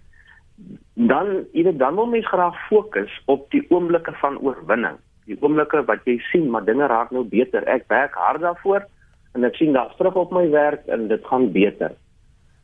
dan 0.95 1.31
jy 1.57 1.65
weet 1.67 1.79
dan 1.81 1.97
wil 1.97 2.07
mens 2.07 2.29
graag 2.29 2.59
fokus 2.69 3.13
op 3.33 3.49
die 3.51 3.63
oomblikke 3.71 4.13
van 4.21 4.37
oorwinning. 4.39 4.99
Die 5.27 5.39
oomblikke 5.41 5.81
wat 5.89 6.05
jy 6.07 6.19
sien, 6.29 6.51
maar 6.51 6.67
dinge 6.67 6.87
raak 6.91 7.11
nou 7.15 7.25
beter. 7.25 7.65
Ek 7.67 7.89
werk 7.91 8.15
hard 8.19 8.43
daarvoor 8.45 8.85
en 9.35 9.47
ek 9.49 9.57
sien 9.59 9.73
daar 9.73 9.95
terug 9.97 10.19
op 10.21 10.35
my 10.35 10.45
werk 10.53 10.87
en 10.93 11.09
dit 11.09 11.25
gaan 11.31 11.49
beter. 11.55 11.97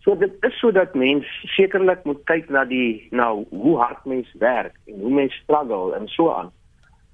So 0.00 0.14
dit 0.16 0.32
is 0.40 0.58
sodat 0.58 0.94
mens 0.94 1.26
sekerlik 1.56 2.04
moet 2.04 2.20
kyk 2.30 2.50
na 2.54 2.64
die 2.64 3.08
na 3.10 3.32
hoe 3.34 3.76
hard 3.80 4.04
mens 4.04 4.30
werk 4.38 4.76
en 4.86 5.00
hoe 5.00 5.10
mens 5.10 5.34
struggle 5.42 5.94
en 5.96 6.08
so 6.08 6.30
aan. 6.30 6.52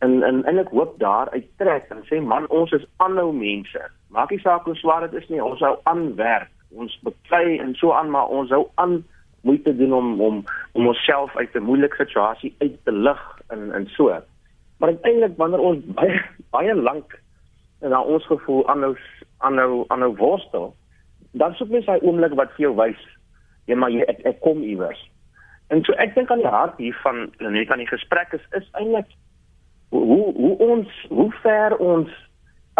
En 0.05 0.22
en 0.22 0.45
en 0.45 0.61
ek 0.61 0.68
hoop 0.68 0.99
daar 1.01 1.30
uittrek 1.32 1.89
en 1.95 2.05
sê 2.11 2.20
man 2.20 2.49
ons 2.49 2.72
is 2.76 2.85
aanhou 2.97 3.32
mense. 3.32 3.80
Maak 4.12 4.30
nie 4.30 4.43
saak 4.45 4.68
hoe 4.68 4.76
swaar 4.76 5.09
dit 5.09 5.22
is 5.22 5.28
nie, 5.32 5.43
ons 5.43 5.64
hou 5.64 5.78
aan 5.91 6.12
werk. 6.20 6.53
Ons 6.76 6.99
beklei 7.07 7.59
en 7.59 7.74
so 7.80 7.95
aan 7.97 8.11
maar 8.11 8.28
ons 8.28 8.53
hou 8.53 8.66
aan 8.82 9.01
moeite 9.45 9.76
doen 9.76 9.93
om 9.93 10.20
om 10.20 10.45
om 10.72 10.87
onsself 10.87 11.37
uit 11.37 11.55
'n 11.55 11.66
moeilike 11.70 11.97
situasie 12.05 12.55
uit 12.59 12.78
te 12.85 12.93
lig 12.93 13.41
en 13.49 13.72
en 13.72 13.87
so. 13.97 14.12
Maar 14.78 14.89
uiteindelik 14.89 15.37
wanneer 15.37 15.61
ons 15.61 15.85
baie 15.85 16.22
baie 16.51 16.74
lank 16.74 17.20
na 17.80 18.03
ons 18.03 18.26
gevoel 18.26 18.68
aanhou 18.68 18.97
aanhou 19.39 19.85
aanhou 19.89 20.16
worstel 20.16 20.74
dan 21.35 21.55
soek 21.55 21.68
mens 21.68 21.87
daai 21.87 22.01
oomblik 22.03 22.35
wat 22.39 22.51
vir 22.57 22.68
jou 22.68 22.74
wys 22.78 23.03
jy 23.66 23.76
maar 23.78 23.93
jy 23.93 24.05
ek, 24.09 24.22
ek 24.28 24.41
kom 24.45 24.62
iewers. 24.64 25.01
En 25.72 25.82
so 25.87 25.97
ek 26.01 26.14
dink 26.16 26.32
aan 26.32 26.43
die 26.45 26.51
hart 26.51 26.76
hier 26.80 26.97
van 27.03 27.26
net 27.41 27.70
aan 27.72 27.82
die 27.82 27.91
gesprek 27.91 28.35
is 28.37 28.45
is 28.59 28.66
eintlik 28.80 29.09
hoe 29.95 30.32
hoe 30.37 30.55
ons 30.66 30.91
hoe 31.09 31.30
ver 31.43 31.76
ons 31.78 32.11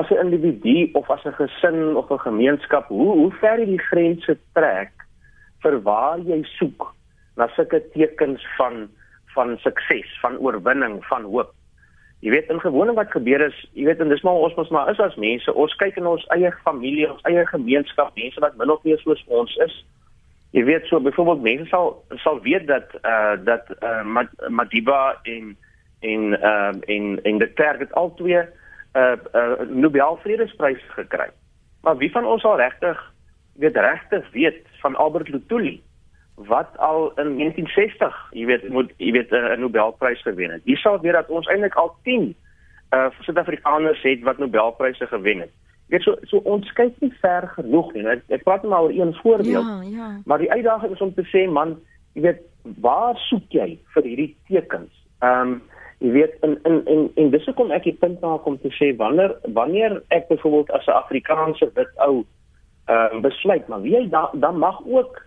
as 0.01 0.11
'n 0.11 0.27
individu 0.27 0.91
of 0.99 1.11
as 1.11 1.25
'n 1.25 1.39
gesin 1.39 1.97
of 1.97 2.11
'n 2.11 2.27
gemeenskap 2.27 2.89
hoe 2.89 3.13
hoe 3.15 3.33
ver 3.41 3.59
jy 3.59 3.67
die 3.77 3.87
grense 3.91 4.37
trek 4.53 4.93
vir 5.63 5.81
waar 5.83 6.19
jy 6.19 6.43
soek 6.59 6.95
na 7.37 7.49
sulke 7.57 7.81
tekens 7.95 8.43
van 8.57 8.89
van 9.35 9.59
sukses, 9.59 10.21
van 10.21 10.39
oorwinning, 10.39 11.05
van 11.05 11.23
hoop. 11.23 11.51
Jy 12.25 12.31
weet 12.33 12.49
in 12.49 12.61
gewone 12.61 12.95
wat 12.97 13.11
gebeur 13.13 13.43
is, 13.45 13.57
jy 13.77 13.85
weet 13.85 14.01
en 14.01 14.09
dis 14.09 14.23
maar 14.25 14.41
ons 14.47 14.55
mos 14.57 14.71
maar 14.73 14.89
is 14.89 15.01
as 15.03 15.17
mense, 15.21 15.53
ons 15.53 15.75
kyk 15.77 15.99
in 16.01 16.07
ons 16.09 16.23
eie 16.33 16.49
familie, 16.65 17.11
ons 17.13 17.27
eie 17.29 17.43
gemeenskap, 17.51 18.15
mense 18.17 18.41
wat 18.41 18.57
min 18.57 18.73
of 18.73 18.81
meer 18.89 19.03
soos 19.03 19.21
ons 19.29 19.53
is. 19.67 19.75
Jy 20.57 20.63
weet 20.65 20.89
so 20.89 21.03
byvoorbeeld 21.05 21.45
mense 21.45 21.69
sal 21.69 21.93
sal 22.23 22.41
weet 22.47 22.65
dat 22.71 22.97
uh, 23.03 23.35
dat 23.45 23.69
uh, 23.83 24.01
Madiba 24.49 25.19
en 25.29 25.53
en 26.01 26.23
ehm 26.39 26.81
uh, 26.81 26.97
en 26.97 27.19
en 27.29 27.43
die 27.43 27.53
Klerk 27.61 27.85
het 27.85 27.93
al 27.93 28.15
twee 28.17 28.41
uh, 28.41 29.17
uh, 29.35 29.69
Nobel 29.69 30.17
Vredesprys 30.23 30.81
gekry. 30.97 31.29
Maar 31.85 31.97
wie 32.01 32.11
van 32.11 32.25
ons 32.25 32.41
sal 32.41 32.57
regtig 32.57 33.03
weet 33.61 33.77
regtig 33.77 34.31
weet 34.33 34.65
van 34.81 34.97
Albert 34.97 35.29
Luthuli? 35.29 35.83
Wat 36.35 36.79
al 36.79 37.13
in 37.15 37.37
1960, 37.37 38.15
jy 38.31 38.47
weet, 38.47 38.69
moet 38.69 38.93
jy 38.97 39.13
weet 39.13 39.33
eh, 39.33 39.55
'n 39.57 39.61
Nobelprys 39.61 40.23
gewen 40.23 40.51
het. 40.51 40.63
Hier 40.65 40.77
sal 40.77 41.01
weer 41.01 41.13
dat 41.13 41.29
ons 41.29 41.47
eintlik 41.47 41.75
al 41.75 41.95
10 42.03 42.35
uh 42.95 43.11
Suid-Afrikaners 43.21 44.03
het 44.03 44.23
wat 44.23 44.39
Nobelpryse 44.39 45.07
gewen 45.07 45.39
het. 45.39 45.51
Jy 45.87 45.97
weet 45.97 46.03
so 46.03 46.17
so 46.23 46.37
ons 46.37 46.73
kyk 46.73 46.95
nie 47.01 47.13
ver 47.21 47.49
genoeg 47.49 47.93
nie. 47.93 48.07
Ek, 48.07 48.23
ek 48.29 48.43
praat 48.43 48.63
maar 48.63 48.83
oor 48.83 48.91
een 48.91 49.15
voorbeeld. 49.15 49.67
Ja, 49.67 49.83
ja. 49.83 50.21
Maar 50.25 50.39
die 50.39 50.53
uitdaging 50.53 50.93
is 50.93 51.01
om 51.01 51.15
te 51.15 51.27
sê 51.31 51.51
man, 51.51 51.79
jy 52.13 52.23
weet, 52.23 52.43
waar 52.81 53.17
soek 53.17 53.53
jy 53.53 53.79
vir 53.95 54.03
hierdie 54.03 54.37
tekens? 54.49 54.93
Ehm 55.21 55.41
um, 55.41 55.63
jy 55.99 56.11
weet 56.13 56.35
in 56.43 56.59
in 56.63 56.81
en 56.87 57.11
en 57.15 57.31
dis 57.31 57.45
hoekom 57.49 57.71
ek 57.71 57.87
die 57.87 57.97
punt 58.01 58.21
maak 58.21 58.47
om 58.47 58.59
te 58.61 58.71
sê 58.77 58.91
wanneer 58.97 59.37
wanneer 59.57 60.03
ek 60.09 60.29
byvoorbeeld 60.29 60.71
as 60.71 60.87
'n 60.87 60.99
Afrikaanse 60.99 61.71
wit 61.75 61.93
ou 62.07 62.25
ehm 62.87 63.17
uh, 63.17 63.21
besluit 63.21 63.69
maar 63.69 63.81
wie 63.81 63.95
jy 63.95 64.09
dan 64.09 64.29
dan 64.33 64.59
mag 64.59 64.81
ook 64.85 65.23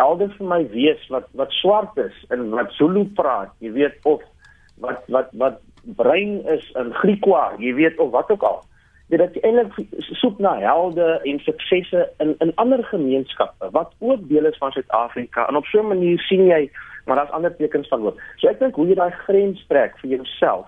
helde 0.00 0.28
vir 0.36 0.46
my 0.46 0.62
wees 0.72 1.02
wat 1.12 1.28
wat 1.38 1.52
swart 1.60 1.96
is 1.96 2.16
en 2.30 2.50
wat 2.50 2.72
Zulu 2.78 3.04
praat, 3.18 3.52
jy 3.60 3.72
weet 3.72 3.98
of 4.08 4.22
wat 4.80 5.02
wat 5.08 5.32
wat 5.32 5.60
brein 5.98 6.40
is 6.46 6.68
in 6.78 6.92
Griekwa, 6.94 7.52
jy 7.58 7.74
weet 7.74 7.98
of 7.98 8.12
wat 8.14 8.30
ook 8.30 8.42
al. 8.42 8.62
Dit 9.12 9.20
dat 9.20 9.34
jy 9.34 9.42
eintlik 9.44 9.98
soek 10.20 10.38
na 10.40 10.54
helde 10.62 11.08
en 11.28 11.42
suksesse 11.44 12.06
in 12.24 12.34
in 12.44 12.54
ander 12.62 12.84
gemeenskappe 12.92 13.70
wat 13.76 13.92
ook 13.98 14.28
deel 14.28 14.48
is 14.48 14.58
van 14.62 14.72
Suid-Afrika 14.72 15.48
en 15.48 15.56
op 15.56 15.66
so 15.66 15.82
'n 15.82 15.92
manier 15.94 16.18
sien 16.28 16.46
jy 16.46 16.70
maar 17.04 17.16
daar's 17.16 17.30
ander 17.30 17.56
tekens 17.56 17.88
van 17.88 18.00
hoop. 18.00 18.20
So 18.36 18.48
ek 18.48 18.58
dink 18.58 18.74
hoe 18.74 18.86
jy 18.86 18.94
daai 18.94 19.10
grens 19.10 19.64
trek 19.68 19.98
vir 19.98 20.10
jouself 20.10 20.66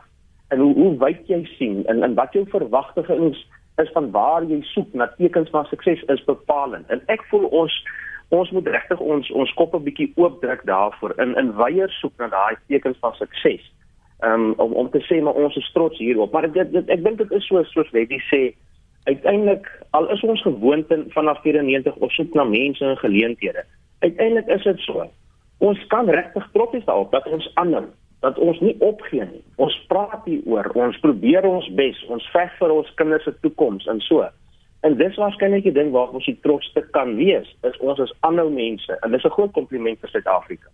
en 0.49 0.59
hoe 0.59 0.75
hoe 0.75 0.97
wyd 0.99 1.27
jy 1.27 1.45
sien 1.57 1.87
en 1.87 2.03
en 2.03 2.14
wat 2.14 2.33
jou 2.33 2.45
verwagtinge 2.49 3.35
is 3.83 3.91
van 3.93 4.11
waar 4.11 4.45
jy 4.45 4.61
soek 4.62 4.93
na 4.95 5.07
tekens 5.18 5.51
van 5.51 5.64
sukses 5.64 6.03
is 6.03 6.25
bepalend. 6.25 6.91
En 6.91 7.03
ek 7.07 7.25
voel 7.31 7.47
ons 7.47 7.85
ons 8.29 8.51
moet 8.51 8.66
regtig 8.66 9.01
ons 9.01 9.31
ons 9.31 9.55
koppe 9.59 9.81
bietjie 9.85 10.12
oopdruk 10.16 10.64
daarvoor 10.68 11.14
in 11.22 11.35
in 11.41 11.53
weier 11.59 11.91
soek 12.01 12.12
na 12.18 12.29
daai 12.33 12.57
tekens 12.68 12.99
van 13.01 13.14
sukses. 13.20 13.64
Um, 14.25 14.53
om 14.57 14.72
om 14.72 14.91
te 14.91 15.03
sê 15.09 15.20
maar 15.22 15.35
ons 15.35 15.57
is 15.57 15.72
trots 15.72 15.99
hierop. 15.99 16.33
Maar 16.33 16.51
dit, 16.53 16.72
dit 16.72 16.89
ek 16.89 17.03
dink 17.05 17.18
dit 17.18 17.33
is 17.33 17.47
so 17.47 17.62
soos 17.72 17.91
Wetty 17.97 18.20
sê 18.31 18.43
uiteindelik 19.05 19.66
al 19.91 20.09
is 20.11 20.22
ons 20.25 20.43
gewoond 20.43 20.93
vanaf 21.12 21.43
94 21.43 21.95
of 21.95 22.12
soek 22.12 22.35
na 22.35 22.45
mense 22.45 22.85
en 22.85 22.97
geleenthede. 22.97 23.64
Uiteindelik 23.99 24.49
is 24.49 24.64
dit 24.64 24.81
so. 24.87 25.05
Ons 25.59 25.87
kan 25.93 26.09
regtig 26.09 26.49
trots 26.53 26.85
daarop 26.85 27.12
dat 27.12 27.29
ons 27.29 27.51
ander 27.61 27.85
dat 28.25 28.39
ons 28.41 28.61
nie 28.64 28.72
opgee 28.81 29.27
nie. 29.29 29.43
Ons 29.61 29.75
praat 29.91 30.25
hieroor, 30.25 30.70
ons 30.81 30.97
probeer 31.03 31.45
ons 31.45 31.66
bes, 31.77 31.99
ons 32.09 32.31
veg 32.33 32.55
vir 32.61 32.72
ons 32.72 32.95
kinders 32.97 33.27
se 33.29 33.35
toekoms 33.45 33.85
en 33.93 34.01
so. 34.07 34.25
En 34.85 34.97
dis 35.01 35.16
waarskynlik 35.16 35.64
die 35.64 35.72
ding 35.72 35.91
waar 35.95 36.12
ons 36.12 36.26
die 36.28 36.37
trotste 36.45 36.82
kan 36.93 37.14
wees, 37.16 37.49
is 37.64 37.76
ons 37.80 38.01
as 38.05 38.12
aanhou 38.20 38.51
mense 38.53 38.99
en 39.01 39.12
dis 39.16 39.24
'n 39.24 39.37
groot 39.37 39.53
kompliment 39.53 40.01
vir 40.01 40.11
Suid-Afrika. 40.11 40.68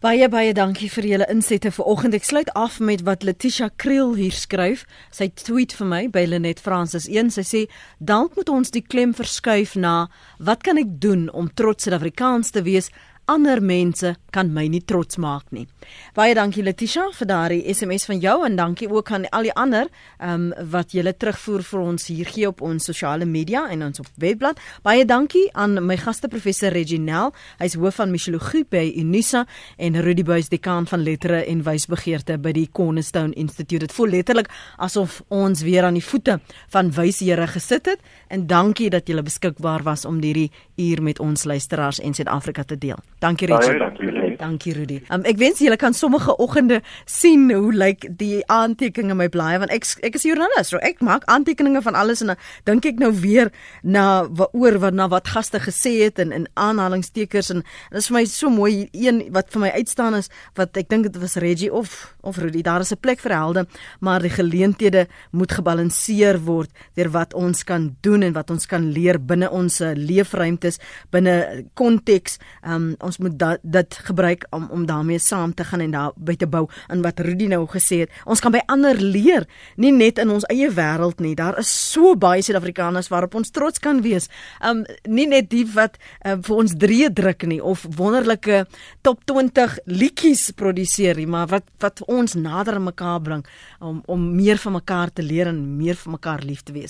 Baie 0.00 0.28
baie 0.28 0.52
dankie 0.56 0.88
vir 0.88 1.04
julle 1.04 1.26
insette 1.28 1.70
vanoggend. 1.70 2.14
Ek 2.14 2.24
sluit 2.24 2.50
af 2.56 2.78
met 2.80 3.02
wat 3.04 3.22
Letitia 3.22 3.68
Kriel 3.76 4.14
hier 4.14 4.32
skryf. 4.32 4.86
Sy 5.10 5.28
tweet 5.28 5.74
vir 5.76 5.86
my 5.86 6.08
by 6.08 6.24
Lenet 6.24 6.60
Francis 6.60 7.08
1. 7.08 7.30
Sy 7.30 7.42
sê: 7.44 7.70
"Dalk 7.98 8.36
moet 8.36 8.48
ons 8.48 8.70
die 8.70 8.80
klem 8.80 9.12
verskuif 9.14 9.76
na 9.76 10.08
wat 10.38 10.62
kan 10.62 10.78
ek 10.78 11.00
doen 11.00 11.28
om 11.30 11.50
trots 11.54 11.84
Suid-Afrikaans 11.84 12.50
te 12.50 12.62
wees 12.62 12.90
ander 13.30 13.60
mense 13.62 14.14
kan 14.34 14.50
my 14.54 14.66
nie 14.70 14.82
trots 14.86 15.18
maak 15.22 15.50
nie. 15.54 15.66
Baie 16.14 16.34
dankie 16.34 16.62
Letitia 16.62 17.08
vir 17.14 17.28
daardie 17.30 17.62
SMS 17.72 18.06
van 18.08 18.20
jou 18.22 18.36
en 18.46 18.56
dankie 18.58 18.88
ook 18.90 19.10
aan 19.14 19.26
al 19.34 19.48
die 19.48 19.54
ander 19.54 19.88
ehm 20.18 20.50
um, 20.50 20.68
wat 20.70 20.92
julle 20.94 21.12
terugvoer 21.14 21.62
vir 21.66 21.80
ons 21.80 22.06
hier 22.10 22.28
gee 22.28 22.48
op 22.48 22.60
ons 22.62 22.84
sosiale 22.84 23.26
media 23.26 23.66
en 23.70 23.82
ons 23.86 24.00
op 24.02 24.08
webblad. 24.22 24.58
Baie 24.82 25.04
dankie 25.04 25.46
aan 25.52 25.78
my 25.86 25.96
gaste 25.96 26.28
professor 26.28 26.72
Reginel, 26.74 27.32
hy's 27.58 27.76
hoof 27.78 28.00
van 28.00 28.10
misiologie 28.10 28.64
by 28.70 28.84
Unisa 29.00 29.44
en 29.78 29.98
Rudy 30.02 30.24
Buys 30.26 30.50
dekaan 30.50 30.86
van 30.90 31.02
lettere 31.06 31.44
en 31.46 31.62
wysbegeerte 31.66 32.38
by 32.38 32.52
die 32.56 32.68
Cornerstone 32.72 33.34
Institute. 33.34 33.86
Dit 33.86 33.94
voel 33.96 34.16
letterlik 34.16 34.50
asof 34.78 35.20
ons 35.28 35.62
weer 35.66 35.86
aan 35.88 35.98
die 35.98 36.04
voete 36.04 36.40
van 36.70 36.90
wyshere 36.94 37.46
gesit 37.50 37.86
het 37.94 38.02
en 38.28 38.46
dankie 38.46 38.90
dat 38.90 39.08
julle 39.08 39.22
beskikbaar 39.26 39.84
was 39.86 40.04
om 40.04 40.20
hierdie 40.22 40.50
uur 40.88 41.02
met 41.02 41.18
ons 41.18 41.44
luisteraars 41.44 42.00
en 42.00 42.14
Suid-Afrika 42.14 42.64
te 42.64 42.78
deel. 42.78 42.98
Dankie 43.18 43.46
Richard. 43.46 43.78
Baie 43.78 43.78
dankie. 43.78 44.19
Dankie 44.40 44.72
Rudy. 44.72 45.00
Um, 45.12 45.24
ek 45.28 45.36
wens 45.40 45.60
julle 45.60 45.76
kan 45.80 45.94
sommige 45.96 46.32
oggende 46.40 46.80
sien 47.04 47.50
hoe 47.52 47.72
lyk 47.76 48.06
die 48.18 48.40
aantekeninge 48.48 49.12
in 49.12 49.18
my 49.20 49.28
blaaie 49.32 49.58
want 49.60 49.72
ek 49.74 49.84
ek 50.06 50.16
is 50.16 50.24
joernalis, 50.24 50.70
so 50.72 50.80
ek 50.84 51.02
maak 51.04 51.26
aantekeninge 51.28 51.82
van 51.84 51.98
alles 51.98 52.22
en 52.24 52.32
dan 52.32 52.40
dink 52.68 52.88
ek 52.88 53.02
nou 53.02 53.10
weer 53.20 53.50
na 53.82 54.24
oor 54.52 54.78
wat 54.80 54.96
na 54.96 55.10
wat 55.12 55.28
gaste 55.34 55.60
gesê 55.60 55.98
het 56.06 56.20
en 56.22 56.32
in 56.32 56.46
aanhalingstekens 56.54 57.52
en 57.54 57.64
dit 57.64 58.00
is 58.00 58.08
vir 58.08 58.16
my 58.16 58.24
so 58.30 58.52
mooi 58.54 58.88
een 58.96 59.26
wat 59.34 59.52
vir 59.52 59.64
my 59.66 59.72
uitstaan 59.76 60.16
is 60.20 60.30
wat 60.56 60.76
ek 60.80 60.88
dink 60.88 61.10
dit 61.10 61.20
was 61.20 61.36
Reggie 61.40 61.72
of 61.72 62.14
of 62.22 62.38
Rudy. 62.40 62.62
Daar 62.62 62.80
is 62.80 62.92
'n 62.92 63.00
plek 63.00 63.20
vir 63.20 63.32
helde, 63.32 63.66
maar 64.00 64.20
die 64.20 64.30
geleenthede 64.30 65.08
moet 65.32 65.52
gebalanseer 65.52 66.40
word 66.44 66.70
deur 66.94 67.10
wat 67.10 67.34
ons 67.34 67.64
kan 67.64 67.96
doen 68.00 68.22
en 68.22 68.32
wat 68.32 68.50
ons 68.50 68.66
kan 68.66 68.92
leer 68.92 69.18
binne 69.18 69.50
ons 69.50 69.80
eh, 69.80 69.92
leefruimtes, 69.94 70.78
binne 71.10 71.64
konteks. 71.74 72.38
Um, 72.66 72.94
ons 72.98 73.18
moet 73.18 73.38
dat 73.38 73.58
dit 73.62 73.94
gebruik 73.94 74.29
om 74.50 74.68
om 74.70 74.86
daarmee 74.86 75.18
saam 75.18 75.54
te 75.54 75.64
gaan 75.64 75.80
en 75.80 75.90
daar 75.90 76.12
by 76.16 76.36
te 76.36 76.46
bou 76.46 76.66
in 76.88 77.02
wat 77.02 77.20
Rudy 77.20 77.46
nou 77.50 77.66
gesê 77.70 78.04
het. 78.04 78.10
Ons 78.24 78.40
kan 78.40 78.52
by 78.52 78.62
ander 78.66 78.96
leer, 78.96 79.46
nie 79.76 79.92
net 79.92 80.18
in 80.18 80.30
ons 80.30 80.46
eie 80.52 80.70
wêreld 80.70 81.20
nie. 81.20 81.34
Daar 81.34 81.58
is 81.58 81.70
so 81.70 82.16
baie 82.16 82.42
Suid-Afrikaners 82.42 83.10
waarop 83.12 83.34
ons 83.34 83.50
trots 83.50 83.78
kan 83.78 84.02
wees. 84.02 84.28
Um 84.64 84.84
nie 85.08 85.26
net 85.26 85.50
die 85.50 85.64
wat 85.74 85.98
uh, 86.24 86.36
vir 86.42 86.56
ons 86.56 86.74
drie 86.76 87.10
druk 87.12 87.44
nie 87.46 87.60
of 87.62 87.86
wonderlike 87.96 88.64
top 89.02 89.24
20 89.28 89.78
liedjies 89.86 90.50
produseer 90.56 91.16
nie, 91.16 91.26
maar 91.26 91.48
wat 91.50 91.68
wat 91.80 92.02
ons 92.08 92.34
nader 92.34 92.78
aan 92.78 92.88
mekaar 92.88 93.20
bring 93.20 93.44
om 93.80 94.02
om 94.06 94.26
meer 94.36 94.58
van 94.58 94.72
mekaar 94.78 95.12
te 95.12 95.22
leer 95.22 95.46
en 95.50 95.60
meer 95.76 95.94
van 95.94 96.12
mekaar 96.12 96.44
lief 96.44 96.62
te 96.62 96.72
wees. 96.72 96.88